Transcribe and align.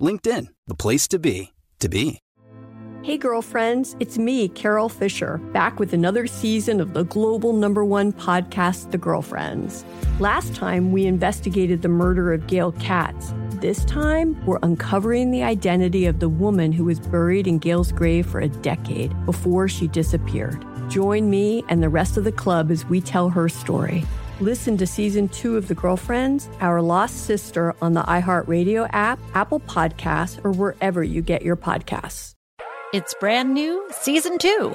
LinkedIn, 0.00 0.48
the 0.66 0.74
place 0.74 1.06
to 1.08 1.18
be, 1.18 1.52
to 1.78 1.88
be. 1.88 2.18
Hey, 3.02 3.16
girlfriends, 3.16 3.96
it's 3.98 4.18
me, 4.18 4.48
Carol 4.48 4.90
Fisher, 4.90 5.38
back 5.54 5.80
with 5.80 5.94
another 5.94 6.26
season 6.26 6.82
of 6.82 6.92
the 6.92 7.04
global 7.04 7.54
number 7.54 7.82
one 7.82 8.12
podcast, 8.12 8.90
The 8.90 8.98
Girlfriends. 8.98 9.86
Last 10.18 10.54
time, 10.54 10.92
we 10.92 11.06
investigated 11.06 11.80
the 11.80 11.88
murder 11.88 12.30
of 12.30 12.46
Gail 12.46 12.72
Katz. 12.72 13.32
This 13.54 13.86
time, 13.86 14.44
we're 14.44 14.58
uncovering 14.62 15.30
the 15.30 15.42
identity 15.42 16.04
of 16.04 16.20
the 16.20 16.28
woman 16.28 16.72
who 16.72 16.84
was 16.84 17.00
buried 17.00 17.46
in 17.46 17.58
Gail's 17.58 17.90
grave 17.90 18.26
for 18.26 18.40
a 18.40 18.48
decade 18.48 19.14
before 19.24 19.66
she 19.66 19.88
disappeared. 19.88 20.62
Join 20.90 21.30
me 21.30 21.64
and 21.70 21.82
the 21.82 21.88
rest 21.88 22.18
of 22.18 22.24
the 22.24 22.32
club 22.32 22.70
as 22.70 22.84
we 22.84 23.00
tell 23.00 23.30
her 23.30 23.48
story. 23.48 24.04
Listen 24.40 24.78
to 24.78 24.86
season 24.86 25.28
two 25.28 25.58
of 25.58 25.68
The 25.68 25.74
Girlfriends, 25.74 26.48
Our 26.62 26.80
Lost 26.80 27.26
Sister 27.26 27.74
on 27.82 27.92
the 27.92 28.00
iHeartRadio 28.04 28.88
app, 28.90 29.18
Apple 29.34 29.60
Podcasts, 29.60 30.42
or 30.42 30.52
wherever 30.52 31.04
you 31.04 31.20
get 31.20 31.42
your 31.42 31.56
podcasts. 31.56 32.32
It's 32.94 33.12
brand 33.20 33.52
new, 33.52 33.86
season 33.90 34.38
two. 34.38 34.74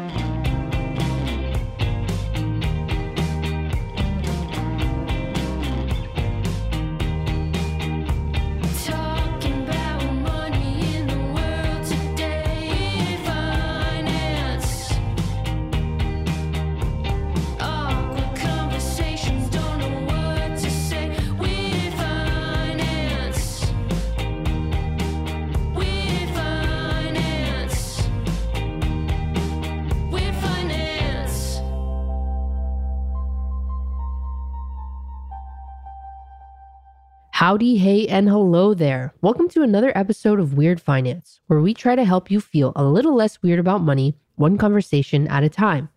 Howdy, 37.41 37.77
hey, 37.77 38.07
and 38.07 38.29
hello 38.29 38.75
there. 38.75 39.15
Welcome 39.23 39.49
to 39.49 39.63
another 39.63 39.91
episode 39.97 40.39
of 40.39 40.53
Weird 40.53 40.79
Finance, 40.79 41.39
where 41.47 41.59
we 41.59 41.73
try 41.73 41.95
to 41.95 42.05
help 42.05 42.29
you 42.29 42.39
feel 42.39 42.71
a 42.75 42.83
little 42.83 43.15
less 43.15 43.41
weird 43.41 43.57
about 43.57 43.81
money, 43.81 44.13
one 44.35 44.59
conversation 44.59 45.27
at 45.27 45.43
a 45.43 45.49
time. 45.49 45.89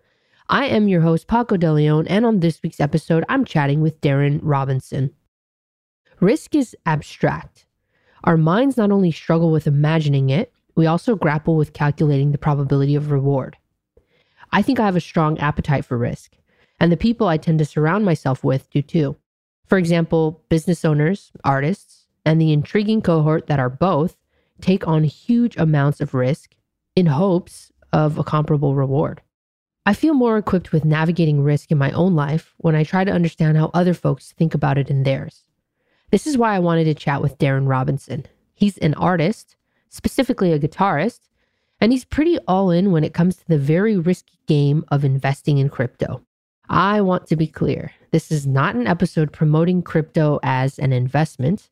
I 0.48 0.64
am 0.64 0.88
your 0.88 1.02
host, 1.02 1.28
Paco 1.28 1.58
De 1.58 1.70
Leon, 1.70 2.08
and 2.08 2.24
on 2.24 2.40
this 2.40 2.62
week's 2.62 2.80
episode, 2.80 3.26
I'm 3.28 3.44
chatting 3.44 3.82
with 3.82 4.00
Darren 4.00 4.40
Robinson. 4.42 5.10
Risk 6.18 6.54
is 6.54 6.74
abstract. 6.86 7.66
Our 8.24 8.38
minds 8.38 8.78
not 8.78 8.90
only 8.90 9.10
struggle 9.10 9.52
with 9.52 9.66
imagining 9.66 10.30
it, 10.30 10.50
we 10.74 10.86
also 10.86 11.14
grapple 11.14 11.56
with 11.56 11.74
calculating 11.74 12.32
the 12.32 12.38
probability 12.38 12.94
of 12.94 13.10
reward. 13.10 13.58
I 14.50 14.62
think 14.62 14.80
I 14.80 14.86
have 14.86 14.96
a 14.96 15.00
strong 15.00 15.36
appetite 15.40 15.84
for 15.84 15.98
risk, 15.98 16.38
and 16.80 16.90
the 16.90 16.96
people 16.96 17.28
I 17.28 17.36
tend 17.36 17.58
to 17.58 17.66
surround 17.66 18.06
myself 18.06 18.42
with 18.42 18.70
do 18.70 18.80
too. 18.80 19.16
For 19.66 19.78
example, 19.78 20.42
business 20.48 20.84
owners, 20.84 21.32
artists, 21.42 22.06
and 22.24 22.40
the 22.40 22.52
intriguing 22.52 23.02
cohort 23.02 23.46
that 23.46 23.58
are 23.58 23.70
both 23.70 24.16
take 24.60 24.86
on 24.86 25.04
huge 25.04 25.56
amounts 25.56 26.00
of 26.00 26.14
risk 26.14 26.54
in 26.96 27.06
hopes 27.06 27.72
of 27.92 28.18
a 28.18 28.24
comparable 28.24 28.74
reward. 28.74 29.20
I 29.86 29.92
feel 29.92 30.14
more 30.14 30.38
equipped 30.38 30.72
with 30.72 30.84
navigating 30.84 31.42
risk 31.42 31.70
in 31.70 31.78
my 31.78 31.90
own 31.92 32.14
life 32.14 32.54
when 32.56 32.74
I 32.74 32.84
try 32.84 33.04
to 33.04 33.12
understand 33.12 33.56
how 33.58 33.70
other 33.74 33.92
folks 33.92 34.32
think 34.32 34.54
about 34.54 34.78
it 34.78 34.88
in 34.88 35.02
theirs. 35.02 35.44
This 36.10 36.26
is 36.26 36.38
why 36.38 36.54
I 36.54 36.60
wanted 36.60 36.84
to 36.84 36.94
chat 36.94 37.20
with 37.20 37.38
Darren 37.38 37.68
Robinson. 37.68 38.26
He's 38.54 38.78
an 38.78 38.94
artist, 38.94 39.56
specifically 39.90 40.52
a 40.52 40.58
guitarist, 40.58 41.20
and 41.80 41.92
he's 41.92 42.04
pretty 42.04 42.38
all 42.48 42.70
in 42.70 42.92
when 42.92 43.04
it 43.04 43.12
comes 43.12 43.36
to 43.36 43.48
the 43.48 43.58
very 43.58 43.98
risky 43.98 44.38
game 44.46 44.84
of 44.88 45.04
investing 45.04 45.58
in 45.58 45.68
crypto. 45.68 46.22
I 46.68 47.02
want 47.02 47.26
to 47.26 47.36
be 47.36 47.46
clear 47.46 47.92
this 48.14 48.30
is 48.30 48.46
not 48.46 48.76
an 48.76 48.86
episode 48.86 49.32
promoting 49.32 49.82
crypto 49.82 50.38
as 50.44 50.78
an 50.78 50.92
investment. 50.92 51.68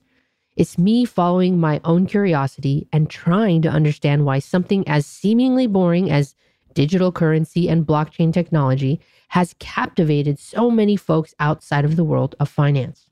It's 0.57 0.77
me 0.77 1.05
following 1.05 1.61
my 1.61 1.81
own 1.85 2.05
curiosity 2.05 2.89
and 2.93 3.09
trying 3.09 3.63
to 3.63 3.69
understand 3.69 4.25
why 4.25 4.41
something 4.41 4.83
as 4.89 5.07
seemingly 5.07 5.69
boring 5.69 6.11
as 6.11 6.35
digital 6.75 7.13
currency 7.13 7.69
and 7.69 7.87
blockchain 7.87 8.33
technology 8.33 9.01
has 9.29 9.55
captivated 9.61 10.37
so 10.41 10.69
many 10.69 10.97
folks 10.97 11.33
outside 11.39 11.85
of 11.85 11.95
the 11.95 12.03
world 12.03 12.35
of 12.41 12.49
finance. 12.49 13.09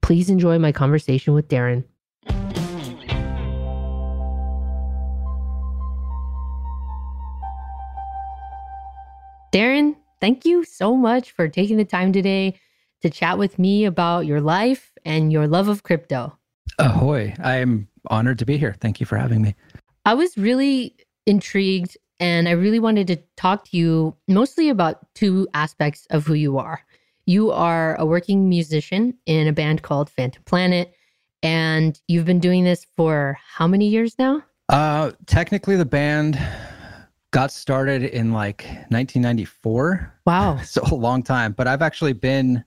Please 0.00 0.30
enjoy 0.30 0.58
my 0.58 0.72
conversation 0.72 1.34
with 1.34 1.48
Darren. 1.48 1.84
Darren, 9.52 9.96
thank 10.22 10.44
you 10.44 10.62
so 10.62 10.94
much 10.96 11.32
for 11.32 11.48
taking 11.48 11.76
the 11.76 11.84
time 11.84 12.12
today 12.12 12.54
to 13.02 13.10
chat 13.10 13.36
with 13.38 13.58
me 13.58 13.84
about 13.84 14.24
your 14.24 14.40
life 14.40 14.92
and 15.04 15.32
your 15.32 15.48
love 15.48 15.66
of 15.66 15.82
crypto. 15.82 16.38
Ahoy. 16.78 17.34
I 17.42 17.56
am 17.56 17.88
honored 18.06 18.38
to 18.38 18.46
be 18.46 18.56
here. 18.56 18.76
Thank 18.80 19.00
you 19.00 19.04
for 19.04 19.16
having 19.16 19.42
me. 19.42 19.56
I 20.06 20.14
was 20.14 20.38
really 20.38 20.94
intrigued 21.26 21.96
and 22.20 22.48
I 22.48 22.52
really 22.52 22.78
wanted 22.78 23.08
to 23.08 23.16
talk 23.36 23.64
to 23.70 23.76
you 23.76 24.16
mostly 24.28 24.68
about 24.68 25.12
two 25.16 25.48
aspects 25.54 26.06
of 26.10 26.24
who 26.24 26.34
you 26.34 26.56
are. 26.56 26.84
You 27.26 27.50
are 27.50 27.96
a 27.96 28.06
working 28.06 28.48
musician 28.48 29.18
in 29.26 29.48
a 29.48 29.52
band 29.52 29.82
called 29.82 30.08
Phantom 30.08 30.42
Planet, 30.44 30.94
and 31.42 32.00
you've 32.06 32.24
been 32.24 32.40
doing 32.40 32.62
this 32.62 32.86
for 32.96 33.38
how 33.44 33.66
many 33.66 33.88
years 33.88 34.16
now? 34.20 34.42
Uh, 34.68 35.12
technically, 35.26 35.76
the 35.76 35.84
band 35.84 36.38
got 37.32 37.50
started 37.50 38.04
in 38.04 38.32
like 38.32 38.62
1994. 38.90 40.20
Wow. 40.24 40.58
So 40.64 40.82
a 40.90 40.94
long 40.94 41.22
time. 41.22 41.52
But 41.52 41.66
I've 41.66 41.82
actually 41.82 42.12
been 42.12 42.64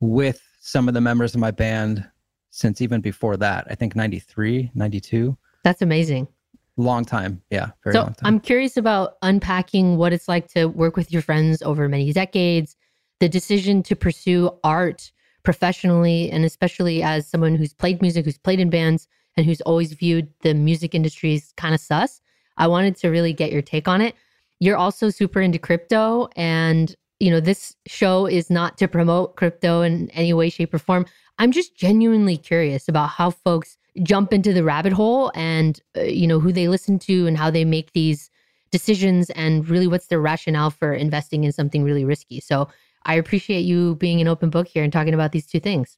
with 0.00 0.40
some 0.60 0.86
of 0.86 0.94
the 0.94 1.00
members 1.00 1.34
of 1.34 1.40
my 1.40 1.50
band 1.50 2.08
since 2.50 2.80
even 2.80 3.00
before 3.00 3.36
that. 3.38 3.66
I 3.68 3.74
think 3.74 3.96
93, 3.96 4.70
92. 4.74 5.36
That's 5.64 5.82
amazing. 5.82 6.28
Long 6.76 7.04
time. 7.04 7.42
Yeah. 7.50 7.70
Very 7.82 7.94
so 7.94 8.02
long 8.02 8.14
time. 8.14 8.26
I'm 8.26 8.40
curious 8.40 8.76
about 8.76 9.16
unpacking 9.22 9.96
what 9.96 10.12
it's 10.12 10.28
like 10.28 10.48
to 10.48 10.66
work 10.66 10.96
with 10.96 11.10
your 11.10 11.22
friends 11.22 11.62
over 11.62 11.88
many 11.88 12.12
decades, 12.12 12.76
the 13.18 13.28
decision 13.28 13.82
to 13.84 13.96
pursue 13.96 14.50
art 14.62 15.10
professionally, 15.42 16.30
and 16.30 16.44
especially 16.44 17.02
as 17.02 17.26
someone 17.26 17.54
who's 17.54 17.72
played 17.72 18.02
music, 18.02 18.26
who's 18.26 18.38
played 18.38 18.60
in 18.60 18.68
bands, 18.68 19.08
and 19.36 19.46
who's 19.46 19.60
always 19.62 19.92
viewed 19.92 20.28
the 20.40 20.54
music 20.54 20.94
industry 20.94 21.34
as 21.34 21.52
kind 21.56 21.74
of 21.74 21.80
sus. 21.80 22.20
I 22.56 22.66
wanted 22.66 22.96
to 22.96 23.08
really 23.08 23.32
get 23.32 23.52
your 23.52 23.62
take 23.62 23.88
on 23.88 24.00
it. 24.00 24.14
you're 24.60 24.76
also 24.76 25.10
super 25.10 25.40
into 25.40 25.58
crypto 25.58 26.28
and 26.34 26.96
you 27.20 27.30
know 27.30 27.40
this 27.40 27.76
show 27.86 28.26
is 28.26 28.50
not 28.50 28.78
to 28.78 28.88
promote 28.88 29.36
crypto 29.36 29.82
in 29.82 30.10
any 30.10 30.32
way 30.32 30.50
shape 30.50 30.72
or 30.74 30.78
form. 30.78 31.06
I'm 31.38 31.52
just 31.52 31.76
genuinely 31.76 32.36
curious 32.38 32.88
about 32.88 33.10
how 33.10 33.30
folks 33.30 33.76
jump 34.02 34.32
into 34.32 34.52
the 34.52 34.64
rabbit 34.64 34.92
hole 34.92 35.32
and 35.34 35.80
uh, 35.96 36.02
you 36.02 36.26
know 36.26 36.40
who 36.40 36.52
they 36.52 36.68
listen 36.68 36.98
to 37.00 37.26
and 37.26 37.36
how 37.36 37.50
they 37.50 37.64
make 37.64 37.92
these 37.92 38.30
decisions 38.70 39.30
and 39.30 39.68
really 39.68 39.86
what's 39.86 40.08
their 40.08 40.20
rationale 40.20 40.70
for 40.70 40.92
investing 40.92 41.44
in 41.44 41.52
something 41.52 41.82
really 41.84 42.04
risky. 42.04 42.40
So 42.40 42.68
i 43.06 43.14
appreciate 43.14 43.60
you 43.60 43.94
being 43.96 44.20
an 44.20 44.28
open 44.28 44.50
book 44.50 44.66
here 44.66 44.82
and 44.82 44.92
talking 44.92 45.14
about 45.14 45.32
these 45.32 45.46
two 45.46 45.60
things 45.60 45.96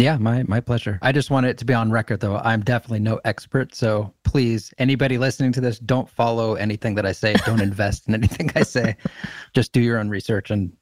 Yeah, 0.00 0.16
my 0.16 0.44
my 0.44 0.60
pleasure. 0.60 0.98
I 1.02 1.12
just 1.12 1.30
want 1.30 1.46
it 1.46 1.58
to 1.58 1.64
be 1.64 1.74
on 1.74 1.90
record 1.90 2.20
though. 2.20 2.38
I'm 2.38 2.62
definitely 2.62 3.00
no 3.00 3.20
expert, 3.24 3.74
so 3.74 4.12
please 4.24 4.72
anybody 4.78 5.18
listening 5.18 5.52
to 5.52 5.60
this 5.60 5.78
don't 5.78 6.08
follow 6.08 6.54
anything 6.54 6.94
that 6.94 7.04
I 7.04 7.12
say. 7.12 7.34
Don't 7.44 7.60
invest 7.60 8.08
in 8.08 8.14
anything 8.14 8.50
I 8.54 8.62
say. 8.62 8.96
Just 9.54 9.72
do 9.72 9.80
your 9.80 9.98
own 9.98 10.08
research 10.08 10.50
and 10.50 10.72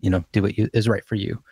you 0.00 0.10
know, 0.10 0.24
do 0.32 0.42
what 0.42 0.56
you, 0.56 0.68
is 0.72 0.88
right 0.88 1.04
for 1.04 1.14
you. 1.14 1.42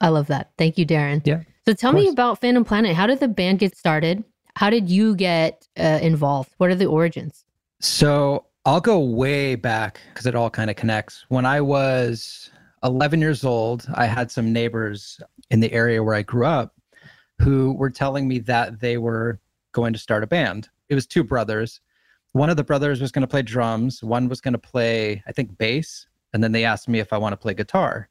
I 0.00 0.08
love 0.08 0.26
that. 0.26 0.50
Thank 0.58 0.76
you, 0.76 0.86
Darren. 0.86 1.22
Yeah, 1.24 1.42
So 1.64 1.72
tell 1.72 1.92
me 1.92 2.08
about 2.08 2.40
Phantom 2.40 2.64
Planet. 2.64 2.94
How 2.94 3.06
did 3.06 3.20
the 3.20 3.28
band 3.28 3.60
get 3.60 3.76
started? 3.76 4.24
How 4.56 4.70
did 4.70 4.90
you 4.90 5.16
get 5.16 5.66
uh, 5.78 5.98
involved? 6.02 6.50
What 6.58 6.70
are 6.70 6.74
the 6.74 6.86
origins? 6.86 7.44
So 7.80 8.46
I'll 8.64 8.80
go 8.80 8.98
way 8.98 9.54
back 9.54 10.00
because 10.08 10.26
it 10.26 10.34
all 10.34 10.50
kind 10.50 10.70
of 10.70 10.76
connects. 10.76 11.24
When 11.28 11.46
I 11.46 11.60
was 11.60 12.50
11 12.84 13.20
years 13.20 13.44
old, 13.44 13.86
I 13.94 14.06
had 14.06 14.30
some 14.30 14.52
neighbors 14.52 15.20
in 15.50 15.60
the 15.60 15.72
area 15.72 16.02
where 16.02 16.14
I 16.14 16.22
grew 16.22 16.46
up 16.46 16.74
who 17.40 17.72
were 17.72 17.90
telling 17.90 18.28
me 18.28 18.38
that 18.40 18.80
they 18.80 18.98
were 18.98 19.40
going 19.72 19.92
to 19.92 19.98
start 19.98 20.22
a 20.22 20.26
band. 20.26 20.68
It 20.88 20.94
was 20.94 21.06
two 21.06 21.24
brothers. 21.24 21.80
One 22.32 22.50
of 22.50 22.56
the 22.56 22.64
brothers 22.64 23.00
was 23.00 23.10
going 23.10 23.22
to 23.22 23.28
play 23.28 23.42
drums, 23.42 24.02
one 24.02 24.28
was 24.28 24.40
going 24.40 24.52
to 24.52 24.58
play, 24.58 25.22
I 25.26 25.32
think, 25.32 25.56
bass. 25.56 26.06
And 26.32 26.42
then 26.42 26.52
they 26.52 26.64
asked 26.64 26.88
me 26.88 26.98
if 26.98 27.12
I 27.12 27.18
want 27.18 27.32
to 27.32 27.36
play 27.36 27.54
guitar. 27.54 28.08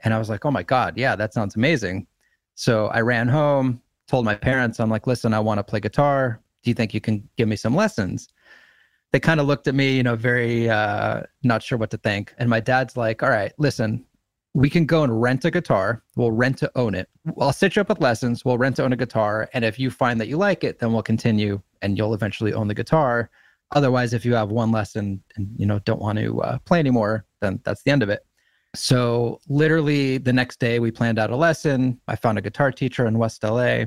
And 0.00 0.12
I 0.12 0.18
was 0.18 0.28
like, 0.28 0.44
oh 0.44 0.50
my 0.50 0.62
God, 0.62 0.96
yeah, 0.96 1.14
that 1.16 1.32
sounds 1.32 1.54
amazing. 1.54 2.06
So 2.54 2.86
I 2.88 3.02
ran 3.02 3.28
home, 3.28 3.80
told 4.08 4.24
my 4.24 4.34
parents, 4.34 4.80
I'm 4.80 4.90
like, 4.90 5.06
listen, 5.06 5.32
I 5.32 5.40
want 5.40 5.58
to 5.58 5.64
play 5.64 5.80
guitar. 5.80 6.40
Do 6.62 6.70
you 6.70 6.74
think 6.74 6.92
you 6.92 7.00
can 7.00 7.28
give 7.36 7.48
me 7.48 7.56
some 7.56 7.76
lessons? 7.76 8.28
They 9.12 9.20
kind 9.20 9.40
of 9.40 9.46
looked 9.46 9.68
at 9.68 9.74
me, 9.74 9.96
you 9.96 10.02
know, 10.02 10.16
very 10.16 10.68
uh, 10.70 11.22
not 11.42 11.62
sure 11.62 11.78
what 11.78 11.90
to 11.90 11.98
think. 11.98 12.34
And 12.38 12.48
my 12.48 12.60
dad's 12.60 12.96
like, 12.96 13.22
all 13.22 13.28
right, 13.28 13.52
listen, 13.58 14.04
we 14.54 14.70
can 14.70 14.86
go 14.86 15.02
and 15.02 15.20
rent 15.20 15.44
a 15.44 15.50
guitar. 15.50 16.02
We'll 16.16 16.32
rent 16.32 16.58
to 16.58 16.70
own 16.76 16.94
it. 16.94 17.08
I'll 17.38 17.52
set 17.52 17.76
you 17.76 17.82
up 17.82 17.88
with 17.88 18.00
lessons. 18.00 18.44
We'll 18.44 18.58
rent 18.58 18.76
to 18.76 18.84
own 18.84 18.92
a 18.92 18.96
guitar. 18.96 19.48
And 19.52 19.64
if 19.64 19.78
you 19.78 19.90
find 19.90 20.20
that 20.20 20.28
you 20.28 20.36
like 20.36 20.64
it, 20.64 20.78
then 20.78 20.92
we'll 20.92 21.02
continue 21.02 21.60
and 21.82 21.96
you'll 21.96 22.14
eventually 22.14 22.52
own 22.52 22.68
the 22.68 22.74
guitar. 22.74 23.30
Otherwise, 23.72 24.12
if 24.12 24.24
you 24.24 24.34
have 24.34 24.50
one 24.50 24.70
lesson 24.70 25.22
and, 25.36 25.48
you 25.56 25.66
know, 25.66 25.78
don't 25.80 26.00
want 26.00 26.18
to 26.18 26.40
uh, 26.42 26.58
play 26.60 26.78
anymore, 26.78 27.24
then 27.40 27.60
that's 27.64 27.82
the 27.82 27.90
end 27.90 28.02
of 28.02 28.10
it. 28.10 28.26
So 28.74 29.40
literally 29.48 30.18
the 30.18 30.32
next 30.32 30.58
day 30.58 30.78
we 30.78 30.90
planned 30.90 31.18
out 31.18 31.30
a 31.30 31.36
lesson. 31.36 32.00
I 32.08 32.16
found 32.16 32.38
a 32.38 32.42
guitar 32.42 32.72
teacher 32.72 33.06
in 33.06 33.18
West 33.18 33.42
LA 33.42 33.84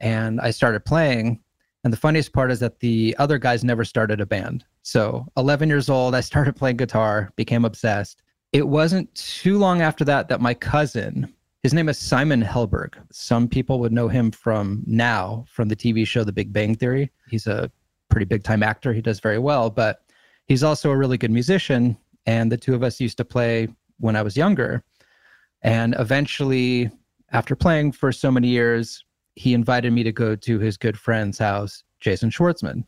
and 0.00 0.40
I 0.40 0.50
started 0.50 0.84
playing. 0.84 1.40
And 1.84 1.92
the 1.92 1.98
funniest 1.98 2.32
part 2.32 2.50
is 2.50 2.60
that 2.60 2.80
the 2.80 3.16
other 3.18 3.38
guys 3.38 3.64
never 3.64 3.84
started 3.84 4.20
a 4.20 4.26
band. 4.26 4.64
So 4.82 5.26
11 5.36 5.68
years 5.68 5.88
old, 5.88 6.14
I 6.14 6.20
started 6.20 6.56
playing 6.56 6.76
guitar, 6.76 7.32
became 7.36 7.64
obsessed. 7.64 8.22
It 8.52 8.68
wasn't 8.68 9.14
too 9.14 9.58
long 9.58 9.80
after 9.80 10.04
that 10.04 10.28
that 10.28 10.40
my 10.40 10.54
cousin, 10.54 11.32
his 11.62 11.72
name 11.72 11.88
is 11.88 11.98
Simon 11.98 12.42
Helberg. 12.42 12.94
Some 13.12 13.48
people 13.48 13.78
would 13.80 13.92
know 13.92 14.08
him 14.08 14.30
from 14.30 14.82
now 14.86 15.44
from 15.48 15.68
the 15.68 15.76
TV 15.76 16.06
show 16.06 16.24
The 16.24 16.32
Big 16.32 16.52
Bang 16.52 16.74
Theory. 16.74 17.10
He's 17.28 17.46
a 17.46 17.70
pretty 18.08 18.26
big 18.26 18.42
time 18.42 18.62
actor. 18.62 18.92
He 18.92 19.00
does 19.00 19.20
very 19.20 19.38
well, 19.38 19.70
but 19.70 20.02
he's 20.46 20.64
also 20.64 20.90
a 20.90 20.96
really 20.96 21.16
good 21.16 21.30
musician. 21.30 21.96
And 22.26 22.50
the 22.50 22.56
two 22.56 22.74
of 22.74 22.82
us 22.82 23.00
used 23.00 23.16
to 23.18 23.24
play 23.24 23.68
when 23.98 24.16
I 24.16 24.22
was 24.22 24.36
younger. 24.36 24.82
And 25.62 25.94
eventually, 25.98 26.90
after 27.32 27.54
playing 27.54 27.92
for 27.92 28.12
so 28.12 28.30
many 28.30 28.48
years, 28.48 29.04
he 29.40 29.54
invited 29.54 29.90
me 29.90 30.02
to 30.02 30.12
go 30.12 30.36
to 30.36 30.58
his 30.58 30.76
good 30.76 30.98
friend's 30.98 31.38
house, 31.38 31.82
Jason 31.98 32.28
Schwartzman. 32.28 32.84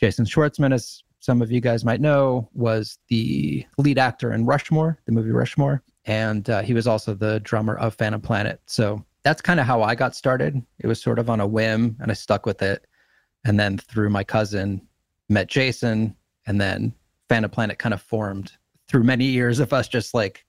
Jason 0.00 0.24
Schwartzman, 0.24 0.72
as 0.72 1.04
some 1.20 1.42
of 1.42 1.52
you 1.52 1.60
guys 1.60 1.84
might 1.84 2.00
know, 2.00 2.48
was 2.54 2.98
the 3.08 3.66
lead 3.76 3.98
actor 3.98 4.32
in 4.32 4.46
Rushmore, 4.46 4.98
the 5.04 5.12
movie 5.12 5.32
Rushmore. 5.32 5.82
And 6.06 6.48
uh, 6.48 6.62
he 6.62 6.72
was 6.72 6.86
also 6.86 7.12
the 7.12 7.40
drummer 7.40 7.76
of 7.76 7.92
Phantom 7.94 8.22
Planet. 8.22 8.62
So 8.64 9.04
that's 9.22 9.42
kind 9.42 9.60
of 9.60 9.66
how 9.66 9.82
I 9.82 9.94
got 9.94 10.16
started. 10.16 10.62
It 10.78 10.86
was 10.86 10.98
sort 10.98 11.18
of 11.18 11.28
on 11.28 11.40
a 11.40 11.46
whim, 11.46 11.94
and 12.00 12.10
I 12.10 12.14
stuck 12.14 12.46
with 12.46 12.62
it. 12.62 12.86
And 13.44 13.60
then 13.60 13.76
through 13.76 14.08
my 14.08 14.24
cousin, 14.24 14.80
met 15.28 15.48
Jason, 15.48 16.16
and 16.46 16.58
then 16.58 16.94
Phantom 17.28 17.50
Planet 17.50 17.78
kind 17.78 17.92
of 17.92 18.00
formed 18.00 18.52
through 18.88 19.02
many 19.02 19.26
years 19.26 19.58
of 19.58 19.74
us 19.74 19.88
just 19.88 20.14
like 20.14 20.46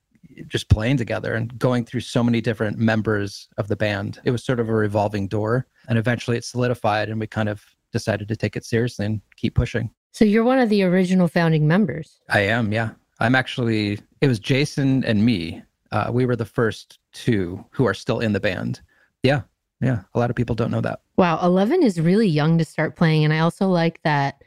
just 0.48 0.70
playing 0.70 0.98
together 0.98 1.34
and 1.36 1.58
going 1.60 1.86
through 1.86 2.02
so 2.02 2.24
many 2.24 2.42
different 2.42 2.78
members 2.78 3.48
of 3.58 3.68
the 3.68 3.76
band. 3.76 4.20
It 4.24 4.32
was 4.32 4.44
sort 4.44 4.60
of 4.60 4.70
a 4.70 4.74
revolving 4.74 5.28
door. 5.28 5.68
And 5.88 5.98
eventually 5.98 6.38
it 6.38 6.46
solidified 6.46 7.10
and 7.10 7.20
we 7.20 7.28
kind 7.28 7.50
of 7.50 7.64
decided 7.92 8.28
to 8.28 8.36
take 8.36 8.56
it 8.56 8.66
seriously 8.66 9.06
and 9.06 9.22
keep 9.36 9.56
pushing. 9.56 9.90
So 10.12 10.26
you're 10.26 10.44
one 10.44 10.60
of 10.60 10.70
the 10.70 10.84
original 10.84 11.28
founding 11.28 11.68
members. 11.68 12.22
I 12.30 12.42
am, 12.42 12.72
yeah. 12.72 12.92
I'm 13.20 13.36
actually, 13.36 14.00
it 14.22 14.28
was 14.28 14.40
Jason 14.40 15.04
and 15.06 15.26
me. 15.26 15.64
Uh, 15.92 16.10
we 16.12 16.26
were 16.26 16.36
the 16.36 16.46
first 16.46 17.00
two 17.14 17.64
who 17.72 17.86
are 17.86 17.94
still 17.94 18.20
in 18.20 18.34
the 18.34 18.40
band. 18.40 18.82
Yeah, 19.22 19.42
yeah. 19.82 20.02
A 20.14 20.20
lot 20.20 20.30
of 20.30 20.36
people 20.36 20.56
don't 20.56 20.72
know 20.72 20.82
that. 20.82 21.02
Wow, 21.18 21.40
11 21.44 21.84
is 21.84 22.02
really 22.02 22.28
young 22.28 22.58
to 22.58 22.66
start 22.66 22.96
playing 22.96 23.24
and 23.24 23.34
I 23.34 23.40
also 23.40 23.68
like 23.68 24.02
that 24.04 24.44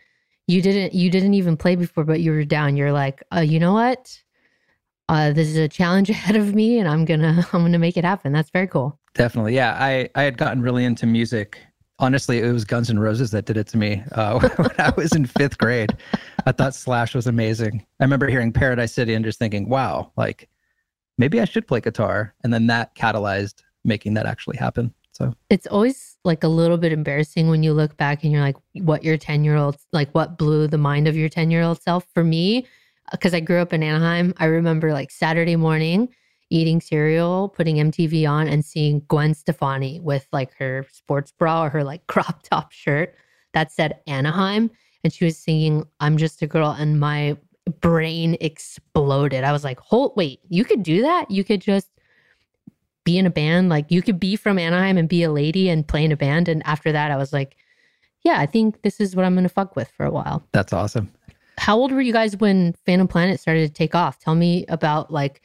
you 0.49 0.63
didn't 0.63 0.95
you 0.95 1.11
didn't 1.11 1.35
even 1.35 1.57
play 1.57 1.75
before 1.75 2.05
but 2.05 2.21
you 2.21 2.33
were 2.33 2.45
down. 2.45 2.77
You're 2.77 2.93
like, 2.93 3.23
uh, 3.35 3.41
you 3.41 3.59
know 3.59 3.73
what? 3.73 4.21
Uh, 5.09 5.33
this 5.33 5.49
is 5.49 5.57
a 5.57 5.69
challenge 5.69 6.11
ahead 6.11 6.37
of 6.37 6.55
me 6.55 6.79
and 6.79 6.89
I'm 6.89 7.07
to 7.07 7.47
I'm 7.53 7.73
to 7.73 7.79
make 7.79 7.97
it 7.97 8.05
happen. 8.05 8.33
That's 8.33 8.51
very 8.51 8.67
cool. 8.67 8.99
Definitely. 9.15 9.55
Yeah. 9.55 9.77
I, 9.79 10.09
I 10.15 10.23
had 10.23 10.37
gotten 10.37 10.63
really 10.63 10.85
into 10.85 11.07
music. 11.07 11.59
Honestly, 11.99 12.41
it 12.41 12.53
was 12.53 12.67
Guns 12.67 12.91
N' 12.91 12.99
Roses 12.99 13.31
that 13.31 13.47
did 13.47 13.57
it 13.57 13.67
to 13.69 13.79
me 13.79 14.03
uh, 14.13 14.39
when 14.57 14.71
I 14.79 14.93
was 14.97 15.13
in 15.13 15.25
fifth 15.25 15.57
grade. 15.57 15.97
I 16.45 16.53
thought 16.53 16.75
Slash 16.75 17.15
was 17.15 17.27
amazing. 17.27 17.87
I 18.01 18.05
remember 18.05 18.29
hearing 18.29 18.53
Paradise 18.53 18.93
City 18.93 19.15
and 19.15 19.25
just 19.25 19.39
thinking, 19.39 19.69
wow, 19.69 20.13
like 20.17 20.51
maybe 21.17 21.41
I 21.41 21.47
should 21.47 21.67
play 21.67 21.81
guitar. 21.81 22.35
And 22.45 22.53
then 22.53 22.67
that 22.67 22.95
catalyzed 22.95 23.63
making 23.85 24.15
that 24.15 24.27
actually 24.27 24.59
happen. 24.59 24.93
So 25.13 25.33
It's 25.49 25.67
always 25.69 26.19
like 26.25 26.45
a 26.45 26.49
little 26.49 26.77
bit 26.77 26.93
embarrassing 26.93 27.49
when 27.49 27.63
you 27.63 27.73
look 27.73 27.97
back 27.97 28.23
and 28.23 28.33
you're 28.33 28.43
like, 28.43 28.57
what 28.75 29.03
your 29.03 29.17
10 29.17 29.45
year 29.45 29.57
old, 29.57 29.79
like 29.93 30.11
what 30.11 30.37
blew 30.37 30.67
the 30.67 30.77
mind 30.77 31.09
of 31.09 31.17
your 31.17 31.31
10 31.31 31.51
year 31.51 31.63
old 31.63 31.81
self. 31.81 32.07
For 32.13 32.23
me, 32.23 32.67
because 33.11 33.35
I 33.35 33.41
grew 33.41 33.61
up 33.61 33.73
in 33.73 33.83
Anaheim, 33.83 34.35
I 34.39 34.47
remember 34.47 34.93
like 34.93 35.11
Saturday 35.11 35.57
morning 35.57 36.09
eating 36.51 36.81
cereal, 36.81 37.49
putting 37.49 37.77
MTV 37.77 38.29
on 38.29 38.47
and 38.49 38.65
seeing 38.65 39.03
Gwen 39.09 39.35
Stefani 39.35 40.01
with 40.01 40.27
like 40.33 40.55
her 40.55 40.87
sports 40.93 41.33
bra 41.33 41.65
or 41.65 41.71
her 41.71 41.85
like 41.85 42.07
crop 42.07 42.43
top 42.43 42.73
shirt 42.73 43.15
that 43.53 43.73
said 43.73 44.01
Anaheim. 44.07 44.71
And 45.03 45.13
she 45.13 45.25
was 45.25 45.37
singing, 45.37 45.85
I'm 46.01 46.17
just 46.17 46.43
a 46.43 46.47
girl. 46.47 46.71
And 46.71 46.99
my 46.99 47.37
brain 47.81 48.37
exploded. 48.41 49.45
I 49.45 49.53
was 49.53 49.65
like, 49.65 49.81
hold, 49.81 50.13
wait, 50.17 50.41
you 50.49 50.65
could 50.65 50.83
do 50.83 51.03
that? 51.03 51.31
You 51.31 51.45
could 51.45 51.61
just 51.61 51.91
be 53.05 53.19
in 53.19 53.27
a 53.27 53.31
band. 53.31 53.69
Like 53.69 53.91
you 53.91 54.03
could 54.03 54.19
be 54.19 54.37
from 54.37 54.59
Anaheim 54.59 54.97
and 54.97 55.09
be 55.09 55.23
a 55.23 55.31
lady 55.31 55.69
and 55.69 55.87
play 55.87 56.05
in 56.05 56.13
a 56.13 56.17
band. 56.17 56.49
And 56.49 56.65
after 56.67 56.93
that, 56.93 57.11
I 57.11 57.17
was 57.17 57.33
like, 57.33 57.57
yeah, 58.25 58.41
I 58.41 58.47
think 58.47 58.83
this 58.83 59.01
is 59.01 59.15
what 59.15 59.25
I'm 59.25 59.35
going 59.35 59.45
to 59.45 59.49
fuck 59.49 59.77
with 59.77 59.91
for 59.91 60.05
a 60.05 60.11
while. 60.11 60.45
that's 60.53 60.73
awesome. 60.73 61.13
How 61.67 61.77
old 61.77 61.91
were 61.91 62.01
you 62.01 62.13
guys 62.13 62.37
when 62.37 62.75
Phantom 62.87 63.09
Planet 63.09 63.41
started 63.41 63.67
to 63.67 63.73
take 63.73 63.93
off? 63.93 64.21
Tell 64.21 64.37
me 64.37 64.65
about 64.69 65.13
like 65.13 65.43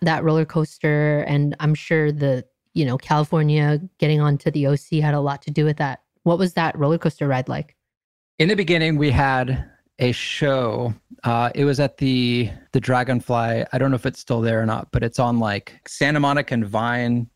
that 0.00 0.22
roller 0.22 0.44
coaster. 0.44 1.24
And 1.26 1.56
I'm 1.58 1.74
sure 1.74 2.12
the, 2.12 2.44
you 2.74 2.84
know, 2.84 2.96
California 2.96 3.80
getting 3.98 4.20
onto 4.20 4.52
the 4.52 4.68
OC 4.68 5.02
had 5.02 5.14
a 5.14 5.20
lot 5.20 5.42
to 5.42 5.50
do 5.50 5.64
with 5.64 5.78
that. 5.78 6.02
What 6.22 6.38
was 6.38 6.52
that 6.52 6.78
roller 6.78 6.96
coaster 6.96 7.26
ride 7.26 7.48
like? 7.48 7.74
In 8.38 8.46
the 8.46 8.54
beginning, 8.54 8.98
we 8.98 9.10
had 9.10 9.68
a 9.98 10.12
show. 10.12 10.94
Uh, 11.24 11.50
it 11.56 11.64
was 11.64 11.80
at 11.80 11.96
the 11.96 12.48
the 12.70 12.78
Dragonfly. 12.78 13.64
I 13.72 13.78
don't 13.78 13.90
know 13.90 13.96
if 13.96 14.06
it's 14.06 14.20
still 14.20 14.42
there 14.42 14.62
or 14.62 14.66
not, 14.66 14.92
but 14.92 15.02
it's 15.02 15.18
on 15.18 15.40
like 15.40 15.80
Santa 15.88 16.20
Monica 16.20 16.54
and 16.54 16.64
Vine, 16.64 17.28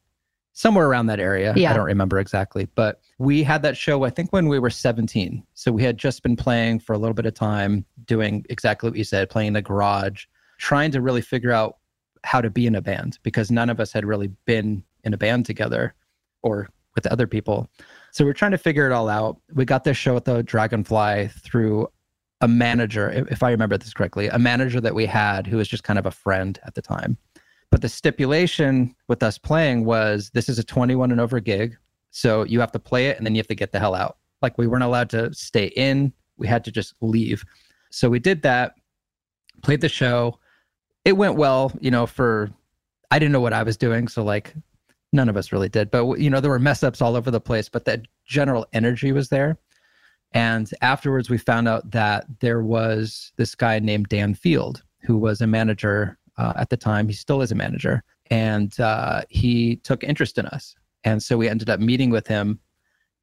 somewhere 0.56 0.88
around 0.88 1.04
that 1.04 1.20
area. 1.20 1.52
Yeah. 1.54 1.70
I 1.70 1.76
don't 1.76 1.84
remember 1.84 2.18
exactly, 2.18 2.66
but 2.74 3.02
we 3.18 3.42
had 3.42 3.60
that 3.60 3.76
show. 3.76 4.04
I 4.04 4.10
think 4.10 4.32
when 4.32 4.48
we 4.48 4.58
were 4.58 4.70
17. 4.70 5.42
So 5.52 5.70
we 5.70 5.82
had 5.82 5.98
just 5.98 6.22
been 6.22 6.34
playing 6.34 6.80
for 6.80 6.94
a 6.94 6.98
little 6.98 7.12
bit 7.12 7.26
of 7.26 7.34
time, 7.34 7.84
doing 8.06 8.42
exactly 8.48 8.88
what 8.88 8.96
you 8.96 9.04
said, 9.04 9.28
playing 9.28 9.48
in 9.48 9.52
the 9.52 9.60
garage, 9.60 10.24
trying 10.56 10.90
to 10.92 11.02
really 11.02 11.20
figure 11.20 11.52
out 11.52 11.76
how 12.24 12.40
to 12.40 12.48
be 12.48 12.66
in 12.66 12.74
a 12.74 12.80
band 12.80 13.18
because 13.22 13.50
none 13.50 13.68
of 13.68 13.80
us 13.80 13.92
had 13.92 14.06
really 14.06 14.28
been 14.46 14.82
in 15.04 15.12
a 15.12 15.18
band 15.18 15.44
together 15.44 15.94
or 16.42 16.70
with 16.94 17.06
other 17.06 17.26
people. 17.26 17.70
So 18.12 18.24
we're 18.24 18.32
trying 18.32 18.52
to 18.52 18.58
figure 18.58 18.86
it 18.86 18.92
all 18.92 19.10
out. 19.10 19.38
We 19.52 19.66
got 19.66 19.84
this 19.84 19.98
show 19.98 20.16
at 20.16 20.24
the 20.24 20.42
Dragonfly 20.42 21.28
through 21.44 21.86
a 22.40 22.48
manager, 22.48 23.10
if 23.10 23.30
if 23.30 23.42
I 23.42 23.50
remember 23.50 23.76
this 23.76 23.92
correctly, 23.92 24.28
a 24.28 24.38
manager 24.38 24.80
that 24.80 24.94
we 24.94 25.04
had 25.04 25.46
who 25.46 25.58
was 25.58 25.68
just 25.68 25.84
kind 25.84 25.98
of 25.98 26.06
a 26.06 26.10
friend 26.10 26.58
at 26.64 26.74
the 26.74 26.82
time. 26.82 27.18
But 27.70 27.82
the 27.82 27.88
stipulation 27.88 28.94
with 29.08 29.22
us 29.22 29.38
playing 29.38 29.84
was 29.84 30.30
this 30.30 30.48
is 30.48 30.58
a 30.58 30.64
21 30.64 31.10
and 31.10 31.20
over 31.20 31.40
gig. 31.40 31.76
So 32.10 32.44
you 32.44 32.60
have 32.60 32.72
to 32.72 32.78
play 32.78 33.08
it 33.08 33.16
and 33.16 33.26
then 33.26 33.34
you 33.34 33.38
have 33.40 33.48
to 33.48 33.54
get 33.54 33.72
the 33.72 33.80
hell 33.80 33.94
out. 33.94 34.18
Like 34.40 34.56
we 34.56 34.66
weren't 34.66 34.84
allowed 34.84 35.10
to 35.10 35.32
stay 35.34 35.66
in, 35.76 36.12
we 36.36 36.46
had 36.46 36.64
to 36.64 36.70
just 36.70 36.94
leave. 37.00 37.44
So 37.90 38.08
we 38.08 38.18
did 38.18 38.42
that. 38.42 38.74
played 39.62 39.80
the 39.80 39.88
show. 39.88 40.38
It 41.04 41.16
went 41.16 41.36
well, 41.36 41.72
you 41.80 41.90
know, 41.90 42.06
for 42.06 42.50
I 43.10 43.18
didn't 43.18 43.32
know 43.32 43.40
what 43.40 43.52
I 43.52 43.62
was 43.62 43.76
doing, 43.76 44.08
so 44.08 44.24
like 44.24 44.54
none 45.12 45.28
of 45.28 45.36
us 45.36 45.52
really 45.52 45.68
did. 45.68 45.90
But 45.90 46.18
you 46.18 46.30
know, 46.30 46.40
there 46.40 46.50
were 46.50 46.58
mess 46.58 46.82
ups 46.82 47.00
all 47.00 47.16
over 47.16 47.30
the 47.30 47.40
place, 47.40 47.68
but 47.68 47.84
that 47.84 48.02
general 48.24 48.66
energy 48.72 49.12
was 49.12 49.28
there. 49.28 49.58
And 50.32 50.70
afterwards, 50.82 51.30
we 51.30 51.38
found 51.38 51.68
out 51.68 51.90
that 51.92 52.26
there 52.40 52.62
was 52.62 53.32
this 53.36 53.54
guy 53.54 53.78
named 53.78 54.08
Dan 54.08 54.34
Field, 54.34 54.82
who 55.02 55.16
was 55.16 55.40
a 55.40 55.46
manager 55.46 56.18
uh, 56.38 56.52
at 56.56 56.70
the 56.70 56.76
time. 56.76 57.08
He 57.08 57.14
still 57.14 57.42
is 57.42 57.52
a 57.52 57.54
manager, 57.54 58.02
and 58.30 58.78
uh, 58.80 59.22
he 59.28 59.76
took 59.76 60.04
interest 60.04 60.38
in 60.38 60.46
us. 60.46 60.74
And 61.04 61.22
so 61.22 61.36
we 61.36 61.48
ended 61.48 61.70
up 61.70 61.80
meeting 61.80 62.10
with 62.10 62.26
him, 62.26 62.58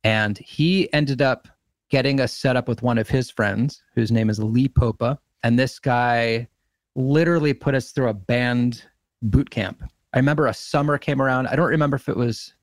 and 0.04 0.38
he 0.38 0.92
ended 0.94 1.22
up 1.22 1.48
getting 1.90 2.20
us 2.20 2.34
set 2.34 2.56
up 2.56 2.68
with 2.68 2.82
one 2.82 2.98
of 2.98 3.08
his 3.08 3.30
friends, 3.30 3.84
whose 3.96 4.12
name 4.12 4.30
is 4.30 4.40
Lee 4.40 4.68
Popa. 4.68 5.20
And 5.44 5.60
this 5.60 5.80
guy 5.80 6.48
literally 6.96 7.54
put 7.54 7.76
us 7.76 7.92
through 7.92 8.10
a 8.10 8.14
band 8.14 8.84
boot 9.22 9.50
camp. 9.50 9.84
I 10.14 10.18
remember 10.18 10.48
a 10.48 10.54
summer 10.54 10.98
came 10.98 11.22
around. 11.22 11.48
I 11.48 11.56
don't 11.56 11.70
remember 11.70 11.96
if 11.96 12.08
it 12.08 12.18
was 12.18 12.54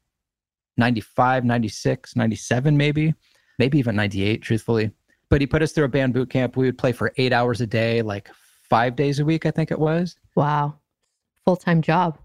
95, 0.77 1.45
96, 1.45 2.17
97, 2.17 2.77
maybe, 2.77 3.15
maybe 3.59 3.79
even 3.79 3.97
98, 3.97 4.43
truthfully. 4.43 4.91
But 5.29 5.41
he 5.41 5.47
put 5.47 5.63
us 5.63 5.73
through 5.73 5.85
a 5.85 5.89
band 5.89 6.15
boot 6.15 6.31
camp. 6.31 6.57
We 6.57 6.67
would 6.67 6.79
play 6.79 6.93
for 6.93 7.13
eight 7.17 7.33
hours 7.33 7.61
a 7.61 7.67
day, 7.67 8.03
like 8.03 8.31
five 8.71 8.97
days 8.97 9.19
a 9.19 9.25
week, 9.25 9.45
I 9.45 9.51
think 9.51 9.71
it 9.71 9.79
was. 9.79 10.17
Wow. 10.37 10.79
Full 11.45 11.57
time 11.57 11.83
job. 11.83 12.19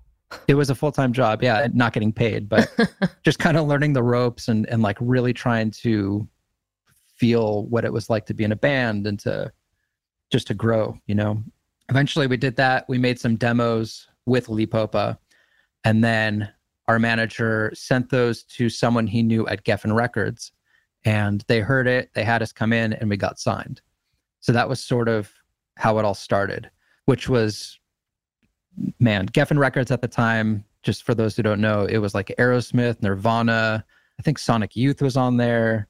It 0.47 0.55
was 0.55 0.69
a 0.69 0.75
full 0.75 0.91
time 0.91 1.11
job. 1.11 1.43
Yeah. 1.43 1.67
Not 1.73 1.93
getting 1.93 2.13
paid, 2.13 2.47
but 2.47 2.73
just 3.23 3.39
kind 3.39 3.57
of 3.57 3.67
learning 3.67 3.93
the 3.93 4.03
ropes 4.03 4.47
and, 4.47 4.67
and 4.69 4.81
like 4.81 4.97
really 5.01 5.33
trying 5.33 5.71
to 5.71 6.27
feel 7.17 7.65
what 7.65 7.83
it 7.83 7.91
was 7.91 8.09
like 8.09 8.25
to 8.27 8.33
be 8.33 8.43
in 8.43 8.51
a 8.51 8.57
band 8.57 9.07
and 9.07 9.19
to 9.19 9.51
just 10.31 10.47
to 10.47 10.53
grow, 10.53 10.97
you 11.07 11.15
know. 11.15 11.41
Eventually 11.89 12.27
we 12.27 12.37
did 12.37 12.55
that. 12.57 12.87
We 12.87 12.97
made 12.97 13.19
some 13.19 13.35
demos 13.35 14.07
with 14.25 14.49
Lee 14.49 14.65
Popa. 14.65 15.17
And 15.83 16.03
then 16.03 16.51
our 16.87 16.99
manager 16.99 17.71
sent 17.73 18.09
those 18.09 18.43
to 18.43 18.69
someone 18.69 19.07
he 19.07 19.23
knew 19.23 19.47
at 19.47 19.63
Geffen 19.63 19.95
Records. 19.95 20.51
And 21.05 21.43
they 21.47 21.59
heard 21.59 21.87
it, 21.87 22.09
they 22.15 22.23
had 22.23 22.41
us 22.41 22.51
come 22.51 22.73
in, 22.73 22.93
and 22.93 23.09
we 23.09 23.17
got 23.17 23.39
signed. 23.39 23.81
So 24.39 24.51
that 24.51 24.67
was 24.67 24.79
sort 24.79 25.07
of 25.07 25.31
how 25.77 25.97
it 25.99 26.05
all 26.05 26.13
started, 26.13 26.69
which 27.05 27.29
was, 27.29 27.79
man, 28.99 29.27
Geffen 29.27 29.57
Records 29.57 29.91
at 29.91 30.01
the 30.01 30.07
time, 30.07 30.63
just 30.83 31.03
for 31.03 31.15
those 31.15 31.35
who 31.35 31.43
don't 31.43 31.61
know, 31.61 31.85
it 31.85 31.97
was 31.97 32.13
like 32.13 32.33
Aerosmith, 32.37 33.01
Nirvana, 33.01 33.83
I 34.19 34.21
think 34.21 34.37
Sonic 34.37 34.75
Youth 34.75 35.01
was 35.01 35.17
on 35.17 35.37
there, 35.37 35.87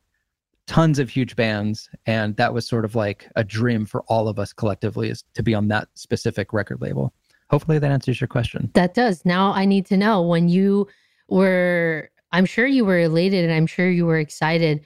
tons 0.68 1.00
of 1.00 1.10
huge 1.10 1.36
bands. 1.36 1.89
And 2.06 2.36
that 2.38 2.54
was 2.54 2.68
sort 2.68 2.86
of 2.86 2.96
like 2.96 3.30
a 3.36 3.44
dream 3.44 3.86
for 3.86 4.01
all 4.04 4.27
of 4.27 4.39
us 4.39 4.54
collectively 4.54 5.10
is 5.10 5.24
to 5.34 5.44
be 5.44 5.54
on 5.54 5.68
that 5.68 5.88
specific 5.94 6.54
record 6.54 6.82
label. 6.82 7.13
Hopefully 7.50 7.77
that 7.77 7.92
answers 7.92 8.20
your 8.20 8.27
question. 8.27 8.72
That 8.74 8.94
does. 8.94 9.24
Now 9.25 9.51
I 9.54 9.65
need 9.65 9.86
to 9.88 9.98
know 9.98 10.22
when 10.22 10.50
you 10.50 10.88
were 11.27 12.10
I'm 12.32 12.46
sure 12.46 12.65
you 12.65 12.84
were 12.84 13.00
elated 13.00 13.46
and 13.46 13.54
I'm 13.54 13.68
sure 13.68 13.89
you 13.89 14.06
were 14.06 14.20
excited. 14.20 14.86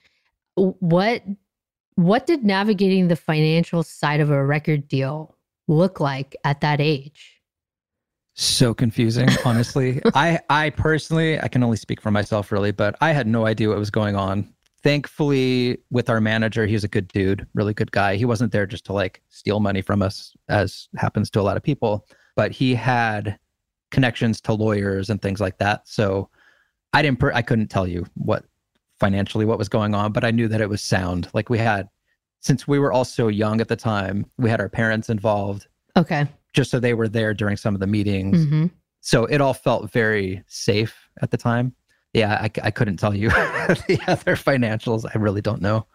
What 0.56 1.24
what 2.00 2.26
did 2.26 2.46
navigating 2.46 3.10
the 3.10 3.16
financial 3.16 3.84
side 3.84 4.22
of 4.22 4.32
a 4.32 4.46
record 4.46 4.88
deal 4.88 5.36
look 5.68 6.00
like 6.00 6.36
at 6.44 6.62
that 6.62 6.80
age? 6.80 7.36
so 8.36 8.74
confusing 8.74 9.28
honestly. 9.46 10.02
I 10.16 10.40
i 10.50 10.70
personally 10.70 11.38
i 11.42 11.50
can 11.50 11.62
only 11.62 11.76
speak 11.76 12.00
for 12.00 12.10
myself 12.10 12.54
really 12.54 12.72
but 12.72 12.96
i 13.02 13.12
had 13.12 13.28
no 13.28 13.46
idea 13.46 13.68
what 13.68 13.78
was 13.78 13.90
going 13.90 14.16
on. 14.16 14.48
Thankfully 14.82 15.78
with 15.92 16.10
our 16.10 16.22
manager 16.22 16.66
he 16.66 16.74
was 16.74 16.86
a 16.86 16.88
good 16.88 17.10
dude 17.10 17.46
really 17.54 17.74
good 17.74 17.92
guy. 17.92 18.16
He 18.16 18.24
wasn't 18.24 18.54
there 18.54 18.66
just 18.66 18.86
to 18.86 18.94
like 18.94 19.22
steal 19.28 19.60
money 19.60 19.82
from 19.82 20.02
us 20.02 20.38
as 20.48 20.88
happens 20.96 21.30
to 21.32 21.42
a 21.42 21.44
lot 21.44 21.58
of 21.58 21.64
people 21.64 22.08
but 22.38 22.54
he 22.54 22.74
had 22.76 23.38
connections 23.92 24.40
to 24.42 24.54
lawyers 24.54 25.10
and 25.10 25.22
things 25.22 25.42
like 25.42 25.58
that. 25.58 25.86
So 25.86 26.30
i 26.94 27.02
didn't 27.02 27.20
per- 27.20 27.34
i 27.34 27.42
couldn't 27.42 27.68
tell 27.68 27.88
you 27.88 28.06
what 28.14 28.46
financially 29.00 29.46
what 29.46 29.58
was 29.58 29.70
going 29.70 29.96
on 29.96 30.12
but 30.12 30.24
i 30.24 30.32
knew 30.32 30.48
that 30.48 30.62
it 30.62 30.70
was 30.70 30.82
sound. 30.82 31.28
Like 31.34 31.50
we 31.50 31.58
had 31.58 31.90
since 32.42 32.68
we 32.68 32.80
were 32.80 32.92
all 32.92 33.06
so 33.06 33.28
young 33.28 33.60
at 33.62 33.68
the 33.68 33.76
time 33.76 34.26
we 34.38 34.50
had 34.50 34.62
our 34.62 34.70
parents 34.70 35.10
involved. 35.10 35.68
Okay. 35.98 36.28
just 36.54 36.72
so 36.72 36.80
they 36.80 36.94
were 36.94 37.08
there 37.08 37.34
during 37.34 37.58
some 37.58 37.74
of 37.74 37.80
the 37.80 37.88
meetings. 37.88 38.46
Hmm 38.46 38.68
so 39.02 39.24
it 39.26 39.40
all 39.40 39.54
felt 39.54 39.90
very 39.92 40.44
safe 40.48 41.10
at 41.22 41.32
the 41.32 41.38
time. 41.38 41.74
Yeah 42.14 42.38
i, 42.42 42.50
I 42.64 42.72
couldn't 42.72 42.98
tell 42.98 43.16
you 43.16 43.30
the 43.30 44.00
other 44.08 44.36
financials. 44.36 45.06
I 45.14 45.18
really 45.18 45.42
don't 45.42 45.62
know. 45.62 45.86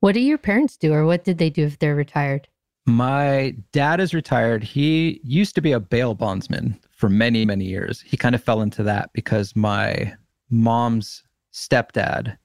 What 0.00 0.14
do 0.14 0.20
your 0.20 0.38
parents 0.38 0.76
do 0.76 0.92
or 0.92 1.04
what 1.06 1.22
did 1.24 1.38
they 1.38 1.50
do 1.50 1.64
if 1.64 1.78
they're 1.78 1.94
retired? 1.94 2.48
my 2.84 3.54
dad 3.70 4.00
is 4.00 4.12
retired. 4.12 4.64
He 4.64 5.20
used 5.22 5.54
to 5.54 5.60
be 5.60 5.70
a 5.70 5.78
bail 5.78 6.14
bondsman 6.14 6.78
for 6.90 7.08
many 7.08 7.44
many 7.44 7.64
years. 7.64 8.00
He 8.00 8.16
kind 8.16 8.34
of 8.34 8.42
fell 8.42 8.60
into 8.60 8.82
that 8.82 9.12
because 9.12 9.54
my 9.54 10.14
mom's 10.50 11.22
stepdad 11.52 12.36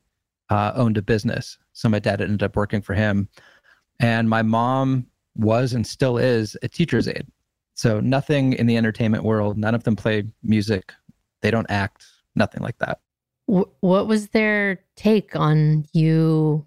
uh, 0.49 0.71
owned 0.75 0.97
a 0.97 1.01
business. 1.01 1.57
So 1.73 1.89
my 1.89 1.99
dad 1.99 2.21
ended 2.21 2.43
up 2.43 2.55
working 2.55 2.81
for 2.81 2.93
him. 2.93 3.27
And 3.99 4.29
my 4.29 4.41
mom 4.41 5.07
was 5.35 5.73
and 5.73 5.85
still 5.85 6.17
is 6.17 6.57
a 6.63 6.67
teacher's 6.67 7.07
aide. 7.07 7.27
So 7.73 7.99
nothing 7.99 8.53
in 8.53 8.65
the 8.65 8.77
entertainment 8.77 9.23
world 9.23 9.57
none 9.57 9.75
of 9.75 9.83
them 9.83 9.95
play 9.95 10.23
music. 10.43 10.93
They 11.41 11.51
don't 11.51 11.69
act 11.69 12.05
nothing 12.35 12.61
like 12.61 12.77
that. 12.79 12.99
What 13.45 14.07
was 14.07 14.29
their 14.29 14.83
take 14.95 15.35
on 15.35 15.85
you, 15.93 16.65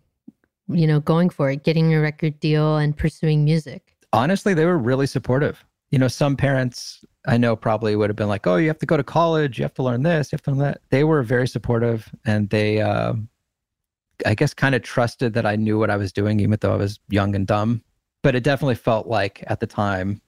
you 0.69 0.87
know, 0.87 1.01
going 1.01 1.29
for 1.29 1.51
it, 1.51 1.63
getting 1.63 1.93
a 1.93 2.01
record 2.01 2.41
deal 2.41 2.79
and 2.79 2.97
pursuing 2.97 3.45
music? 3.45 3.91
honestly 4.13 4.55
they 4.55 4.65
were 4.65 4.79
really 4.79 5.07
supportive. 5.07 5.65
You 5.91 5.99
know 5.99 6.09
some 6.09 6.37
parents 6.37 7.05
i 7.27 7.37
know 7.37 7.55
probably 7.57 7.97
would 7.97 8.11
have 8.11 8.17
been 8.17 8.29
like 8.29 8.47
oh 8.47 8.57
you 8.57 8.69
have 8.69 8.79
to 8.79 8.87
go 8.87 8.97
to 8.97 9.05
college 9.05 9.59
you 9.59 9.65
have 9.65 9.75
to 9.75 9.83
learn 9.83 10.03
this 10.03 10.33
you 10.33 10.37
have 10.37 10.43
to 10.43 10.51
learn 10.51 10.61
that 10.61 10.81
they 10.91 11.05
were 11.05 11.23
very 11.23 11.47
supportive 11.47 12.09
and 12.25 12.51
they 12.51 12.81
uh, 12.81 13.13
i 14.27 14.35
guess 14.35 14.55
kind 14.55 14.75
of 14.75 14.83
trusted 14.83 15.33
that 15.35 15.47
i 15.47 15.57
knew 15.57 15.79
what 15.79 15.91
i 15.91 15.97
was 15.97 16.13
doing 16.13 16.41
even 16.41 16.57
though 16.61 16.73
i 16.73 16.77
was 16.77 16.99
young 17.09 17.35
and 17.35 17.47
dumb 17.47 17.83
but 18.23 18.35
it 18.35 18.45
definitely 18.45 18.75
felt 18.75 19.07
like 19.07 19.43
at 19.47 19.61
the 19.61 19.67
time 19.67 20.21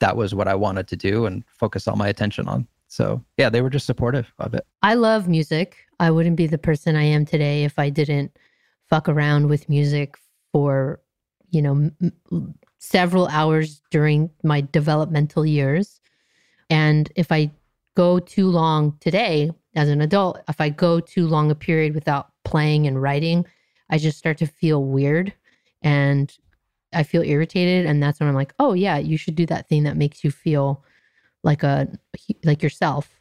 that 0.00 0.16
was 0.16 0.34
what 0.34 0.48
i 0.48 0.54
wanted 0.54 0.86
to 0.88 0.96
do 0.96 1.26
and 1.26 1.44
focus 1.48 1.88
all 1.88 1.96
my 1.96 2.08
attention 2.08 2.48
on 2.48 2.66
so 2.88 3.22
yeah 3.36 3.48
they 3.48 3.62
were 3.62 3.70
just 3.70 3.86
supportive 3.86 4.32
of 4.38 4.54
it 4.54 4.64
I 4.86 4.94
love 4.94 5.26
music. 5.26 5.78
I 5.98 6.12
wouldn't 6.12 6.36
be 6.36 6.46
the 6.46 6.58
person 6.58 6.94
I 6.94 7.02
am 7.02 7.24
today 7.26 7.64
if 7.64 7.76
I 7.76 7.90
didn't 7.90 8.36
fuck 8.88 9.08
around 9.08 9.48
with 9.48 9.68
music 9.68 10.16
for, 10.52 11.00
you 11.50 11.60
know, 11.60 11.90
m- 12.30 12.54
several 12.78 13.26
hours 13.26 13.82
during 13.90 14.30
my 14.44 14.60
developmental 14.60 15.44
years. 15.44 16.00
And 16.70 17.10
if 17.16 17.30
I 17.30 17.50
go 17.96 18.18
too 18.18 18.48
long 18.48 18.96
today 19.00 19.50
as 19.74 19.88
an 19.88 20.00
adult, 20.00 20.40
if 20.48 20.60
I 20.60 20.68
go 20.68 21.00
too 21.00 21.26
long 21.26 21.50
a 21.50 21.54
period 21.54 21.94
without 21.94 22.30
playing 22.44 22.86
and 22.86 23.00
writing, 23.00 23.46
I 23.90 23.98
just 23.98 24.18
start 24.18 24.38
to 24.38 24.46
feel 24.46 24.84
weird 24.84 25.32
and 25.82 26.36
I 26.92 27.02
feel 27.02 27.22
irritated. 27.22 27.86
And 27.86 28.02
that's 28.02 28.20
when 28.20 28.28
I'm 28.28 28.34
like, 28.34 28.54
oh, 28.58 28.72
yeah, 28.72 28.98
you 28.98 29.16
should 29.16 29.34
do 29.34 29.46
that 29.46 29.68
thing 29.68 29.84
that 29.84 29.96
makes 29.96 30.24
you 30.24 30.30
feel 30.30 30.84
like 31.42 31.62
a 31.62 31.88
like 32.44 32.62
yourself. 32.62 33.20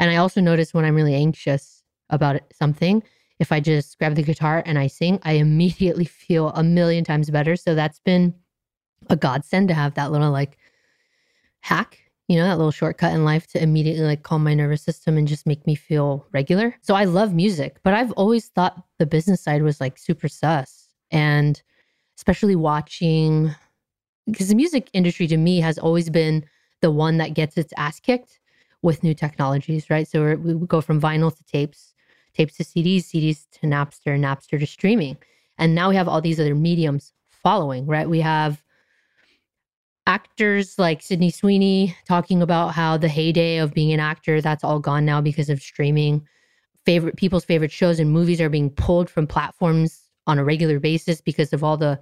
And 0.00 0.10
I 0.10 0.16
also 0.16 0.40
notice 0.40 0.74
when 0.74 0.84
I'm 0.84 0.96
really 0.96 1.14
anxious 1.14 1.82
about 2.10 2.40
something, 2.52 3.02
if 3.38 3.52
I 3.52 3.60
just 3.60 3.98
grab 3.98 4.14
the 4.14 4.22
guitar 4.22 4.62
and 4.66 4.78
I 4.78 4.86
sing, 4.88 5.20
I 5.22 5.32
immediately 5.34 6.04
feel 6.24 6.50
a 6.50 6.62
million 6.62 7.04
times 7.04 7.30
better. 7.30 7.56
So 7.56 7.74
that's 7.74 8.00
been 8.00 8.34
a 9.10 9.16
godsend 9.16 9.68
to 9.68 9.74
have 9.74 9.94
that 9.94 10.12
little 10.12 10.30
like 10.30 10.58
hack, 11.60 11.98
you 12.28 12.36
know, 12.36 12.44
that 12.44 12.56
little 12.56 12.70
shortcut 12.70 13.12
in 13.12 13.24
life 13.24 13.46
to 13.48 13.62
immediately 13.62 14.04
like 14.04 14.22
calm 14.22 14.44
my 14.44 14.54
nervous 14.54 14.82
system 14.82 15.18
and 15.18 15.28
just 15.28 15.46
make 15.46 15.66
me 15.66 15.74
feel 15.74 16.26
regular. 16.32 16.74
So 16.80 16.94
I 16.94 17.04
love 17.04 17.34
music, 17.34 17.78
but 17.82 17.94
I've 17.94 18.12
always 18.12 18.48
thought 18.48 18.82
the 18.98 19.06
business 19.06 19.42
side 19.42 19.62
was 19.62 19.80
like 19.80 19.98
super 19.98 20.28
sus. 20.28 20.88
And 21.10 21.60
especially 22.16 22.56
watching, 22.56 23.54
because 24.26 24.48
the 24.48 24.54
music 24.54 24.88
industry 24.92 25.26
to 25.26 25.36
me 25.36 25.60
has 25.60 25.78
always 25.78 26.08
been 26.08 26.44
the 26.80 26.90
one 26.90 27.18
that 27.18 27.34
gets 27.34 27.56
its 27.56 27.72
ass 27.76 28.00
kicked 28.00 28.40
with 28.82 29.02
new 29.02 29.14
technologies, 29.14 29.90
right? 29.90 30.08
So 30.08 30.34
we 30.36 30.54
go 30.66 30.80
from 30.80 31.00
vinyl 31.00 31.36
to 31.36 31.44
tapes, 31.44 31.94
tapes 32.34 32.56
to 32.56 32.64
CDs, 32.64 33.04
CDs 33.04 33.46
to 33.52 33.66
Napster, 33.66 34.18
Napster 34.18 34.58
to 34.58 34.66
streaming. 34.66 35.16
And 35.58 35.74
now 35.74 35.88
we 35.88 35.96
have 35.96 36.08
all 36.08 36.20
these 36.20 36.40
other 36.40 36.54
mediums 36.54 37.12
following, 37.28 37.86
right? 37.86 38.08
We 38.08 38.20
have 38.20 38.62
actors 40.06 40.78
like 40.78 41.02
Sydney 41.02 41.30
Sweeney 41.30 41.96
talking 42.06 42.42
about 42.42 42.74
how 42.74 42.96
the 42.96 43.08
heyday 43.08 43.58
of 43.58 43.72
being 43.72 43.92
an 43.92 44.00
actor, 44.00 44.40
that's 44.40 44.64
all 44.64 44.78
gone 44.78 45.04
now 45.04 45.20
because 45.20 45.48
of 45.48 45.62
streaming. 45.62 46.26
Favorite 46.84 47.16
people's 47.16 47.44
favorite 47.44 47.70
shows 47.70 48.00
and 48.00 48.10
movies 48.10 48.40
are 48.40 48.48
being 48.48 48.70
pulled 48.70 49.08
from 49.08 49.26
platforms 49.26 50.00
on 50.26 50.38
a 50.38 50.44
regular 50.44 50.80
basis 50.80 51.20
because 51.20 51.52
of 51.52 51.62
all 51.62 51.76
the 51.76 51.98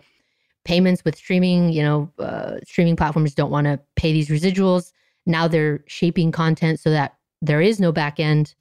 payments 0.64 1.04
with 1.04 1.16
streaming. 1.16 1.70
You 1.70 1.82
know, 1.82 2.12
uh, 2.18 2.60
streaming 2.66 2.96
platforms 2.96 3.34
don't 3.34 3.50
want 3.50 3.66
to 3.66 3.78
pay 3.96 4.12
these 4.12 4.28
residuals. 4.28 4.92
Now 5.26 5.48
they're 5.48 5.84
shaping 5.86 6.32
content 6.32 6.80
so 6.80 6.90
that 6.90 7.16
there 7.42 7.60
is 7.60 7.80
no 7.80 7.92
back 7.92 8.18
end. 8.18 8.54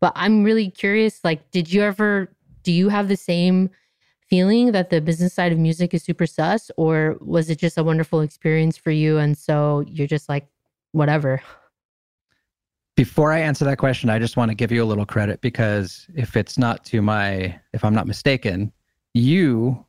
But 0.00 0.12
I'm 0.14 0.44
really 0.44 0.70
curious 0.70 1.24
like, 1.24 1.50
did 1.50 1.72
you 1.72 1.82
ever, 1.82 2.30
do 2.62 2.72
you 2.72 2.90
have 2.90 3.08
the 3.08 3.16
same 3.16 3.70
feeling 4.34 4.72
that 4.72 4.90
the 4.90 5.00
business 5.00 5.32
side 5.32 5.52
of 5.52 5.58
music 5.58 5.94
is 5.94 6.02
super 6.02 6.26
sus, 6.26 6.68
or 6.76 7.16
was 7.20 7.48
it 7.50 7.56
just 7.56 7.78
a 7.78 7.84
wonderful 7.84 8.20
experience 8.20 8.76
for 8.76 8.90
you? 8.90 9.16
And 9.16 9.38
so 9.38 9.84
you're 9.86 10.08
just 10.08 10.28
like, 10.28 10.48
whatever. 10.90 11.40
Before 12.96 13.30
I 13.30 13.38
answer 13.38 13.64
that 13.64 13.78
question, 13.78 14.10
I 14.10 14.18
just 14.18 14.36
want 14.36 14.50
to 14.50 14.56
give 14.56 14.72
you 14.72 14.82
a 14.82 14.88
little 14.90 15.06
credit 15.06 15.40
because 15.40 16.08
if 16.16 16.36
it's 16.36 16.58
not 16.58 16.84
to 16.86 17.00
my, 17.00 17.56
if 17.72 17.84
I'm 17.84 17.94
not 17.94 18.08
mistaken, 18.08 18.72
you 19.14 19.84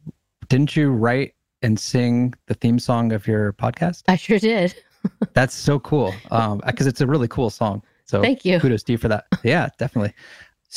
didn't 0.48 0.75
you 0.75 0.92
write 0.92 1.34
and 1.64 1.80
sing 1.80 2.36
the 2.46 2.54
theme 2.54 2.78
song 2.78 3.14
of 3.14 3.25
your 3.25 3.54
podcast? 3.54 4.04
I 4.08 4.16
sure 4.16 4.38
did. 4.38 4.75
That's 5.34 5.56
so 5.56 5.80
cool. 5.80 6.14
Um, 6.30 6.62
because 6.64 6.86
it's 6.86 7.02
a 7.02 7.08
really 7.08 7.28
cool 7.28 7.50
song. 7.50 7.82
So 8.06 8.22
Thank 8.22 8.46
you. 8.46 8.60
kudos 8.60 8.84
to 8.84 8.92
you 8.92 9.00
for 9.00 9.08
that. 9.08 9.25
Yeah, 9.44 9.70
definitely. 9.80 10.14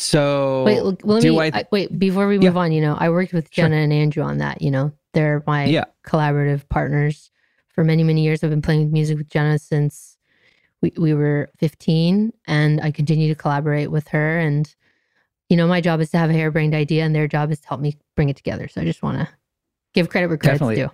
So 0.01 0.63
Wait, 0.65 0.85
look, 0.85 1.01
let 1.03 1.25
me 1.25 1.37
I- 1.41 1.65
wait 1.73 1.99
before 1.99 2.29
we 2.29 2.39
Yeah. 2.39 2.51
move 2.51 2.57
on. 2.57 2.71
You 2.71 2.81
know, 2.81 2.95
I 2.97 3.11
worked 3.11 3.33
with 3.33 3.49
Sure. 3.53 3.65
Jenna 3.65 3.79
and 3.79 3.93
Andrew 3.93 4.23
on 4.23 4.39
that. 4.39 4.63
You 4.63 4.71
know, 4.71 4.93
they're 5.13 5.43
my 5.45 5.65
Yeah. 5.65 5.87
collaborative 6.07 6.69
partners 6.69 7.33
for 7.75 7.83
many 7.83 8.05
many 8.05 8.23
years. 8.23 8.45
I've 8.45 8.51
been 8.51 8.63
playing 8.63 8.93
music 8.93 9.19
with 9.19 9.29
Jenna 9.29 9.59
since 9.59 10.17
we 10.83 10.93
we 10.97 11.15
were 11.15 11.51
15, 11.59 12.33
and 12.47 12.81
I 12.81 12.93
continue 12.93 13.27
to 13.27 13.35
collaborate 13.35 13.91
with 13.91 14.07
her. 14.09 14.39
And 14.39 14.73
you 15.49 15.57
know, 15.57 15.67
my 15.67 15.81
job 15.81 16.01
is 16.01 16.11
to 16.11 16.19
have 16.19 16.31
a 16.31 16.33
harebrained 16.35 16.75
idea, 16.75 17.05
and 17.05 17.13
their 17.13 17.27
job 17.27 17.51
is 17.51 17.59
to 17.61 17.67
help 17.69 17.81
me 17.81 17.97
bring 18.15 18.29
it 18.29 18.37
together. 18.37 18.69
So 18.69 18.81
I 18.81 18.85
just 18.85 19.03
want 19.03 19.19
to 19.19 19.29
give 19.95 20.11
credit 20.11 20.29
where 20.29 20.37
credit's 20.37 20.61
Definitely. 20.61 20.77
due. 20.85 20.91